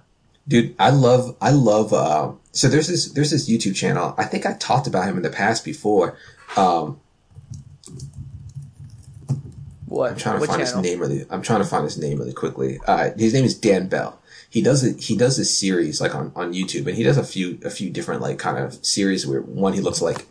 Dude, 0.48 0.76
I 0.80 0.92
love, 0.92 1.36
I 1.42 1.52
love, 1.52 1.92
uh, 1.92 2.32
so 2.54 2.70
there's 2.70 2.88
this, 2.88 3.12
there's 3.12 3.32
this 3.32 3.50
YouTube 3.50 3.76
channel. 3.76 4.16
I 4.18 4.24
think 4.24 4.46
I 4.46 4.54
talked 4.54 4.88
about 4.88 5.04
him 5.04 5.18
in 5.18 5.24
the 5.24 5.30
past 5.30 5.66
before. 5.66 6.18
Um, 6.56 7.02
What? 9.88 10.12
I'm 10.12 10.18
trying 10.18 10.36
to 10.36 10.40
what 10.40 10.50
find 10.50 10.62
channel? 10.66 10.82
his 10.82 10.90
name 10.92 11.00
really, 11.00 11.26
I'm 11.30 11.42
trying 11.42 11.60
to 11.62 11.66
find 11.68 11.84
his 11.84 11.98
name 11.98 12.20
really 12.20 12.34
quickly. 12.34 12.80
Uh, 12.88 13.10
his 13.18 13.34
name 13.34 13.46
is 13.46 13.56
Dan 13.58 13.88
Bell. 13.88 14.20
He 14.50 14.62
does 14.62 14.84
it, 14.86 15.02
he 15.04 15.18
does 15.18 15.36
this 15.38 15.58
series 15.58 16.00
like 16.00 16.16
on, 16.16 16.32
on 16.36 16.54
YouTube 16.54 16.88
and 16.88 16.96
he 16.96 17.04
does 17.04 17.18
a 17.18 17.24
few, 17.24 17.60
a 17.66 17.70
few 17.70 17.90
different 17.90 18.22
like 18.22 18.40
kind 18.40 18.58
of 18.58 18.86
series 18.86 19.28
where 19.28 19.42
one 19.42 19.74
he 19.74 19.82
looks 19.82 20.02
like 20.02 20.28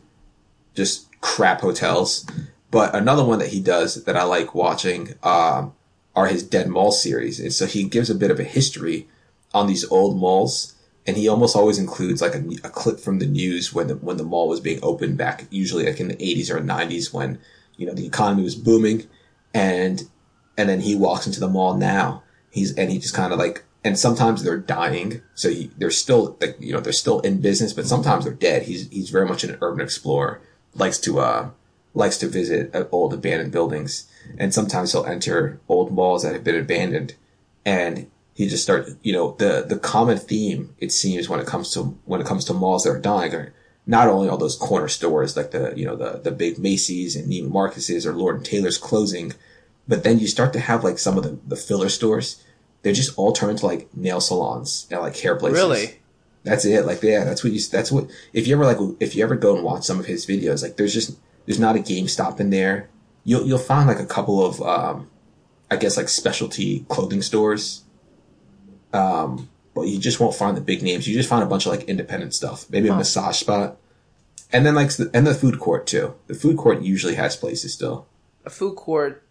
just 0.75 1.07
crap 1.21 1.61
hotels. 1.61 2.27
But 2.71 2.95
another 2.95 3.25
one 3.25 3.39
that 3.39 3.49
he 3.49 3.61
does 3.61 4.05
that 4.05 4.17
I 4.17 4.25
like 4.25 4.55
watching, 4.55 5.15
um, 5.23 5.73
are 6.17 6.27
his 6.27 6.43
dead 6.43 6.69
mall 6.69 6.91
series. 6.91 7.39
And 7.39 7.53
so 7.53 7.67
he 7.67 7.85
gives 7.85 8.09
a 8.09 8.15
bit 8.15 8.31
of 8.31 8.41
a 8.41 8.45
history 8.45 9.07
on 9.53 9.67
these 9.67 9.89
old 9.91 10.19
malls. 10.19 10.75
And 11.07 11.17
he 11.17 11.29
almost 11.29 11.55
always 11.55 11.79
includes 11.79 12.21
like 12.21 12.35
a, 12.35 12.43
a 12.65 12.71
clip 12.71 12.99
from 12.99 13.21
the 13.21 13.27
news 13.27 13.73
when 13.73 13.87
the, 13.87 13.97
when 13.97 14.17
the 14.17 14.25
mall 14.25 14.49
was 14.49 14.59
being 14.59 14.81
opened 14.83 15.19
back, 15.19 15.47
usually 15.51 15.85
like 15.85 16.01
in 16.01 16.09
the 16.09 16.17
80s 16.17 16.51
or 16.51 16.59
90s 16.59 17.13
when, 17.13 17.39
you 17.77 17.87
know, 17.87 17.93
the 17.93 18.07
economy 18.07 18.43
was 18.43 18.57
booming. 18.57 19.07
And, 19.55 20.09
and 20.57 20.69
then 20.69 20.81
he 20.81 20.97
walks 20.97 21.27
into 21.27 21.39
the 21.39 21.49
mall 21.49 21.77
now. 21.77 22.25
He's, 22.51 22.75
and 22.77 22.91
he 22.91 22.99
just 22.99 23.15
kind 23.15 23.33
of 23.33 23.39
like, 23.39 23.63
and 23.85 23.99
sometimes 23.99 24.43
they're 24.43 24.59
dying. 24.59 25.21
So 25.35 25.51
he, 25.51 25.71
they're 25.77 25.91
still, 25.91 26.37
like, 26.41 26.57
you 26.59 26.73
know, 26.73 26.81
they're 26.81 26.93
still 26.93 27.21
in 27.21 27.41
business, 27.41 27.75
but 27.75 27.87
sometimes 27.87 28.25
they're 28.25 28.35
dead. 28.35 28.63
He's, 28.63 28.89
he's 28.89 29.11
very 29.11 29.29
much 29.29 29.45
an 29.45 29.59
urban 29.61 29.85
explorer, 29.85 30.41
likes 30.75 30.99
to, 31.01 31.21
uh, 31.21 31.51
likes 31.97 32.19
to 32.19 32.29
visit 32.29 32.73
uh, 32.75 32.85
old 32.93 33.15
abandoned 33.15 33.51
buildings. 33.51 34.07
And 34.39 34.53
sometimes 34.53 34.93
he'll 34.93 35.07
enter 35.07 35.59
old 35.67 35.91
malls 35.91 36.23
that 36.23 36.35
have 36.35 36.45
been 36.45 36.61
abandoned 36.61 37.15
and 37.65 38.11
he 38.35 38.49
just 38.49 38.63
start, 38.63 38.91
you 39.03 39.15
know, 39.15 39.35
the, 39.39 39.65
the 39.67 39.79
common 39.79 40.19
theme, 40.19 40.75
it 40.79 40.93
seems, 40.93 41.27
when 41.27 41.41
it 41.41 41.47
comes 41.47 41.71
to, 41.73 41.99
when 42.05 42.21
it 42.21 42.27
comes 42.27 42.45
to 42.45 42.53
malls 42.53 42.85
that 42.85 42.91
are 42.91 43.01
dying 43.01 43.35
are 43.35 43.55
not 43.87 44.09
only 44.09 44.29
all 44.29 44.37
those 44.37 44.57
corner 44.57 44.89
stores 44.89 45.39
like 45.39 45.53
the, 45.53 45.73
you 45.75 45.87
know, 45.87 45.97
the, 45.97 46.21
the 46.23 46.31
big 46.31 46.59
Macy's 46.59 47.17
and 47.17 47.33
Neiman 47.33 47.51
Marcus's 47.51 48.05
or 48.07 48.13
Lord 48.13 48.37
and 48.37 48.45
Taylor's 48.45 48.77
closing, 48.77 49.33
but 49.89 50.05
then 50.05 50.19
you 50.19 50.27
start 50.27 50.53
to 50.53 50.61
have 50.61 50.85
like 50.85 50.99
some 50.99 51.17
of 51.17 51.25
the, 51.25 51.39
the 51.47 51.57
filler 51.57 51.89
stores. 51.89 52.45
They 52.83 52.93
just 52.93 53.17
all 53.17 53.33
turn 53.33 53.51
into 53.51 53.65
like 53.65 53.89
nail 53.97 54.21
salons 54.21 54.87
and 54.91 55.01
like 55.01 55.17
hair 55.17 55.37
places. 55.37 55.59
Really? 55.59 56.01
That's 56.45 56.67
it. 56.67 56.85
Like, 56.85 57.03
yeah, 57.03 57.25
that's 57.25 57.43
what 57.43 57.55
you, 57.55 57.61
that's 57.61 57.91
what, 57.91 58.11
if 58.35 58.47
you 58.47 58.55
ever 58.55 58.67
like, 58.67 58.97
if 59.01 59.17
you 59.17 59.25
ever 59.25 59.35
go 59.35 59.55
and 59.55 59.65
watch 59.65 59.85
some 59.85 59.99
of 59.99 60.07
his 60.07 60.27
videos, 60.27 60.63
like 60.63 60.77
there's 60.77 60.93
just, 60.93 61.17
there's 61.47 61.59
not 61.61 61.77
a 61.77 61.79
GameStop 61.79 62.41
in 62.41 62.51
there. 62.51 62.89
You'll, 63.25 63.47
you'll 63.47 63.59
find 63.59 63.89
like 63.89 63.99
a 63.99 64.07
couple 64.07 64.45
of, 64.45 64.61
um, 64.63 65.09
I 65.71 65.77
guess 65.77 65.97
like 65.97 66.09
specialty 66.09 66.81
clothing 66.89 67.23
stores. 67.23 67.83
Um, 68.93 69.49
but 69.75 69.83
you 69.83 69.99
just 69.99 70.21
won't 70.21 70.35
find 70.35 70.57
the 70.57 70.61
big 70.61 70.83
names. 70.83 71.07
You 71.07 71.15
just 71.15 71.29
find 71.29 71.43
a 71.43 71.47
bunch 71.47 71.67
of 71.67 71.73
like 71.73 71.85
independent 71.85 72.35
stuff. 72.35 72.67
Maybe 72.71 72.89
a 72.89 72.93
Huh. 72.93 72.99
massage 72.99 73.37
spot. 73.39 73.77
And 74.53 74.65
then 74.65 74.75
like, 74.75 74.91
the, 74.97 75.11
and 75.13 75.27
the 75.27 75.35
food 75.35 75.59
court 75.59 75.87
too. 75.87 76.15
The 76.29 76.35
food 76.35 76.57
court 76.57 76.83
usually 76.83 77.15
has 77.17 77.37
places 77.37 77.73
still. 77.75 78.07
A 78.45 78.51
food 78.51 78.77
court. 78.77 79.23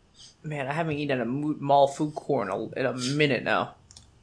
Man, 0.43 0.67
I 0.67 0.73
haven't 0.73 0.97
eaten 0.97 1.19
at 1.19 1.25
a 1.25 1.29
mall 1.29 1.87
food 1.87 2.13
court 2.15 2.47
in 2.47 2.53
a, 2.53 2.79
in 2.79 2.85
a 2.85 2.93
minute 2.93 3.43
now. 3.43 3.75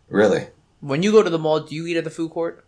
Really? 0.08 0.46
When 0.80 1.02
you 1.02 1.10
go 1.10 1.22
to 1.22 1.30
the 1.30 1.38
mall, 1.38 1.60
do 1.60 1.74
you 1.74 1.86
eat 1.86 1.96
at 1.96 2.04
the 2.04 2.10
food 2.10 2.30
court? 2.30 2.64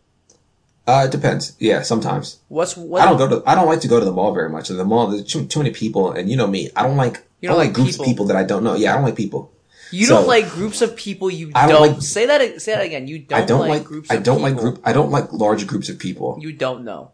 Uh, 0.87 1.05
it 1.07 1.11
depends. 1.13 1.57
Yeah, 1.59 1.83
sometimes. 1.83 2.41
What's 2.49 2.77
what? 2.77 3.01
I 3.01 3.07
don't 3.07 3.17
go 3.17 3.29
to. 3.41 3.49
I 3.49 3.55
don't 3.55 3.67
like 3.67 3.81
to 3.81 3.89
go 3.89 3.99
to 3.99 4.05
the 4.05 4.13
mall 4.13 4.35
very 4.35 4.51
much. 4.51 4.69
In 4.71 4.77
the 4.77 4.85
mall, 4.85 5.07
there's 5.07 5.25
too, 5.25 5.47
too 5.47 5.61
many 5.61 5.71
people, 5.73 6.13
and 6.13 6.31
you 6.31 6.37
know 6.37 6.47
me. 6.47 6.71
I 6.77 6.83
don't 6.83 6.97
like. 6.97 7.23
You 7.41 7.49
don't 7.49 7.57
don't 7.57 7.59
like, 7.59 7.67
like 7.69 7.75
groups 7.75 7.91
people. 7.93 8.05
of 8.05 8.09
people 8.11 8.25
that 8.27 8.37
I 8.37 8.43
don't 8.45 8.65
know. 8.65 8.75
Yeah, 8.75 8.93
I 8.93 8.95
don't 8.97 9.05
like 9.05 9.17
people. 9.17 9.51
You 9.91 10.07
So- 10.07 10.17
don't 10.17 10.27
like 10.27 10.49
groups 10.51 10.83
of 10.83 10.97
people 10.97 11.31
you 11.31 11.53
I 11.55 11.67
don't, 11.69 11.83
don't 11.83 11.93
like- 11.95 12.03
say 12.03 12.27
that 12.27 12.61
say 12.61 12.75
that 12.75 12.85
again. 12.85 13.07
You 13.07 13.21
don't, 13.21 13.41
I 13.43 13.45
don't 13.45 13.61
like, 13.61 13.69
like. 13.71 13.85
groups 13.85 14.11
I 14.11 14.17
don't 14.17 14.43
like 14.43 14.57
group. 14.57 14.81
I 14.85 14.93
don't 14.93 15.11
like 15.11 15.33
large 15.33 15.67
groups 15.67 15.89
of 15.89 15.99
people 15.99 16.39
you 16.41 16.53
don't 16.53 16.85
know. 16.85 17.13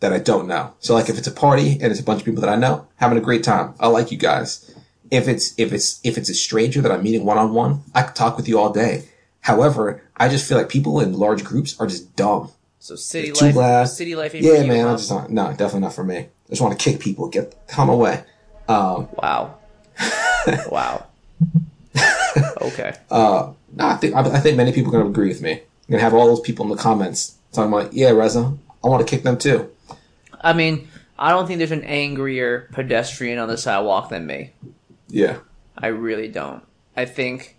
that 0.00 0.12
I 0.12 0.18
don't 0.18 0.46
know. 0.46 0.74
So 0.80 0.94
like, 0.94 1.08
if 1.08 1.16
it's 1.18 1.28
a 1.28 1.32
party 1.32 1.72
and 1.80 1.84
it's 1.90 2.00
a 2.00 2.02
bunch 2.04 2.20
of 2.20 2.24
people 2.26 2.40
that 2.42 2.50
I 2.50 2.56
know, 2.56 2.86
having 2.96 3.16
a 3.16 3.20
great 3.20 3.42
time. 3.42 3.74
I 3.80 3.86
like 3.88 4.10
you 4.12 4.18
guys. 4.18 4.74
If 5.10 5.28
it's 5.28 5.54
if 5.58 5.72
it's 5.72 6.00
if 6.04 6.18
it's 6.18 6.28
a 6.28 6.34
stranger 6.34 6.80
that 6.82 6.92
I'm 6.92 7.02
meeting 7.02 7.24
one 7.24 7.38
on 7.38 7.54
one, 7.54 7.82
I 7.94 8.02
could 8.02 8.14
talk 8.16 8.36
with 8.36 8.48
you 8.48 8.58
all 8.58 8.72
day. 8.72 9.08
However, 9.40 10.02
I 10.16 10.28
just 10.28 10.46
feel 10.48 10.58
like 10.58 10.68
people 10.68 11.00
in 11.00 11.12
large 11.18 11.42
groups 11.44 11.78
are 11.80 11.86
just 11.86 12.14
dumb. 12.16 12.50
So 12.80 12.96
city 12.96 13.30
life, 13.30 13.54
loud. 13.54 13.84
city 13.84 14.16
life. 14.16 14.34
Yeah, 14.34 14.64
man. 14.64 14.86
I 14.86 14.92
just 14.92 15.10
don't, 15.10 15.30
no, 15.30 15.50
definitely 15.50 15.80
not 15.80 15.92
for 15.92 16.02
me. 16.02 16.16
I 16.16 16.28
just 16.48 16.62
want 16.62 16.76
to 16.76 16.82
kick 16.82 16.98
people, 16.98 17.28
get 17.28 17.54
come 17.68 17.90
away. 17.90 18.24
Um, 18.68 19.08
Wow. 19.12 19.58
wow. 20.70 21.06
okay. 22.62 22.94
Uh, 23.10 23.52
no, 23.74 23.86
I 23.86 23.96
think 23.96 24.14
I, 24.14 24.20
I 24.20 24.40
think 24.40 24.56
many 24.56 24.72
people 24.72 24.88
are 24.90 24.98
going 24.98 25.04
to 25.04 25.10
agree 25.10 25.28
with 25.28 25.42
me. 25.42 25.60
Going 25.88 25.98
to 25.98 26.04
have 26.04 26.14
all 26.14 26.26
those 26.26 26.40
people 26.40 26.64
in 26.64 26.70
the 26.70 26.76
comments 26.82 27.36
talking 27.52 27.72
about, 27.72 27.92
yeah, 27.92 28.10
Reza, 28.10 28.56
I 28.82 28.88
want 28.88 29.06
to 29.06 29.10
kick 29.10 29.24
them 29.24 29.36
too. 29.36 29.70
I 30.40 30.52
mean, 30.52 30.88
I 31.18 31.30
don't 31.30 31.46
think 31.46 31.58
there's 31.58 31.70
an 31.72 31.84
angrier 31.84 32.68
pedestrian 32.72 33.38
on 33.38 33.48
the 33.48 33.58
sidewalk 33.58 34.08
than 34.08 34.26
me. 34.26 34.52
Yeah, 35.08 35.38
I 35.76 35.88
really 35.88 36.28
don't. 36.28 36.62
I 36.96 37.04
think 37.04 37.56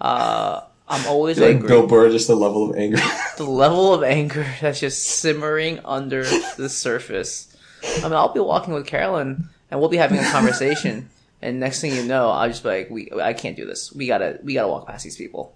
uh, 0.00 0.62
I'm 0.88 1.06
always 1.08 1.38
like 1.38 1.56
angry. 1.56 1.68
Bill 1.68 1.86
Burr, 1.86 2.10
just 2.10 2.28
the 2.28 2.36
level 2.36 2.70
of 2.70 2.76
anger. 2.76 2.98
the 3.38 3.44
level 3.44 3.92
of 3.92 4.02
anger 4.04 4.46
that's 4.60 4.80
just 4.80 5.02
simmering 5.04 5.80
under 5.84 6.22
the 6.56 6.68
surface. 6.68 7.56
I 7.98 8.02
mean, 8.02 8.12
I'll 8.12 8.32
be 8.32 8.40
walking 8.40 8.72
with 8.74 8.86
Carolyn, 8.86 9.48
and 9.70 9.80
we'll 9.80 9.88
be 9.88 9.96
having 9.96 10.18
a 10.18 10.30
conversation, 10.30 11.08
and 11.42 11.58
next 11.60 11.80
thing 11.80 11.92
you 11.94 12.04
know, 12.04 12.30
I'll 12.30 12.48
just 12.48 12.62
be 12.62 12.68
like, 12.68 12.90
"We, 12.90 13.10
I 13.20 13.32
can't 13.32 13.56
do 13.56 13.66
this. 13.66 13.92
We 13.92 14.06
gotta, 14.06 14.38
we 14.42 14.54
gotta 14.54 14.68
walk 14.68 14.86
past 14.86 15.02
these 15.04 15.16
people." 15.16 15.54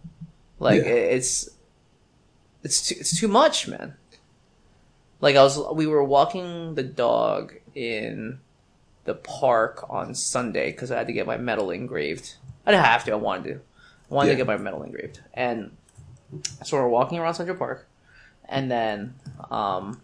Like 0.59 0.83
Yeah. 0.83 0.89
it- 0.91 1.15
it's, 1.17 1.49
it's 2.63 2.89
too, 2.89 2.97
it's 2.99 3.19
too 3.19 3.29
much, 3.29 3.67
man. 3.69 3.95
Like 5.21 5.37
I 5.37 5.43
was, 5.43 5.59
we 5.75 5.87
were 5.87 6.03
walking 6.05 6.75
the 6.75 6.83
dog 6.83 7.55
in 7.75 8.41
the 9.05 9.15
park 9.15 9.87
on 9.89 10.15
Sunday 10.15 10.71
because 10.73 10.91
I 10.91 10.99
had 10.99 11.07
to 11.07 11.13
get 11.13 11.27
my 11.27 11.37
medal 11.37 11.71
engraved. 11.71 12.35
I 12.67 12.73
didn't 12.73 12.85
have 12.85 13.05
to. 13.05 13.13
I 13.13 13.17
wanted 13.17 13.45
to. 13.55 13.61
Wanted 14.11 14.29
Yeah. 14.29 14.35
to 14.35 14.37
get 14.39 14.47
my 14.47 14.57
medal 14.59 14.83
engraved, 14.83 15.21
and 15.33 15.75
so 16.65 16.77
we're 16.77 16.89
walking 16.89 17.19
around 17.19 17.35
Central 17.35 17.57
Park, 17.57 17.89
and 18.49 18.71
then 18.71 19.15
um, 19.51 20.03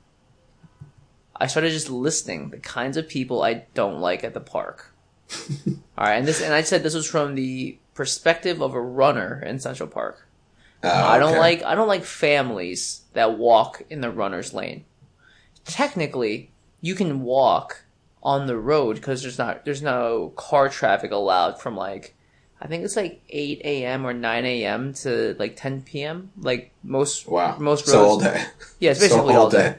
I 1.35 1.47
started 1.49 1.71
just 1.71 1.91
listing 1.91 2.51
the 2.51 2.59
kinds 2.59 2.97
of 2.97 3.09
people 3.09 3.43
I 3.43 3.67
don't 3.75 4.01
like 4.01 4.25
at 4.25 4.33
the 4.33 4.41
park. 4.41 4.95
All 5.67 5.75
right, 6.07 6.15
and 6.15 6.27
this, 6.27 6.41
and 6.41 6.55
I 6.55 6.63
said 6.63 6.83
this 6.83 6.95
was 6.95 7.09
from 7.11 7.35
the 7.35 7.79
perspective 7.95 8.63
of 8.63 8.75
a 8.75 8.81
runner 8.81 9.43
in 9.45 9.59
Central 9.59 9.89
Park. 9.89 10.29
Oh, 10.85 10.89
I 10.89 11.19
don't 11.19 11.31
okay. 11.33 11.39
like 11.41 11.63
I 11.65 11.75
don't 11.75 11.89
like 11.89 12.05
families 12.05 13.03
that 13.15 13.37
walk 13.39 13.83
in 13.91 14.01
the 14.03 14.11
runner's 14.11 14.55
lane. 14.55 14.85
Technically, 15.65 16.53
you 16.81 16.95
can 16.95 17.23
walk 17.23 17.83
on 18.23 18.47
the 18.47 18.57
road 18.57 18.97
because 18.97 19.23
there's 19.23 19.39
not 19.39 19.65
there's 19.65 19.83
no 19.83 20.33
car 20.37 20.69
traffic 20.69 21.11
allowed 21.11 21.61
from 21.61 21.77
like 21.77 22.15
I 22.61 22.67
think 22.69 22.85
it's 22.85 22.97
like 22.97 23.23
eight 23.29 23.61
a.m. 23.65 24.07
or 24.07 24.13
nine 24.15 24.45
a.m. 24.47 24.95
to 24.95 25.37
like 25.39 25.57
ten 25.57 25.83
p.m. 25.83 26.31
Like 26.39 26.73
most 26.83 27.29
Wow. 27.29 27.57
most 27.59 27.87
roads. 27.87 27.91
so 27.93 28.05
all 28.07 28.19
day. 28.19 28.45
Yeah, 28.79 28.91
it's 28.93 29.01
So 29.01 29.09
basically 29.09 29.35
all 29.37 29.51
day. 29.51 29.77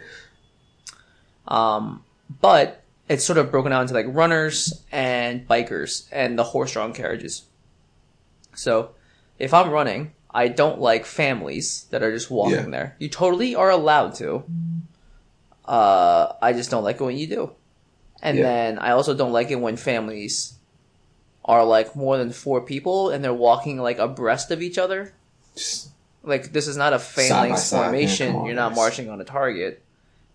Um, 1.47 2.03
but 2.41 2.83
it's 3.07 3.23
sort 3.23 3.37
of 3.37 3.51
broken 3.51 3.71
out 3.71 3.81
into 3.81 3.93
like 3.93 4.05
runners 4.09 4.83
and 4.91 5.47
bikers 5.47 6.07
and 6.11 6.37
the 6.37 6.43
horse-drawn 6.43 6.93
carriages. 6.93 7.43
So, 8.55 8.91
if 9.39 9.53
I'm 9.53 9.69
running, 9.69 10.11
I 10.33 10.47
don't 10.49 10.81
like 10.81 11.05
families 11.05 11.85
that 11.91 12.03
are 12.03 12.11
just 12.11 12.29
walking 12.29 12.55
Yeah. 12.65 12.69
there. 12.69 12.95
You 12.99 13.07
totally 13.07 13.55
are 13.55 13.69
allowed 13.69 14.15
to. 14.15 14.43
Uh, 15.65 16.33
I 16.41 16.53
just 16.53 16.69
don't 16.71 16.83
like 16.83 16.99
it 16.99 17.03
when 17.03 17.17
you 17.17 17.27
do. 17.27 17.51
And 18.21 18.37
Yeah. 18.37 18.43
then 18.43 18.79
I 18.79 18.91
also 18.91 19.13
don't 19.13 19.31
like 19.31 19.51
it 19.51 19.59
when 19.59 19.77
families 19.77 20.57
are 21.47 21.63
like 21.63 21.95
more 21.95 22.17
than 22.17 22.31
four 22.31 22.62
people 22.62 23.10
and 23.10 23.23
they're 23.23 23.33
walking 23.33 23.77
like 23.77 23.99
abreast 23.99 24.51
of 24.51 24.62
each 24.62 24.77
other. 24.77 25.13
Like 26.23 26.51
this 26.51 26.67
is 26.67 26.75
not 26.75 26.93
a 26.93 26.99
phalanx 26.99 27.63
side, 27.63 27.77
yeah, 27.77 27.83
formation. 27.86 28.36
on, 28.36 28.45
You're 28.45 28.55
not 28.55 28.69
guys. 28.71 28.75
marching 28.75 29.10
on 29.10 29.21
a 29.21 29.23
target. 29.23 29.81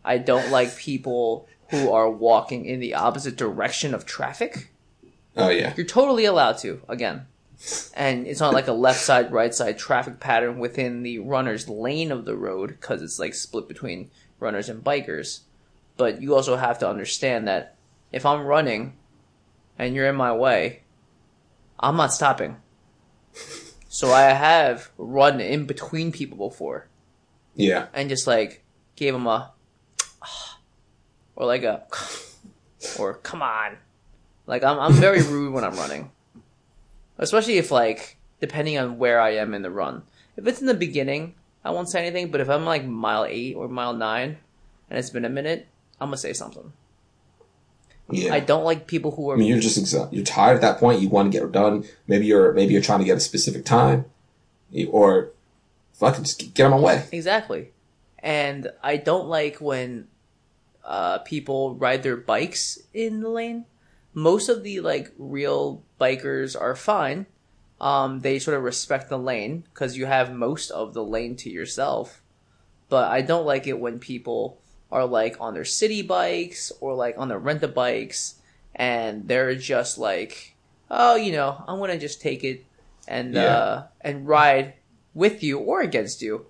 I 0.05 0.19
don't 0.19 0.51
like 0.51 0.77
people 0.77 1.49
who 1.71 1.93
are 1.93 2.11
walking 2.11 2.65
in 2.65 2.81
the 2.81 2.95
opposite 2.95 3.37
direction 3.37 3.95
of 3.95 4.07
traffic. 4.07 4.71
oh 5.37 5.51
yeah. 5.51 5.75
You're 5.77 5.87
totally 5.87 6.25
allowed 6.25 6.59
to, 6.59 6.81
again. 6.89 7.27
And 7.95 8.27
it's 8.27 8.41
not 8.41 8.55
like 8.55 8.67
a 8.67 8.73
left 8.73 9.01
side, 9.01 9.31
right 9.31 9.55
side 9.55 9.79
traffic 9.79 10.19
pattern 10.19 10.59
within 10.59 11.03
the 11.03 11.21
runner's 11.21 11.69
lane 11.69 12.11
of 12.11 12.25
the 12.25 12.37
road 12.37 12.71
because 12.71 13.03
it's 13.03 13.19
like 13.21 13.35
split 13.35 13.69
between 13.69 14.11
runners 14.41 14.69
and 14.69 14.83
bikers. 14.83 15.41
But 15.97 16.21
you 16.21 16.35
also 16.35 16.57
have 16.57 16.79
to 16.81 16.89
understand 16.89 17.47
that 17.47 17.77
if 18.11 18.27
I'm 18.27 18.45
running 18.45 18.95
and 19.79 19.95
you're 19.95 20.09
in 20.09 20.17
my 20.17 20.33
way, 20.33 20.82
I'm 21.83 21.97
not 21.97 22.13
stopping. 22.13 22.57
So 23.89 24.13
I 24.13 24.23
have 24.33 24.91
run 24.97 25.41
in 25.41 25.67
between 25.67 26.13
people 26.13 26.49
before 26.49 26.87
Yeah. 27.57 27.87
and 27.93 28.09
just 28.09 28.27
like 28.27 28.63
gave 28.97 29.13
them 29.13 29.27
a 29.27 29.53
or 31.37 31.47
like 31.47 31.63
a 31.63 31.85
or 32.99 33.15
come 33.15 33.43
on 33.43 33.77
like 34.47 34.63
i'm, 34.65 34.79
I'm 34.79 34.93
very 34.93 35.23
rude 35.23 35.53
when 35.55 35.65
i'm 35.65 35.75
running 35.77 36.11
especially 37.19 37.59
if 37.59 37.71
like 37.71 38.17
depending 38.41 38.79
on 38.79 38.99
where 38.99 39.21
i 39.21 39.31
am 39.31 39.55
in 39.55 39.63
the 39.63 39.71
run 39.71 40.03
if 40.37 40.47
it's 40.47 40.61
in 40.61 40.67
the 40.67 40.75
beginning 40.75 41.35
I 41.65 41.71
won't 41.71 41.89
say 41.89 42.01
anything. 42.05 42.33
But 42.33 42.41
if 42.41 42.51
I'm 42.51 42.65
like 42.65 42.85
mile 42.85 43.25
eight 43.25 43.55
or 43.55 43.69
mile 43.69 43.93
nine, 43.93 44.39
and 44.91 44.99
it's 44.99 45.11
been 45.11 45.25
a 45.25 45.29
minute, 45.29 45.69
I'm 46.01 46.09
gonna 46.09 46.17
say 46.17 46.33
something. 46.33 46.73
Yeah. 48.11 48.35
I 48.35 48.41
don't 48.41 48.65
like 48.65 48.87
people 48.87 49.13
who 49.13 49.31
are 49.31 49.35
I 49.35 49.39
mean, 49.39 49.49
you're 49.49 49.61
just 49.61 49.79
exa- 49.79 50.13
you're 50.13 50.25
tired 50.25 50.57
at 50.57 50.61
that 50.61 50.79
point. 50.79 51.01
You 51.01 51.09
want 51.09 51.33
to 51.33 51.39
get 51.39 51.47
it 51.47 51.53
done. 51.53 51.85
Maybe 52.07 52.27
you're 52.27 52.53
maybe 52.53 52.73
you're 52.73 52.83
trying 52.83 52.99
to 52.99 53.05
get 53.05 53.17
a 53.17 53.21
specific 53.21 53.65
time, 53.65 54.05
or 54.89 55.31
fucking 55.95 56.25
just 56.25 56.55
get 56.55 56.65
on 56.65 56.73
my 56.73 56.79
way. 56.79 57.07
Exactly. 57.13 57.71
And 58.19 58.71
I 58.83 58.97
don't 58.99 59.29
like 59.29 59.61
when 59.61 60.09
uh, 60.85 61.19
people 61.19 61.75
ride 61.77 62.03
their 62.03 62.17
bikes 62.17 62.79
in 62.93 63.21
the 63.21 63.29
lane. 63.29 63.67
Most 64.15 64.49
of 64.49 64.63
the 64.63 64.81
like 64.81 65.13
real 65.19 65.83
bikers 66.01 66.61
are 66.61 66.77
fine. 66.77 67.27
Um, 67.81 68.21
they 68.21 68.39
sort 68.39 68.57
of 68.57 68.63
respect 68.63 69.09
the 69.09 69.19
lane 69.19 69.65
because 69.73 69.97
you 69.97 70.07
have 70.07 70.33
most 70.33 70.71
of 70.71 70.95
the 70.95 71.03
lane 71.05 71.35
to 71.37 71.51
yourself. 71.51 72.23
But 72.89 73.11
I 73.11 73.23
don't 73.23 73.47
like 73.47 73.67
it 73.67 73.81
when 73.81 73.99
people 73.99 74.61
are 74.93 75.07
like 75.07 75.37
on 75.41 75.55
their 75.55 75.65
city 75.65 76.03
bikes 76.03 76.71
or 76.81 76.95
like 76.95 77.17
on 77.19 77.29
their 77.29 77.39
rent 77.39 77.63
a 77.65 77.69
bikes 77.69 78.37
and 78.77 79.27
they're 79.27 79.55
just 79.57 79.99
like, 79.99 80.55
oh, 80.91 81.17
you 81.17 81.33
know, 81.33 81.65
I'm 81.67 81.79
gonna 81.81 81.99
just 81.99 82.21
take 82.21 82.45
it 82.45 82.65
and 83.09 83.35
Yeah. 83.35 83.57
uh, 83.57 83.83
and 84.03 84.29
ride 84.29 84.75
with 85.15 85.43
you 85.43 85.59
or 85.59 85.81
against 85.81 86.23
you 86.23 86.47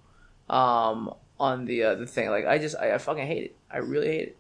um, 0.51 1.15
on 1.41 1.65
the 1.65 1.83
uh, 1.83 1.95
the 1.95 2.07
thing. 2.07 2.29
Like 2.31 2.45
I 2.47 2.59
just 2.59 2.77
I, 2.77 2.93
I 2.95 2.99
fucking 2.99 3.27
hate 3.27 3.45
it. 3.45 3.57
I 3.71 3.79
really 3.79 4.09
hate 4.09 4.29
it. 4.29 4.37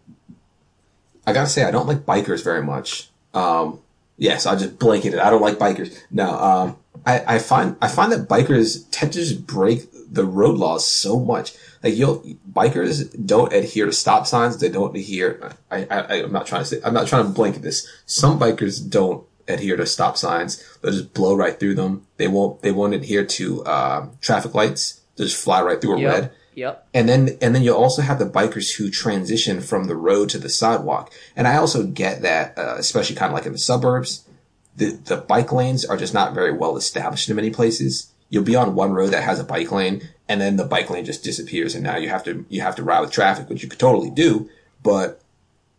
I 1.26 1.32
gotta 1.32 1.48
say, 1.48 1.62
I 1.64 1.70
don't 1.70 1.86
like 1.86 2.04
bikers 2.04 2.42
very 2.42 2.62
much. 2.62 3.10
Um, 3.32 3.80
yes, 4.18 4.44
I'll 4.46 4.58
just 4.58 4.78
blanket 4.78 5.14
it. 5.14 5.20
I 5.20 5.30
don't 5.30 5.40
like 5.40 5.58
bikers. 5.58 5.96
No, 6.10 6.28
um, 6.30 6.76
I, 7.06 7.36
I 7.36 7.38
find 7.38 7.76
I 7.80 7.88
find 7.88 8.12
that 8.12 8.28
bikers 8.28 8.84
tend 8.90 9.12
to 9.14 9.18
just 9.20 9.46
break 9.46 9.88
the 10.12 10.24
road 10.24 10.56
laws 10.58 10.86
so 10.86 11.18
much. 11.18 11.54
Like 11.82 11.96
you'll 11.96 12.22
bikers 12.52 13.10
don't 13.26 13.52
adhere 13.52 13.86
to 13.86 13.92
stop 13.92 14.26
signs. 14.26 14.58
They 14.58 14.68
don't 14.68 14.94
adhere. 14.96 15.52
I, 15.70 15.86
I 15.90 16.22
I'm 16.22 16.32
not 16.32 16.46
trying 16.46 16.62
to 16.62 16.66
say. 16.66 16.80
I'm 16.84 16.94
not 16.94 17.08
trying 17.08 17.24
to 17.26 17.30
blanket 17.30 17.62
this. 17.62 17.88
Some 18.06 18.38
bikers 18.38 18.88
don't 18.88 19.26
adhere 19.48 19.76
to 19.76 19.86
stop 19.86 20.16
signs. 20.16 20.62
They'll 20.80 20.92
just 20.92 21.14
blow 21.14 21.34
right 21.34 21.58
through 21.58 21.74
them. 21.74 22.06
They 22.18 22.28
won't. 22.28 22.62
They 22.62 22.72
won't 22.72 22.94
adhere 22.94 23.24
to 23.24 23.64
uh, 23.64 24.06
traffic 24.20 24.54
lights. 24.54 25.00
They'll 25.16 25.26
just 25.26 25.42
fly 25.42 25.60
right 25.62 25.80
through 25.80 25.96
a 25.96 26.00
Yep. 26.00 26.12
red. 26.12 26.32
Yep. 26.54 26.88
And 26.92 27.08
then, 27.08 27.38
and 27.40 27.54
then 27.54 27.62
you'll 27.62 27.78
also 27.78 28.02
have 28.02 28.18
the 28.18 28.26
bikers 28.26 28.76
who 28.76 28.90
transition 28.90 29.62
from 29.62 29.84
the 29.84 29.96
road 29.96 30.28
to 30.30 30.38
the 30.38 30.50
sidewalk. 30.50 31.10
And 31.34 31.48
I 31.48 31.56
also 31.56 31.82
get 31.86 32.20
that, 32.22 32.58
uh, 32.58 32.74
especially 32.78 33.16
kind 33.16 33.30
of 33.30 33.34
like 33.34 33.46
in 33.46 33.52
the 33.52 33.58
suburbs, 33.58 34.28
the, 34.76 34.92
the 35.04 35.16
bike 35.16 35.52
lanes 35.52 35.84
are 35.84 35.96
just 35.96 36.14
not 36.14 36.34
very 36.34 36.52
well 36.52 36.76
established 36.76 37.28
in 37.28 37.36
many 37.36 37.50
places. 37.50 38.12
You'll 38.30 38.44
be 38.44 38.56
on 38.56 38.74
one 38.74 38.92
road 38.92 39.12
that 39.12 39.24
has 39.24 39.38
a 39.38 39.44
bike 39.44 39.70
lane 39.70 40.08
and 40.28 40.40
then 40.40 40.56
the 40.56 40.64
bike 40.64 40.88
lane 40.88 41.04
just 41.04 41.22
disappears 41.24 41.74
and 41.74 41.84
now 41.84 41.96
you 41.96 42.08
have 42.08 42.24
to, 42.24 42.46
you 42.48 42.62
have 42.62 42.76
to 42.76 42.82
ride 42.82 43.00
with 43.00 43.10
traffic, 43.10 43.48
which 43.48 43.62
you 43.62 43.68
could 43.68 43.78
totally 43.78 44.10
do. 44.10 44.48
But 44.82 45.20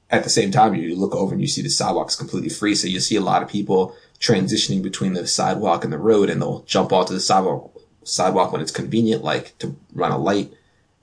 at 0.10 0.24
the 0.24 0.30
same 0.30 0.52
time, 0.52 0.76
you 0.76 0.96
look 0.96 1.16
over 1.16 1.34
and 1.34 1.42
you 1.42 1.48
see 1.48 1.64
the 1.64 1.70
sidewalk's 1.70 2.16
completely 2.16 2.50
free. 2.50 2.76
So 2.76 2.88
you 2.88 3.00
see 3.00 3.16
a 3.16 3.22
lot 3.22 3.42
of 3.42 3.50
people 3.50 3.96
transitioning 4.20 4.84
between 4.84 5.14
the 5.14 5.26
sidewalk 5.26 5.84
and 5.84 5.92
the 5.92 5.98
road 5.98 6.30
and 6.30 6.42
they'll 6.42 6.62
jump 6.62 6.94
onto 6.94 7.14
the 7.14 7.20
sidewalk, 7.20 7.76
sidewalk 8.04 8.52
when 8.52 8.62
it's 8.62 8.72
convenient, 8.72 9.24
like 9.24 9.58
to 9.58 9.76
run 9.94 10.12
a 10.12 10.18
light 10.18 10.54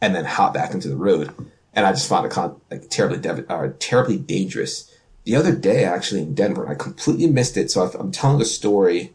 and 0.01 0.15
then 0.15 0.25
hop 0.25 0.55
back 0.55 0.73
into 0.73 0.89
the 0.89 0.97
road. 0.97 1.35
And 1.75 1.87
I 1.87 1.93
just 1.93 2.09
found 2.09 2.27
it 2.27 2.37
of 2.37 2.61
like 2.71 2.89
terribly, 2.89 3.19
dev- 3.19 3.47
uh, 3.49 3.69
terribly 3.79 4.17
dangerous. 4.17 4.90
The 5.25 5.37
other 5.37 5.55
day, 5.55 5.85
actually 5.85 6.23
in 6.23 6.35
Denver, 6.35 6.69
I 6.69 6.75
completely 6.75 7.27
missed 7.27 7.57
it. 7.57 7.71
So 7.71 7.83
I'm 7.99 8.11
telling 8.11 8.41
a 8.41 8.45
story 8.45 9.13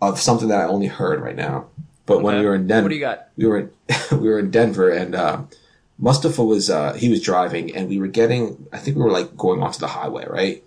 of 0.00 0.18
something 0.20 0.48
that 0.48 0.60
I 0.60 0.64
only 0.64 0.86
heard 0.86 1.20
right 1.20 1.36
now. 1.36 1.66
But 2.06 2.22
when 2.22 2.38
we 2.38 2.44
were 2.46 2.54
in 2.54 2.66
Denver, 2.66 2.84
What 2.84 2.88
do 2.88 2.94
you 2.94 3.00
got? 3.00 3.28
we 3.36 3.46
were 3.46 3.58
in, 3.58 3.70
we 4.12 4.28
were 4.28 4.38
in 4.38 4.50
Denver 4.50 4.88
and, 4.90 5.14
uh, 5.14 5.42
Mustafa 5.98 6.44
was, 6.44 6.70
uh, 6.70 6.92
he 6.94 7.08
was 7.08 7.20
driving 7.20 7.74
and 7.74 7.88
we 7.88 7.98
were 7.98 8.06
getting, 8.06 8.66
I 8.72 8.78
think 8.78 8.96
we 8.96 9.02
were 9.02 9.10
like 9.10 9.36
going 9.36 9.60
onto 9.62 9.80
the 9.80 9.88
highway, 9.88 10.26
right? 10.28 10.62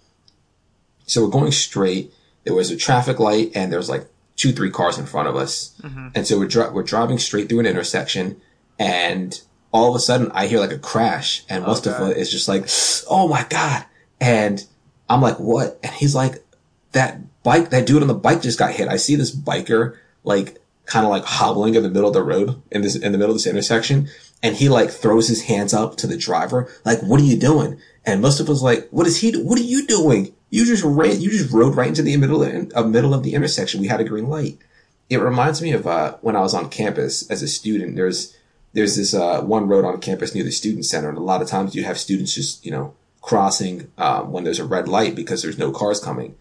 So 1.08 1.24
we're 1.24 1.32
going 1.32 1.52
straight. 1.54 2.14
There 2.44 2.54
was 2.54 2.70
a 2.70 2.76
traffic 2.78 3.20
light 3.20 3.52
and 3.56 3.72
there 3.72 3.80
was 3.80 3.90
like 3.90 4.08
two, 4.36 4.52
three 4.52 4.70
cars 4.70 4.98
in 4.98 5.06
front 5.06 5.28
of 5.30 5.36
us. 5.36 5.74
And 6.16 6.28
so 6.28 6.38
we're, 6.38 6.48
dri- 6.48 6.70
we're 6.70 6.84
driving 6.84 7.18
straight 7.18 7.48
through 7.50 7.60
an 7.62 7.66
intersection 7.66 8.42
and 8.78 9.42
all 9.72 9.90
of 9.90 9.96
a 9.96 10.00
sudden 10.00 10.32
I 10.34 10.48
hear 10.48 10.60
like 10.60 10.72
a 10.72 10.78
crash 10.80 11.44
and 11.50 11.64
Mustafa 11.64 12.04
Okay. 12.12 12.20
is 12.20 12.30
just 12.30 12.48
like, 12.50 12.66
Oh 13.10 13.28
my 13.30 13.46
God. 13.50 13.86
And 14.22 14.66
I'm 15.10 15.22
like, 15.22 15.38
what? 15.38 15.80
And 15.84 15.92
he's 15.92 16.16
like, 16.16 16.46
that 16.92 17.44
bike, 17.44 17.72
that 17.72 17.88
dude 17.88 18.04
on 18.04 18.08
the 18.08 18.14
bike 18.14 18.42
just 18.42 18.60
got 18.60 18.72
hit. 18.72 18.88
I 18.88 18.96
see 18.98 19.16
this 19.16 19.36
biker 19.36 19.98
like 20.24 20.62
kind 20.86 21.06
of 21.06 21.10
like 21.10 21.24
hobbling 21.24 21.76
in 21.76 21.84
the 21.84 21.90
middle 21.90 22.08
of 22.08 22.14
the 22.14 22.24
road 22.24 22.62
in 22.72 22.82
this, 22.84 22.96
in 22.96 23.12
the 23.12 23.18
middle 23.18 23.34
of 23.34 23.38
this 23.38 23.48
intersection. 23.48 24.08
And 24.44 24.56
he 24.56 24.70
like 24.70 24.92
throws 24.92 25.28
his 25.28 25.44
hands 25.44 25.74
up 25.74 25.98
to 25.98 26.08
the 26.08 26.18
driver. 26.18 26.72
Like, 26.86 27.02
what 27.02 27.20
are 27.20 27.24
you 27.26 27.38
doing? 27.38 27.80
And 28.06 28.22
Mustafa's 28.22 28.62
like, 28.62 28.90
what 28.90 29.08
is 29.08 29.22
he, 29.22 29.32
do- 29.32 29.46
what 29.46 29.60
are 29.60 29.64
you 29.64 29.88
doing? 29.88 30.34
You 30.50 30.66
just 30.66 30.84
ran, 30.84 31.20
you 31.20 31.32
just 31.32 31.52
rode 31.52 31.76
right 31.76 31.88
into 31.88 32.04
the 32.04 32.16
middle 32.18 32.44
of, 32.44 32.72
uh, 32.76 32.84
middle 32.84 33.14
of 33.14 33.24
the 33.24 33.34
intersection. 33.34 33.82
We 33.82 33.88
had 33.88 34.02
a 34.02 34.06
green 34.06 34.28
light. 34.28 34.60
It 35.10 35.18
reminds 35.18 35.62
me 35.62 35.72
of, 35.72 35.88
uh, 35.88 36.18
when 36.22 36.36
I 36.36 36.42
was 36.42 36.54
on 36.54 36.70
campus 36.70 37.30
as 37.30 37.42
a 37.42 37.48
student. 37.48 37.96
There's, 37.96 38.36
there's 38.74 38.98
this, 38.98 39.14
uh, 39.14 39.42
one 39.42 39.68
road 39.68 39.86
on 39.86 40.00
campus 40.00 40.36
near 40.36 40.44
the 40.44 40.52
student 40.52 40.86
center. 40.86 41.10
And 41.10 41.18
a 41.18 41.22
lot 41.22 41.42
of 41.42 41.48
times 41.48 41.74
you 41.74 41.84
have 41.86 41.98
students 41.98 42.36
just, 42.36 42.66
you 42.66 42.72
know, 42.72 42.94
crossing, 43.22 43.92
um, 43.98 44.32
when 44.32 44.44
there's 44.44 44.60
a 44.60 44.66
red 44.66 44.88
light 44.88 45.16
because 45.16 45.42
there's 45.42 45.58
no 45.58 45.72
cars 45.72 46.00
coming. 46.00 46.36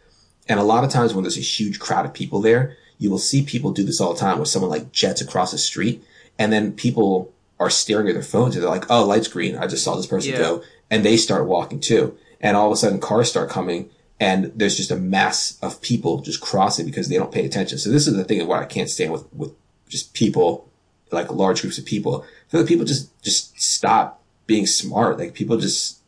And 0.49 0.59
a 0.59 0.65
lot 0.65 0.83
of 0.85 0.91
times 0.91 1.15
when 1.15 1.23
there's 1.23 1.37
a 1.39 1.41
huge 1.43 1.79
crowd 1.79 2.07
of 2.07 2.13
people 2.15 2.41
there, 2.41 2.77
you 2.99 3.11
will 3.11 3.19
see 3.19 3.43
people 3.43 3.73
do 3.73 3.85
this 3.85 4.01
all 4.01 4.13
the 4.15 4.21
time 4.21 4.39
where 4.39 4.47
someone 4.47 4.71
like 4.71 4.93
jets 4.93 5.21
across 5.21 5.53
the 5.53 5.59
street 5.59 6.03
and 6.39 6.53
then 6.53 6.73
people 6.73 7.33
are 7.59 7.71
staring 7.71 8.09
at 8.09 8.15
their 8.15 8.23
phones 8.23 8.55
and 8.55 8.63
they're 8.65 8.71
like, 8.71 8.91
Oh, 8.91 9.05
light's 9.05 9.29
green. 9.29 9.57
I 9.57 9.67
just 9.67 9.85
saw 9.85 9.95
this 9.95 10.07
person 10.07 10.33
Yeah. 10.33 10.39
go. 10.39 10.63
And 10.91 11.05
they 11.05 11.17
start 11.17 11.47
walking 11.47 11.81
too. 11.81 12.17
And 12.41 12.57
all 12.57 12.67
of 12.67 12.73
a 12.73 12.77
sudden 12.77 13.01
cars 13.01 13.29
start 13.29 13.51
coming 13.51 13.91
and 14.19 14.53
there's 14.55 14.77
just 14.77 14.91
a 14.91 14.97
mass 14.97 15.59
of 15.63 15.81
people 15.81 16.21
just 16.21 16.41
crossing 16.41 16.85
because 16.87 17.09
they 17.09 17.17
don't 17.17 17.33
pay 17.33 17.45
attention. 17.47 17.79
So 17.79 17.91
this 17.91 18.07
is 18.07 18.15
the 18.17 18.25
thing 18.25 18.41
of 18.41 18.49
what 18.49 18.61
I 18.63 18.67
can't 18.67 18.91
stand 18.91 19.13
with, 19.13 19.31
with 19.33 19.53
just 19.89 20.13
people, 20.15 20.69
like 21.11 21.31
large 21.31 21.61
groups 21.63 21.79
of 21.79 21.85
people. 21.87 22.23
I 22.25 22.51
feel 22.51 22.61
like 22.61 22.69
people 22.69 22.85
just, 22.87 23.23
just 23.23 23.59
stop 23.61 24.21
being 24.47 24.67
smart. 24.67 25.19
Like 25.19 25.33
people 25.35 25.57
just, 25.59 26.00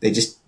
they 0.00 0.10
just, 0.10 0.38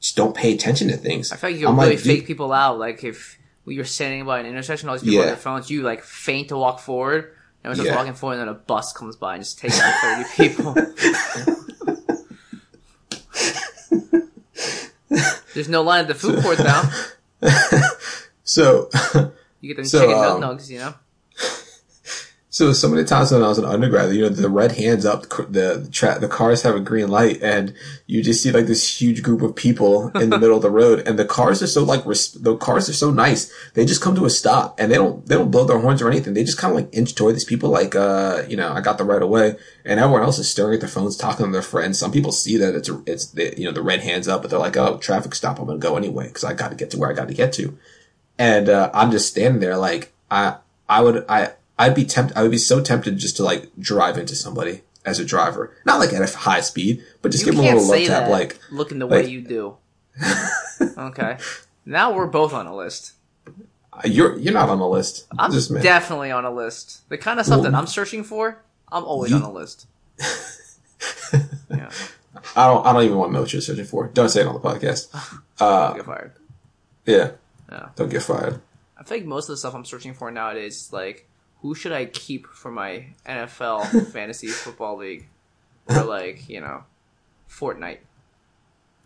just 0.00 0.16
don't 0.16 0.34
pay 0.34 0.52
attention 0.54 0.88
to 0.88 0.96
things. 0.96 1.32
I 1.32 1.36
feel 1.36 1.50
like 1.50 1.60
you 1.60 1.68
I'm 1.68 1.78
really 1.78 1.90
like, 1.96 2.00
fake 2.00 2.26
people 2.26 2.52
out. 2.52 2.78
Like 2.78 3.04
if 3.04 3.38
you're 3.66 3.84
standing 3.84 4.24
by 4.26 4.40
an 4.40 4.46
intersection, 4.46 4.88
all 4.88 4.94
these 4.96 5.02
people 5.04 5.20
on 5.20 5.26
their 5.26 5.36
phones, 5.36 5.70
you 5.70 5.82
like 5.82 6.02
feint 6.02 6.48
to 6.48 6.56
walk 6.56 6.80
forward. 6.80 7.32
And 7.62 7.70
we're 7.70 7.76
just 7.76 7.88
Yeah. 7.88 7.96
walking 7.96 8.12
forward, 8.12 8.34
and 8.34 8.42
then 8.42 8.48
a 8.48 8.58
bus 8.58 8.92
comes 8.92 9.16
by 9.16 9.36
and 9.36 9.42
just 9.42 9.58
takes 9.58 9.80
out 9.80 9.94
thirty 10.02 10.28
people. 10.36 10.74
There's 15.54 15.68
no 15.68 15.82
line 15.82 16.00
at 16.02 16.08
the 16.08 16.14
food 16.14 16.42
court 16.42 16.58
now. 16.58 16.90
So, 18.46 18.90
You 19.62 19.68
get 19.68 19.76
them 19.78 19.86
So, 19.86 20.00
chicken 20.00 20.14
um, 20.22 20.40
nugs, 20.42 20.68
you 20.68 20.78
know. 20.78 20.92
So 22.54 22.72
so 22.72 22.88
many 22.88 23.02
times 23.02 23.32
when 23.32 23.42
I 23.42 23.48
was 23.48 23.58
an 23.58 23.64
undergrad, 23.64 24.14
you 24.14 24.22
know, 24.22 24.28
the 24.28 24.48
red 24.48 24.70
hands 24.70 25.04
up, 25.04 25.28
the 25.28 25.80
the, 25.82 25.88
tra- 25.90 26.20
the 26.20 26.28
cars 26.28 26.62
have 26.62 26.76
a 26.76 26.80
green 26.80 27.08
light, 27.08 27.42
and 27.42 27.74
you 28.06 28.22
just 28.22 28.44
see 28.44 28.52
like 28.52 28.66
this 28.66 29.00
huge 29.00 29.24
group 29.24 29.42
of 29.42 29.56
people 29.56 30.16
in 30.16 30.30
the 30.30 30.38
middle 30.38 30.58
of 30.58 30.62
the 30.62 30.70
road, 30.80 31.02
and 31.04 31.18
the 31.18 31.24
cars 31.24 31.64
are 31.64 31.66
so 31.66 31.82
like 31.82 32.06
res- 32.06 32.30
the 32.30 32.56
cars 32.56 32.88
are 32.88 32.92
so 32.92 33.10
nice. 33.10 33.52
They 33.72 33.84
just 33.84 34.00
come 34.00 34.14
to 34.14 34.24
a 34.24 34.30
stop, 34.30 34.78
and 34.78 34.88
they 34.88 34.94
don't 34.94 35.26
they 35.26 35.34
don't 35.34 35.50
blow 35.50 35.64
their 35.64 35.80
horns 35.80 36.00
or 36.00 36.08
anything. 36.08 36.34
They 36.34 36.44
just 36.44 36.56
kind 36.56 36.70
of 36.70 36.76
like 36.76 36.94
inch 36.96 37.16
toward 37.16 37.34
these 37.34 37.42
people, 37.44 37.70
like 37.70 37.96
uh, 37.96 38.44
you 38.48 38.56
know, 38.56 38.72
I 38.72 38.80
got 38.80 38.98
the 38.98 39.04
right 39.04 39.20
away, 39.20 39.56
and 39.84 39.98
everyone 39.98 40.22
else 40.22 40.38
is 40.38 40.48
staring 40.48 40.74
at 40.74 40.80
their 40.80 40.88
phones, 40.88 41.16
talking 41.16 41.46
to 41.46 41.50
their 41.50 41.60
friends. 41.60 41.98
Some 41.98 42.12
people 42.12 42.30
see 42.30 42.56
that 42.58 42.76
it's 42.76 42.88
a, 42.88 43.02
it's 43.04 43.26
the, 43.32 43.52
you 43.58 43.64
know 43.64 43.72
the 43.72 43.82
red 43.82 44.02
hands 44.02 44.28
up, 44.28 44.42
but 44.42 44.52
they're 44.52 44.60
like, 44.60 44.76
oh, 44.76 44.98
traffic 44.98 45.34
stop, 45.34 45.58
I'm 45.58 45.66
gonna 45.66 45.78
go 45.80 45.96
anyway 45.96 46.28
because 46.28 46.44
I 46.44 46.52
got 46.52 46.68
to 46.68 46.76
get 46.76 46.92
to 46.92 46.98
where 46.98 47.10
I 47.10 47.14
got 47.14 47.26
to 47.26 47.34
get 47.34 47.52
to. 47.54 47.76
and 48.38 48.68
uh, 48.68 48.92
I'm 48.94 49.10
just 49.10 49.28
standing 49.28 49.60
there 49.60 49.76
like 49.76 50.12
I 50.30 50.58
I 50.88 51.00
would 51.00 51.24
I 51.28 51.54
I'd 51.78 51.94
be 51.94 52.04
tempted 52.04 52.36
I 52.36 52.42
would 52.42 52.50
be 52.50 52.58
so 52.58 52.80
tempted 52.82 53.18
just 53.18 53.36
to 53.36 53.42
like 53.44 53.70
drive 53.78 54.16
into 54.18 54.34
somebody 54.36 54.82
as 55.04 55.18
a 55.18 55.24
driver, 55.24 55.76
not 55.84 55.98
like 56.00 56.12
at 56.12 56.22
a 56.22 56.36
high 56.36 56.60
speed, 56.60 57.02
but 57.20 57.30
just 57.32 57.44
You 57.44 57.52
give 57.52 57.60
them 57.60 57.74
a 57.74 57.76
little 57.78 57.90
love 57.90 58.06
tap, 58.06 58.28
like 58.30 58.58
looking 58.70 58.98
the 58.98 59.06
way 59.06 59.26
you 59.26 59.40
do. 59.42 59.76
okay, 60.98 61.38
now 61.84 62.12
we're 62.14 62.26
both 62.26 62.52
on 62.54 62.66
a 62.66 62.74
list. 62.74 63.12
you're 64.04 64.38
you're 64.38 64.54
not 64.54 64.68
on 64.70 64.78
the 64.78 64.86
list. 64.86 65.26
I'm 65.38 65.52
just 65.52 65.70
man. 65.70 65.82
definitely 65.82 66.30
on 66.30 66.44
a 66.44 66.50
list. 66.50 67.08
The 67.08 67.18
kind 67.18 67.38
of 67.40 67.46
stuff 67.46 67.62
that 67.64 67.74
I'm 67.74 67.86
searching 67.86 68.24
for, 68.24 68.62
I'm 68.90 69.04
always 69.04 69.30
you- 69.32 69.36
on 69.38 69.42
a 69.42 69.52
list. 69.52 69.86
yeah, 71.70 71.90
I 72.56 72.66
don't 72.66 72.86
I 72.86 72.92
don't 72.92 73.02
even 73.02 73.18
want 73.18 73.30
to 73.30 73.34
know 73.34 73.40
what 73.42 73.52
you're 73.52 73.62
searching 73.62 73.84
for. 73.84 74.06
Don't 74.08 74.28
say 74.28 74.40
it 74.42 74.46
on 74.46 74.54
the 74.54 74.60
podcast. 74.60 75.08
Uh, 75.60 75.66
I'll 75.90 75.94
get 75.94 76.04
fired. 76.04 76.32
yeah, 77.06 77.30
Yeah. 77.70 77.90
don't 77.94 78.08
get 78.10 78.24
fired. 78.24 78.60
I 78.98 79.04
think 79.04 79.24
most 79.24 79.44
of 79.44 79.52
the 79.52 79.56
stuff 79.56 79.72
I'm 79.72 79.84
searching 79.84 80.12
for 80.12 80.28
nowadays 80.32 80.86
is 80.86 80.92
like, 80.92 81.28
who 81.64 81.74
should 81.74 81.92
I 81.92 82.04
keep 82.04 82.46
for 82.46 82.70
my 82.70 83.06
NFL 83.26 84.10
fantasy 84.12 84.48
football 84.48 84.98
league, 84.98 85.26
or 85.88 86.04
like 86.04 86.46
you 86.48 86.60
know, 86.60 86.84
Fortnite. 87.48 88.00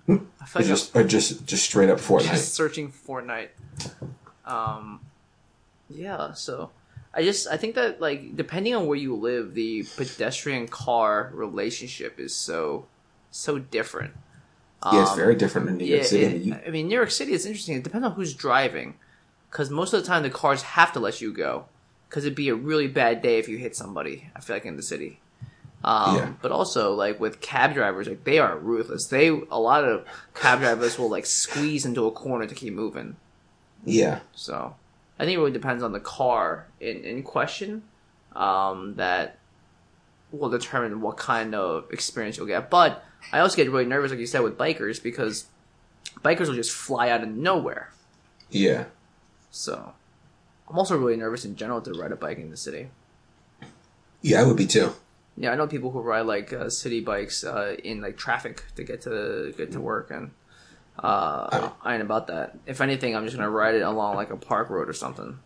I 0.09 0.15
feel 0.17 0.27
like 0.57 0.67
just 0.67 0.97
or 0.97 1.05
just 1.05 1.47
just 1.47 1.65
straight 1.65 1.89
up 1.89 1.99
I'm 1.99 2.05
Fortnite. 2.05 2.31
just 2.33 2.55
searching 2.55 2.91
Fortnite. 2.91 3.51
Um, 4.45 5.01
yeah. 5.89 6.33
So, 6.33 6.71
I 7.15 7.23
just 7.23 7.47
I 7.47 7.57
think 7.57 7.77
that 7.77 8.01
like 8.01 8.35
depending 8.35 8.75
on 8.75 8.87
where 8.87 8.99
you 8.99 9.15
live, 9.15 9.55
the 9.55 9.85
pedestrian 9.97 10.67
car 10.67 11.31
relationship 11.35 12.19
is 12.19 12.35
so 12.35 12.87
so 13.31 13.59
different. 13.61 14.15
yeah, 14.93 15.03
it's 15.03 15.11
Um, 15.13 15.17
very 15.17 15.37
different 15.37 15.69
in 15.69 15.77
New 15.77 15.85
York 15.85 16.03
yeah, 16.03 16.09
City. 16.09 16.25
It- 16.37 16.43
you, 16.43 16.55
I 16.67 16.71
mean, 16.71 16.89
New 16.89 16.97
York 16.97 17.13
City 17.13 17.33
is 17.35 17.47
interesting. 17.47 17.77
It 17.77 17.85
depends 17.85 18.05
on 18.07 18.13
who's 18.15 18.35
driving, 18.35 18.95
because 19.51 19.71
most 19.71 19.93
of 19.93 20.01
the 20.03 20.07
time 20.09 20.23
the 20.25 20.31
cars 20.31 20.63
have 20.63 20.93
to 20.95 21.01
let 21.01 21.21
you 21.21 21.33
go, 21.33 21.67
because 22.09 22.25
it'd 22.25 22.37
be 22.37 22.49
a 22.49 22.55
really 22.55 22.89
bad 22.89 23.23
day 23.23 23.39
if 23.39 23.49
you 23.49 23.59
hit 23.59 23.77
somebody. 23.77 24.31
I 24.35 24.41
feel 24.41 24.57
like 24.57 24.65
in 24.65 24.77
the 24.77 24.83
city. 24.83 25.21
Um, 25.85 26.17
Yeah. 26.17 26.33
But 26.43 26.51
also, 26.53 26.95
like 26.95 27.21
with 27.21 27.41
cab 27.41 27.75
drivers, 27.75 28.09
like 28.09 28.25
they 28.25 28.39
are 28.39 28.57
ruthless. 28.59 29.07
They 29.07 29.29
a 29.29 29.59
lot 29.61 29.85
of 29.85 30.05
cab 30.35 30.61
drivers 30.61 30.99
will 30.99 31.11
like 31.11 31.27
squeeze 31.27 31.85
into 31.87 32.07
a 32.07 32.11
corner 32.11 32.47
to 32.47 32.55
keep 32.55 32.75
moving. 32.75 33.17
yeah, 33.85 34.21
So 34.35 34.75
I 35.19 35.25
think 35.25 35.37
it 35.37 35.39
really 35.39 35.53
depends 35.53 35.83
on 35.83 35.93
the 35.93 36.01
car 36.01 36.67
in, 36.81 37.05
in 37.05 37.23
question 37.23 37.83
um, 38.35 38.95
that 38.97 39.39
will 40.33 40.51
determine 40.51 41.01
what 41.01 41.17
kind 41.17 41.55
of 41.55 41.91
experience 41.93 42.37
you'll 42.37 42.47
get. 42.47 42.71
But 42.71 43.05
I 43.33 43.39
also 43.41 43.57
get 43.57 43.71
really 43.71 43.87
nervous, 43.87 44.11
like 44.11 44.21
you 44.21 44.27
said, 44.27 44.41
with 44.43 44.59
bikers 44.59 45.03
because 45.03 45.47
bikers 46.25 46.49
will 46.49 46.55
just 46.55 46.73
fly 46.73 47.09
out 47.09 47.23
of 47.23 47.29
nowhere. 47.29 47.93
yeah. 48.51 48.85
So 49.51 49.95
I'm 50.69 50.79
also 50.79 50.97
really 50.97 51.17
nervous 51.17 51.45
in 51.45 51.57
general 51.57 51.81
to 51.83 51.93
ride 51.93 52.13
a 52.13 52.17
bike 52.17 52.39
in 52.39 52.51
the 52.51 52.57
city. 52.57 52.89
Yeah, 54.23 54.41
I 54.41 54.45
would 54.45 54.57
be 54.57 54.67
too. 54.67 54.93
Yeah, 55.37 55.53
I 55.53 55.55
know 55.55 55.67
people 55.67 55.91
who 55.91 56.01
ride 56.01 56.23
like 56.23 56.53
uh, 56.53 56.69
city 56.69 57.01
bikes 57.01 57.45
uh, 57.45 57.77
in 57.83 58.01
like 58.01 58.17
traffic 58.17 58.65
to 58.77 58.83
get 58.83 59.03
to 59.03 59.55
get 59.57 59.73
to 59.73 59.81
work, 59.81 60.11
and 60.11 60.33
uh, 60.99 61.71
I 61.83 61.95
ain't 61.95 62.03
about 62.03 62.27
that. 62.27 62.59
If 62.67 62.81
anything, 62.81 63.15
I'm 63.15 63.25
just 63.25 63.37
gonna 63.37 63.49
ride 63.49 63.77
it 63.77 63.83
along 63.83 64.17
like 64.17 64.31
a 64.31 64.37
park 64.37 64.69
road 64.69 64.89
or 64.89 64.93
something. 64.93 65.39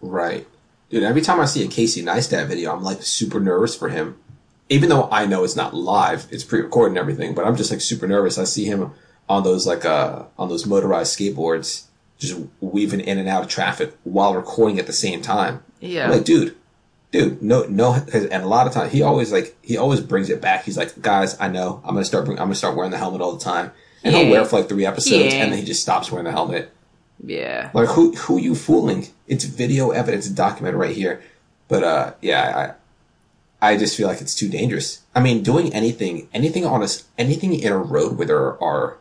Right. 0.00 0.46
Dude, 0.90 1.02
every 1.02 1.22
time 1.22 1.40
I 1.40 1.46
see 1.46 1.64
a 1.64 1.68
Casey 1.68 2.02
Neistat 2.02 2.46
video, 2.46 2.72
I'm 2.72 2.84
like 2.84 3.02
super 3.02 3.40
nervous 3.40 3.74
for 3.74 3.88
him. 3.88 4.18
Even 4.68 4.88
though 4.88 5.08
I 5.10 5.26
know 5.26 5.44
it's 5.44 5.56
not 5.56 5.74
live, 5.74 6.26
it's 6.30 6.44
pre-recorded 6.44 6.90
and 6.92 6.98
everything, 6.98 7.34
but 7.34 7.44
I'm 7.46 7.56
just 7.56 7.70
like 7.70 7.80
super 7.80 8.06
nervous. 8.06 8.38
I 8.38 8.44
see 8.44 8.66
him 8.66 8.92
on 9.28 9.42
those 9.42 9.66
like 9.66 9.84
uh 9.84 10.24
on 10.38 10.48
those 10.48 10.66
motorized 10.66 11.18
skateboards, 11.18 11.86
just 12.28 12.40
weaving 12.60 13.00
in 13.00 13.18
and 13.18 13.28
out 13.28 13.42
of 13.44 13.48
traffic 13.48 13.92
while 14.04 14.34
recording 14.34 14.78
at 14.78 14.86
the 14.86 14.92
same 14.92 15.22
time. 15.22 15.62
Yeah. 15.80 16.06
I'm 16.06 16.10
like, 16.12 16.24
dude, 16.24 16.56
dude, 17.10 17.42
no, 17.42 17.64
no, 17.64 17.94
and 18.12 18.42
a 18.42 18.46
lot 18.46 18.66
of 18.66 18.72
times 18.72 18.92
he 18.92 19.02
always 19.02 19.32
like 19.32 19.56
he 19.62 19.76
always 19.76 20.00
brings 20.00 20.30
it 20.30 20.40
back. 20.40 20.64
He's 20.64 20.76
like, 20.76 21.00
guys, 21.02 21.36
I 21.40 21.48
know, 21.48 21.80
I'm 21.84 21.94
gonna 21.94 22.04
start, 22.04 22.24
bring, 22.24 22.38
I'm 22.38 22.46
gonna 22.46 22.54
start 22.54 22.76
wearing 22.76 22.90
the 22.90 22.98
helmet 22.98 23.20
all 23.20 23.32
the 23.32 23.44
time, 23.44 23.70
and 24.02 24.14
Yeah. 24.14 24.22
he'll 24.22 24.30
wear 24.30 24.42
it 24.42 24.48
for 24.48 24.58
like 24.60 24.68
three 24.68 24.86
episodes, 24.86 25.34
Yeah. 25.34 25.42
and 25.42 25.52
then 25.52 25.58
he 25.58 25.64
just 25.64 25.82
stops 25.82 26.10
wearing 26.10 26.24
the 26.24 26.32
helmet. 26.32 26.70
Yeah. 27.24 27.70
Like 27.72 27.88
who 27.90 28.12
who 28.14 28.38
you 28.38 28.54
fooling? 28.54 29.08
It's 29.28 29.44
video 29.44 29.90
evidence 29.90 30.28
documented 30.28 30.78
right 30.78 30.94
here. 30.94 31.22
But 31.68 31.84
uh 31.84 32.12
yeah, 32.20 32.74
I 33.62 33.72
I 33.72 33.76
just 33.78 33.96
feel 33.96 34.08
like 34.08 34.20
it's 34.20 34.34
too 34.34 34.48
dangerous. 34.48 35.00
I 35.14 35.20
mean, 35.20 35.42
doing 35.42 35.72
anything 35.72 36.28
anything 36.34 36.66
on 36.66 36.82
a 36.82 36.88
anything 37.16 37.54
in 37.58 37.72
a 37.72 37.78
road 37.78 38.18
where 38.18 38.26
there 38.26 38.62
are 38.62 38.98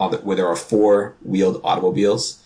on 0.00 0.10
the, 0.10 0.16
where 0.18 0.36
there 0.36 0.48
are 0.48 0.56
four 0.56 1.14
wheeled 1.24 1.60
automobiles, 1.62 2.42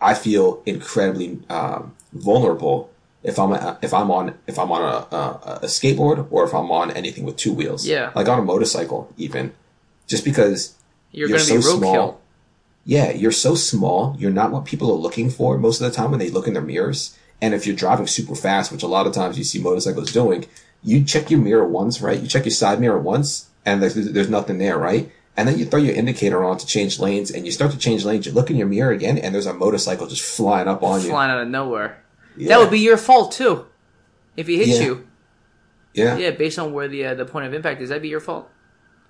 I 0.00 0.14
feel 0.14 0.62
incredibly 0.66 1.38
um, 1.48 1.94
vulnerable 2.12 2.90
if 3.22 3.38
I'm 3.38 3.52
a, 3.52 3.78
if 3.82 3.92
I'm 3.92 4.10
on 4.10 4.34
if 4.46 4.58
I'm 4.58 4.70
on 4.70 4.82
a, 4.82 5.16
a, 5.16 5.58
a 5.62 5.66
skateboard 5.66 6.26
or 6.30 6.44
if 6.44 6.54
I'm 6.54 6.70
on 6.70 6.90
anything 6.90 7.24
with 7.24 7.36
two 7.36 7.52
wheels. 7.52 7.86
Yeah. 7.86 8.12
like 8.14 8.28
on 8.28 8.38
a 8.38 8.42
motorcycle 8.42 9.12
even, 9.16 9.52
just 10.06 10.24
because 10.24 10.74
You're, 11.12 11.28
You're 11.30 11.38
so 11.38 11.60
small. 11.60 12.20
yeah, 12.84 13.10
you're 13.12 13.32
so 13.32 13.54
small. 13.54 14.14
You're 14.18 14.30
not 14.30 14.52
what 14.52 14.64
people 14.64 14.90
are 14.90 14.94
looking 14.94 15.30
for 15.30 15.58
most 15.58 15.80
of 15.80 15.90
the 15.90 15.96
time 15.96 16.10
when 16.10 16.20
they 16.20 16.30
look 16.30 16.46
in 16.46 16.54
their 16.54 16.62
mirrors. 16.62 17.16
And 17.42 17.52
if 17.52 17.66
you're 17.66 17.76
driving 17.76 18.06
super 18.06 18.34
fast, 18.34 18.70
which 18.72 18.82
a 18.82 18.86
lot 18.86 19.06
of 19.06 19.12
times 19.12 19.36
you 19.36 19.44
see 19.44 19.60
motorcycles 19.60 20.12
doing, 20.12 20.46
you 20.82 21.04
check 21.04 21.30
your 21.30 21.40
mirror 21.40 21.66
once, 21.66 22.00
right? 22.00 22.20
You 22.20 22.28
check 22.28 22.44
your 22.44 22.52
side 22.52 22.80
mirror 22.80 22.98
once, 22.98 23.50
and 23.64 23.82
there's, 23.82 23.94
there's 23.94 24.30
nothing 24.30 24.58
there, 24.58 24.78
right? 24.78 25.10
And 25.36 25.46
then 25.46 25.58
you 25.58 25.66
throw 25.66 25.78
your 25.80 25.94
indicator 25.94 26.42
on 26.44 26.56
to 26.58 26.66
change 26.66 26.98
lanes, 26.98 27.30
and 27.30 27.44
you 27.44 27.52
start 27.52 27.70
to 27.72 27.78
change 27.78 28.04
lanes. 28.04 28.24
You 28.26 28.32
look 28.32 28.50
in 28.50 28.56
your 28.56 28.66
mirror 28.66 28.90
again, 28.92 29.18
and 29.18 29.34
there's 29.34 29.46
a 29.46 29.52
motorcycle 29.52 30.06
just 30.06 30.22
flying 30.22 30.66
up 30.68 30.82
on 30.82 31.02
you. 31.02 31.08
flying 31.10 31.30
out 31.30 31.40
of 31.42 31.48
nowhere. 31.48 32.02
Yeah. 32.36 32.48
That 32.48 32.58
would 32.60 32.70
be 32.70 32.80
your 32.80 32.96
fault 32.96 33.32
too. 33.32 33.66
If 34.36 34.46
he 34.46 34.58
hits 34.58 34.78
Yeah. 34.80 34.86
you, 34.86 35.06
yeah, 35.94 36.16
yeah, 36.18 36.30
based 36.30 36.58
on 36.58 36.72
where 36.72 36.88
the 36.88 37.06
uh, 37.06 37.14
the 37.14 37.24
point 37.24 37.46
of 37.46 37.54
impact 37.54 37.80
is, 37.80 37.88
that'd 37.88 38.02
be 38.02 38.08
your 38.08 38.20
fault. 38.20 38.50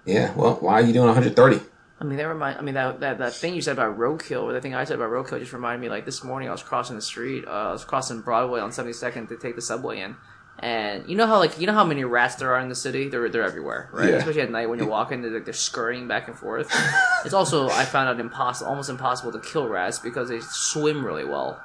yeah. 0.05 0.33
Well, 0.35 0.55
why 0.61 0.75
are 0.75 0.83
you 0.83 0.93
doing 0.93 1.07
130? 1.07 1.61
I 1.99 2.05
mean, 2.05 2.19
that 2.19 2.29
remind. 2.29 2.59
I 2.59 2.63
mean, 2.63 2.75
that, 2.75 3.01
that 3.01 3.19
that 3.19 3.33
thing 3.35 3.55
you 3.55 3.63
said 3.63 3.73
about 3.73 3.99
roadkill, 3.99 4.43
or 4.43 4.53
the 4.53 4.61
thing 4.61 4.75
I 4.75 4.85
said 4.85 4.97
about 4.97 5.11
roadkill, 5.11 5.39
just 5.41 5.53
reminded 5.53 5.81
me. 5.81 5.89
Like 5.89 6.05
this 6.05 6.23
morning, 6.23 6.49
I 6.49 6.53
was 6.53 6.63
crossing 6.63 6.95
the 6.95 7.03
street. 7.03 7.45
Uh, 7.47 7.51
I 7.51 7.73
was 7.73 7.85
crossing 7.85 8.21
Broadway 8.21 8.61
on 8.61 8.71
Seventy 8.71 8.93
Second 8.93 9.29
to 9.29 9.37
take 9.37 9.55
the 9.57 9.63
subway 9.63 10.01
in, 10.01 10.15
and 10.59 11.09
you 11.09 11.17
know 11.17 11.27
how 11.27 11.39
like 11.39 11.61
you 11.61 11.67
know 11.67 11.75
how 11.75 11.85
many 11.85 12.05
rats 12.05 12.37
there 12.37 12.55
are 12.55 12.61
in 12.61 12.69
the 12.69 12.75
city. 12.75 13.09
They're 13.09 13.29
they're 13.29 13.43
everywhere, 13.45 13.89
right? 13.93 14.09
Yeah. 14.11 14.17
Especially 14.17 14.41
at 14.43 14.51
night 14.51 14.69
when 14.69 14.79
you're 14.79 14.89
walking, 14.89 15.23
they're 15.23 15.31
like 15.31 15.45
they're 15.45 15.53
scurrying 15.55 16.09
back 16.09 16.29
and 16.29 16.39
forth. 16.39 16.71
it's 17.25 17.35
also 17.35 17.69
I 17.69 17.85
found 17.85 18.09
out 18.09 18.19
impossible, 18.21 18.71
almost 18.71 18.89
impossible 18.89 19.33
to 19.33 19.41
kill 19.41 19.69
rats 19.69 19.99
because 19.99 20.29
they 20.29 20.41
swim 20.41 21.05
really 21.05 21.25
well. 21.25 21.61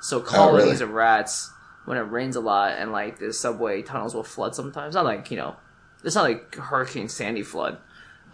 So 0.00 0.20
colonies 0.20 0.62
Oh, 0.64 0.66
really? 0.70 0.82
of 0.82 0.90
rats 0.90 1.50
when 1.84 1.96
it 1.98 2.02
rains 2.02 2.34
a 2.36 2.40
lot 2.40 2.72
and 2.78 2.90
like 2.92 3.18
the 3.18 3.32
subway 3.32 3.82
tunnels 3.82 4.14
will 4.14 4.24
flood 4.24 4.54
sometimes. 4.54 4.94
Not 4.94 5.04
like 5.04 5.30
you 5.30 5.36
know, 5.36 5.56
it's 6.02 6.14
not 6.16 6.24
like 6.24 6.56
Hurricane 6.56 7.08
Sandy 7.08 7.42
flood, 7.44 7.78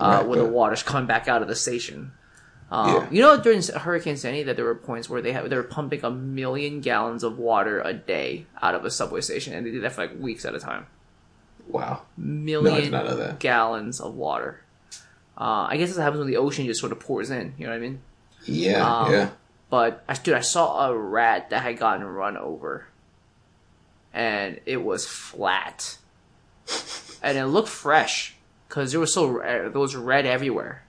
uh, 0.00 0.18
Right, 0.20 0.26
where 0.26 0.38
the 0.38 0.44
water's 0.46 0.82
coming 0.82 1.06
back 1.06 1.28
out 1.28 1.42
of 1.42 1.48
the 1.48 1.54
station. 1.54 2.12
Um, 2.70 2.94
Yeah. 2.94 3.08
You 3.10 3.22
know, 3.22 3.40
during 3.40 3.62
Hurricane 3.62 4.16
Sandy, 4.16 4.42
that 4.42 4.56
there 4.56 4.64
were 4.64 4.74
points 4.74 5.08
where 5.08 5.22
they 5.22 5.32
have 5.32 5.48
they 5.48 5.56
were 5.56 5.62
pumping 5.62 6.04
a 6.04 6.10
million 6.10 6.80
gallons 6.80 7.22
of 7.24 7.38
water 7.38 7.80
a 7.80 7.94
day 7.94 8.46
out 8.60 8.74
of 8.74 8.84
a 8.84 8.90
subway 8.90 9.20
station, 9.22 9.54
and 9.54 9.66
they 9.66 9.70
did 9.70 9.82
that 9.82 9.92
for 9.92 10.02
like 10.02 10.18
weeks 10.20 10.44
at 10.44 10.54
a 10.54 10.58
time. 10.60 10.86
Wow. 11.66 12.02
Million 12.16 12.90
that. 12.92 13.38
gallons 13.40 14.00
of 14.00 14.14
water. 14.14 14.60
Uh, 15.36 15.66
I 15.70 15.76
guess 15.76 15.88
this 15.88 15.98
happens 15.98 16.18
when 16.18 16.28
the 16.28 16.36
ocean 16.36 16.66
just 16.66 16.80
sort 16.80 16.92
of 16.92 16.98
pours 17.00 17.30
in. 17.30 17.54
You 17.58 17.66
know 17.66 17.72
what 17.72 17.76
I 17.76 17.80
mean? 17.80 18.00
Yeah, 18.44 18.84
Um, 19.00 19.12
yeah. 19.12 19.30
But 19.70 20.02
I, 20.08 20.14
dude, 20.14 20.34
I 20.34 20.40
saw 20.40 20.88
a 20.90 20.96
rat 20.96 21.50
that 21.50 21.62
had 21.62 21.78
gotten 21.78 22.04
run 22.06 22.36
over, 22.38 22.86
and 24.12 24.60
it 24.66 24.82
was 24.82 25.06
flat, 25.06 25.98
and 27.22 27.36
it 27.38 27.46
looked 27.46 27.68
fresh 27.68 28.34
because 28.68 28.92
there 28.92 29.00
was 29.00 29.12
so 29.12 29.26
re- 29.26 29.68
there 29.68 29.70
was 29.80 29.94
red 29.94 30.24
everywhere. 30.26 30.82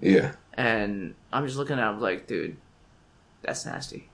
Yeah. 0.00 0.32
And 0.56 1.14
I'm 1.32 1.46
just 1.46 1.58
looking 1.58 1.78
at 1.78 1.90
was 1.92 2.02
like, 2.02 2.26
dude, 2.26 2.56
that's 3.42 3.66
nasty. 3.66 4.08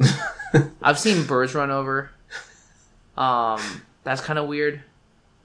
I've 0.82 0.98
seen 0.98 1.26
birds 1.26 1.54
run 1.54 1.70
over. 1.70 2.10
Um, 3.16 3.60
that's 4.02 4.20
kind 4.20 4.38
of 4.38 4.46
weird. 4.48 4.82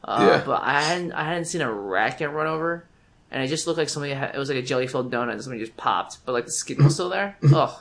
Uh, 0.03 0.17
Yeah. 0.21 0.43
But 0.45 0.61
I 0.63 0.81
hadn't 0.81 1.11
I 1.11 1.23
hadn't 1.25 1.45
seen 1.45 1.61
a 1.61 1.71
rat 1.71 2.17
get 2.17 2.31
run 2.31 2.47
over, 2.47 2.85
and 3.31 3.43
it 3.43 3.47
just 3.47 3.67
looked 3.67 3.77
like 3.77 3.89
somebody 3.89 4.13
had, 4.13 4.33
it 4.33 4.37
was 4.37 4.49
like 4.49 4.57
a 4.57 4.61
jelly 4.61 4.87
filled 4.87 5.11
donut 5.11 5.33
and 5.33 5.41
somebody 5.43 5.63
just 5.63 5.75
popped, 5.77 6.19
but 6.25 6.31
like 6.31 6.45
the 6.45 6.51
skin 6.51 6.83
was 6.83 6.93
still 6.93 7.09
there. 7.09 7.37
Ugh. 7.53 7.71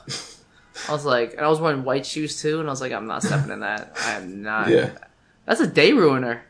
I 0.87 0.91
was 0.91 1.05
like, 1.05 1.31
and 1.33 1.41
I 1.41 1.49
was 1.49 1.59
wearing 1.59 1.83
white 1.83 2.05
shoes 2.05 2.41
too, 2.41 2.59
and 2.59 2.69
I 2.69 2.71
was 2.71 2.81
like, 2.81 2.91
I'm 2.91 3.07
not 3.07 3.23
stepping 3.23 3.51
in 3.51 3.61
that. 3.61 3.97
I 4.05 4.11
am 4.15 4.41
not. 4.43 4.69
Yeah. 4.69 4.91
That's 5.45 5.59
a 5.61 5.67
day 5.67 5.91
ruiner. 5.93 6.43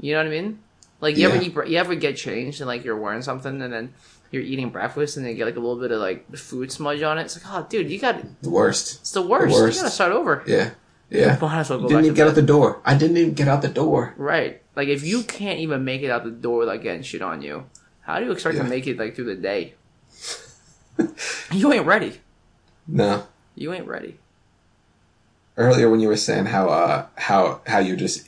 You 0.00 0.12
know 0.14 0.18
what 0.20 0.26
I 0.26 0.30
mean? 0.30 0.58
Like 1.02 1.16
you 1.18 1.28
ever 1.28 1.36
eat, 1.42 1.54
you 1.70 1.76
ever 1.78 1.94
get 1.96 2.16
changed 2.16 2.60
and 2.62 2.68
like 2.68 2.84
you're 2.84 2.96
wearing 2.96 3.20
something 3.22 3.60
and 3.60 3.72
then 3.72 3.92
you're 4.30 4.42
eating 4.42 4.70
breakfast 4.70 5.16
and 5.18 5.26
you 5.26 5.34
get 5.34 5.44
like 5.44 5.56
a 5.56 5.60
little 5.60 5.78
bit 5.78 5.90
of 5.90 6.00
like 6.00 6.34
food 6.36 6.70
smudge 6.72 7.02
on 7.02 7.18
it. 7.18 7.22
It's 7.22 7.36
like, 7.44 7.52
oh, 7.54 7.66
dude, 7.68 7.90
you 7.90 7.98
got 7.98 8.22
The 8.40 8.48
worst. 8.50 9.00
it's 9.00 9.10
the 9.10 9.20
worst. 9.20 9.52
worst. 9.54 9.76
You 9.76 9.82
gotta 9.82 9.92
start 9.94 10.12
over. 10.12 10.44
Yeah. 10.46 10.70
Yeah. 11.10 11.36
Might 11.42 11.58
as 11.58 11.68
well 11.70 11.80
go 11.80 11.88
Didn't 11.88 12.04
even 12.06 12.14
get 12.14 12.22
bed. 12.24 12.28
out 12.30 12.34
the 12.36 12.42
door. 12.42 12.80
I 12.86 12.94
didn't 12.96 13.16
even 13.18 13.34
get 13.34 13.48
out 13.48 13.60
the 13.62 13.68
door. 13.68 14.14
Right. 14.16 14.62
Like 14.76 14.88
if 14.88 15.04
you 15.04 15.24
can't 15.24 15.58
even 15.58 15.84
make 15.84 16.00
it 16.02 16.10
out 16.10 16.24
the 16.24 16.30
door 16.30 16.60
without 16.60 16.80
getting 16.82 17.02
shit 17.02 17.20
on 17.20 17.42
you, 17.42 17.66
how 18.02 18.18
do 18.20 18.24
you 18.24 18.32
expect 18.32 18.56
to 18.56 18.64
make 18.64 18.86
it 18.86 18.96
like 18.96 19.14
through 19.16 19.26
the 19.26 19.34
day? 19.34 19.74
you 21.52 21.72
ain't 21.72 21.84
ready. 21.86 22.20
No. 22.86 23.26
You 23.56 23.72
ain't 23.72 23.86
ready. 23.88 24.18
Earlier 25.56 25.90
when 25.90 26.00
you 26.00 26.08
were 26.08 26.16
saying 26.16 26.46
how 26.46 26.68
uh 26.68 27.06
how 27.16 27.60
how 27.66 27.78
you're 27.80 27.96
just 27.96 28.26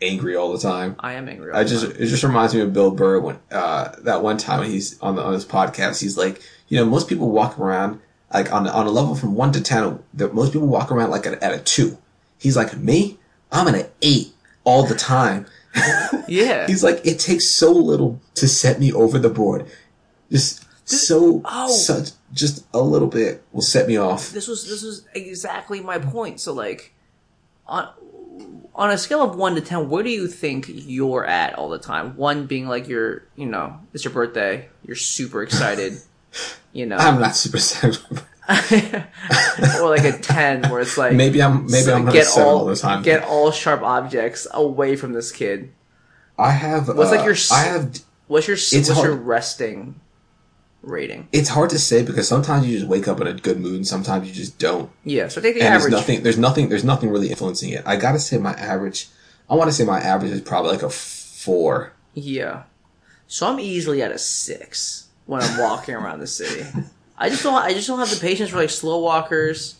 angry 0.00 0.36
all 0.36 0.52
the 0.52 0.58
time. 0.58 0.96
I 1.00 1.14
am 1.14 1.28
angry. 1.28 1.52
all 1.52 1.58
I 1.58 1.64
just 1.64 1.84
it 1.84 2.06
just 2.06 2.22
reminds 2.22 2.54
me 2.54 2.60
of 2.60 2.72
Bill 2.72 2.90
Burr 2.90 3.20
when 3.20 3.38
uh 3.50 3.92
that 4.00 4.22
one 4.22 4.38
time 4.38 4.64
he's 4.64 4.98
on 5.00 5.16
the 5.16 5.22
on 5.22 5.32
his 5.32 5.44
podcast 5.44 6.00
he's 6.00 6.16
like 6.16 6.42
you 6.68 6.78
know 6.78 6.84
most 6.84 7.08
people 7.08 7.30
walk 7.30 7.58
around 7.58 8.00
like 8.32 8.52
on 8.52 8.66
on 8.68 8.86
a 8.86 8.90
level 8.90 9.14
from 9.14 9.34
one 9.34 9.52
to 9.52 9.60
ten 9.60 10.02
that 10.14 10.34
most 10.34 10.52
people 10.52 10.68
walk 10.68 10.92
around 10.92 11.10
like 11.10 11.26
at, 11.26 11.42
at 11.42 11.52
a 11.52 11.58
two. 11.58 11.98
He's 12.38 12.56
like 12.56 12.76
me 12.76 13.18
I'm 13.50 13.68
at 13.68 13.74
an 13.74 13.90
eight 14.02 14.32
all 14.64 14.84
the 14.84 14.94
time. 14.94 15.46
yeah. 16.28 16.66
He's 16.66 16.84
like 16.84 17.04
it 17.04 17.18
takes 17.18 17.46
so 17.46 17.72
little 17.72 18.20
to 18.34 18.48
set 18.48 18.78
me 18.78 18.92
over 18.92 19.18
the 19.18 19.30
board. 19.30 19.66
Just 20.30 20.64
so 20.88 21.42
oh. 21.44 21.68
such 21.68 22.10
just 22.32 22.66
a 22.72 22.80
little 22.80 23.08
bit 23.08 23.42
will 23.52 23.62
set 23.62 23.88
me 23.88 23.96
off. 23.96 24.30
this 24.30 24.48
was 24.48 24.68
this 24.68 24.82
was 24.82 25.06
exactly 25.14 25.80
my 25.80 25.98
point. 25.98 26.40
So 26.40 26.52
like 26.52 26.94
on 27.66 27.88
on 28.74 28.90
a 28.90 28.98
scale 28.98 29.22
of 29.22 29.36
one 29.36 29.54
to 29.56 29.60
ten, 29.60 29.88
where 29.88 30.02
do 30.02 30.10
you 30.10 30.28
think 30.28 30.66
you're 30.68 31.24
at 31.24 31.54
all 31.54 31.68
the 31.68 31.78
time? 31.78 32.16
One 32.16 32.46
being 32.46 32.68
like 32.68 32.88
you're 32.88 33.24
you 33.36 33.46
know, 33.46 33.78
it's 33.92 34.04
your 34.04 34.12
birthday, 34.14 34.68
you're 34.84 34.96
super 34.96 35.42
excited. 35.42 35.94
You 36.74 36.84
know, 36.84 36.96
I'm 36.96 37.18
not 37.18 37.34
super 37.34 37.56
excited. 37.56 37.98
or 39.80 39.88
like 39.88 40.04
a 40.04 40.18
ten, 40.18 40.62
where 40.70 40.80
it's 40.80 40.98
like 40.98 41.14
Maybe 41.14 41.42
I'm 41.42 41.64
maybe 41.64 41.82
so 41.84 41.94
I'm 41.96 42.04
get 42.10 42.28
all 42.36 42.58
all 42.58 42.64
the 42.66 42.76
time. 42.76 43.02
get 43.02 43.24
all 43.24 43.50
sharp 43.50 43.82
objects 43.82 44.46
away 44.52 44.94
from 44.94 45.12
this 45.14 45.32
kid. 45.32 45.72
I 46.38 46.50
have. 46.50 46.88
What's 46.88 47.10
like 47.10 47.20
uh, 47.20 47.24
your 47.24 47.32
s- 47.32 47.50
I 47.50 47.60
have. 47.62 47.98
What's 48.26 48.46
your 48.46 48.54
It's 48.56 48.72
what's 48.72 48.88
hard- 48.90 49.06
your 49.08 49.16
resting 49.16 50.00
rating? 50.82 51.28
It's 51.32 51.48
hard 51.50 51.70
to 51.70 51.78
say 51.78 52.02
because 52.02 52.28
sometimes 52.28 52.66
you 52.66 52.78
just 52.78 52.88
wake 52.88 53.08
up 53.08 53.20
in 53.20 53.26
a 53.26 53.34
good 53.34 53.60
mood, 53.60 53.76
and 53.76 53.86
sometimes 53.86 54.28
you 54.28 54.34
just 54.34 54.58
don't. 54.58 54.90
Yeah, 55.04 55.28
so 55.28 55.40
take 55.40 55.54
the 55.54 55.60
and 55.62 55.74
average. 55.74 55.90
there's 55.90 56.00
nothing. 56.00 56.22
There's 56.22 56.38
nothing. 56.38 56.68
There's 56.68 56.84
nothing 56.84 57.10
really 57.10 57.30
influencing 57.30 57.70
it. 57.70 57.82
I 57.86 57.96
gotta 57.96 58.18
say 58.18 58.38
my 58.38 58.52
average. 58.52 59.08
I 59.50 59.54
want 59.54 59.68
to 59.68 59.74
say 59.74 59.84
my 59.84 60.00
average 60.00 60.32
is 60.32 60.40
probably 60.40 60.72
like 60.72 60.82
a 60.82 60.90
four. 60.90 61.92
Yeah. 62.14 62.64
So 63.26 63.46
I'm 63.46 63.60
easily 63.60 64.02
at 64.02 64.10
a 64.10 64.18
six 64.18 65.08
when 65.26 65.42
I'm 65.42 65.58
walking 65.58 65.94
around 65.94 66.20
the 66.20 66.26
city. 66.26 66.66
I 67.18 67.28
just 67.28 67.42
don't. 67.42 67.54
I 67.54 67.72
just 67.72 67.86
don't 67.86 67.98
have 67.98 68.10
the 68.10 68.20
patience 68.20 68.50
for 68.50 68.56
like 68.56 68.70
slow 68.70 69.00
walkers. 69.00 69.76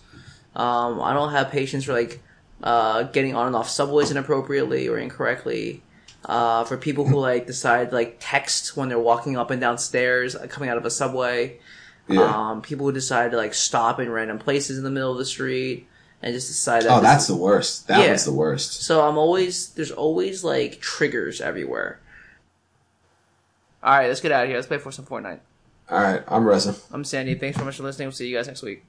Um, 0.57 1.01
I 1.01 1.12
don't 1.12 1.30
have 1.32 1.51
patience 1.51 1.84
for 1.84 1.92
like 1.92 2.20
uh, 2.62 3.05
getting 3.05 3.34
on 3.34 3.46
and 3.46 3.57
off 3.57 3.68
subways 3.68 4.11
inappropriately 4.11 4.88
or 4.88 4.99
incorrectly. 4.99 5.82
Uh, 6.25 6.64
for 6.64 6.77
people 6.77 7.07
who 7.07 7.16
like 7.19 7.47
decide 7.47 7.91
to, 7.91 7.95
like 7.95 8.16
text 8.21 8.77
when 8.77 8.89
they're 8.89 8.99
walking 8.99 9.37
up 9.37 9.51
and 9.51 9.61
down 9.61 9.79
stairs, 9.79 10.35
uh, 10.35 10.47
coming 10.49 10.69
out 10.69 10.77
of 10.77 10.85
a 10.85 10.91
subway. 10.91 11.59
Yeah. 12.09 12.23
Um, 12.51 12.62
people 12.62 12.87
who 12.87 12.93
decide 12.93 13.31
to 13.31 13.37
like 13.37 13.55
stop 13.55 14.01
in 14.01 14.11
random 14.11 14.39
places 14.39 14.79
in 14.79 14.85
the 14.85 14.91
middle 14.91 15.12
of 15.12 15.19
the 15.19 15.25
street 15.25 15.87
and 16.23 16.35
just 16.35 16.49
decide 16.49 16.83
that 16.83 16.91
oh, 16.91 17.01
that's 17.01 17.23
is- 17.25 17.29
the 17.29 17.37
worst. 17.37 17.87
That 17.89 18.05
Yeah. 18.05 18.12
was 18.12 18.25
the 18.25 18.33
worst. 18.33 18.83
so 18.83 19.07
I'm 19.07 19.16
always 19.16 19.69
there's 19.71 19.91
always 19.93 20.43
like 20.43 20.81
triggers 20.81 21.41
everywhere. 21.41 22.01
All 23.83 23.97
right, 23.97 24.09
let's 24.09 24.21
get 24.21 24.33
out 24.33 24.43
of 24.43 24.49
here. 24.49 24.57
Let's 24.57 24.66
play 24.66 24.79
for 24.79 24.91
some 24.91 25.05
Fortnite. 25.07 25.39
All 25.89 26.01
right, 26.03 26.23
I'm 26.27 26.45
Reza. 26.47 26.75
I'm 26.93 27.05
Sandy. 27.05 27.35
Thanks 27.37 27.57
so 27.59 27.64
much 27.64 27.77
for 27.77 27.85
listening. 27.85 28.09
We'll 28.09 28.12
see 28.16 28.27
you 28.29 28.37
guys 28.37 28.49
next 28.49 28.62
week. 28.62 28.85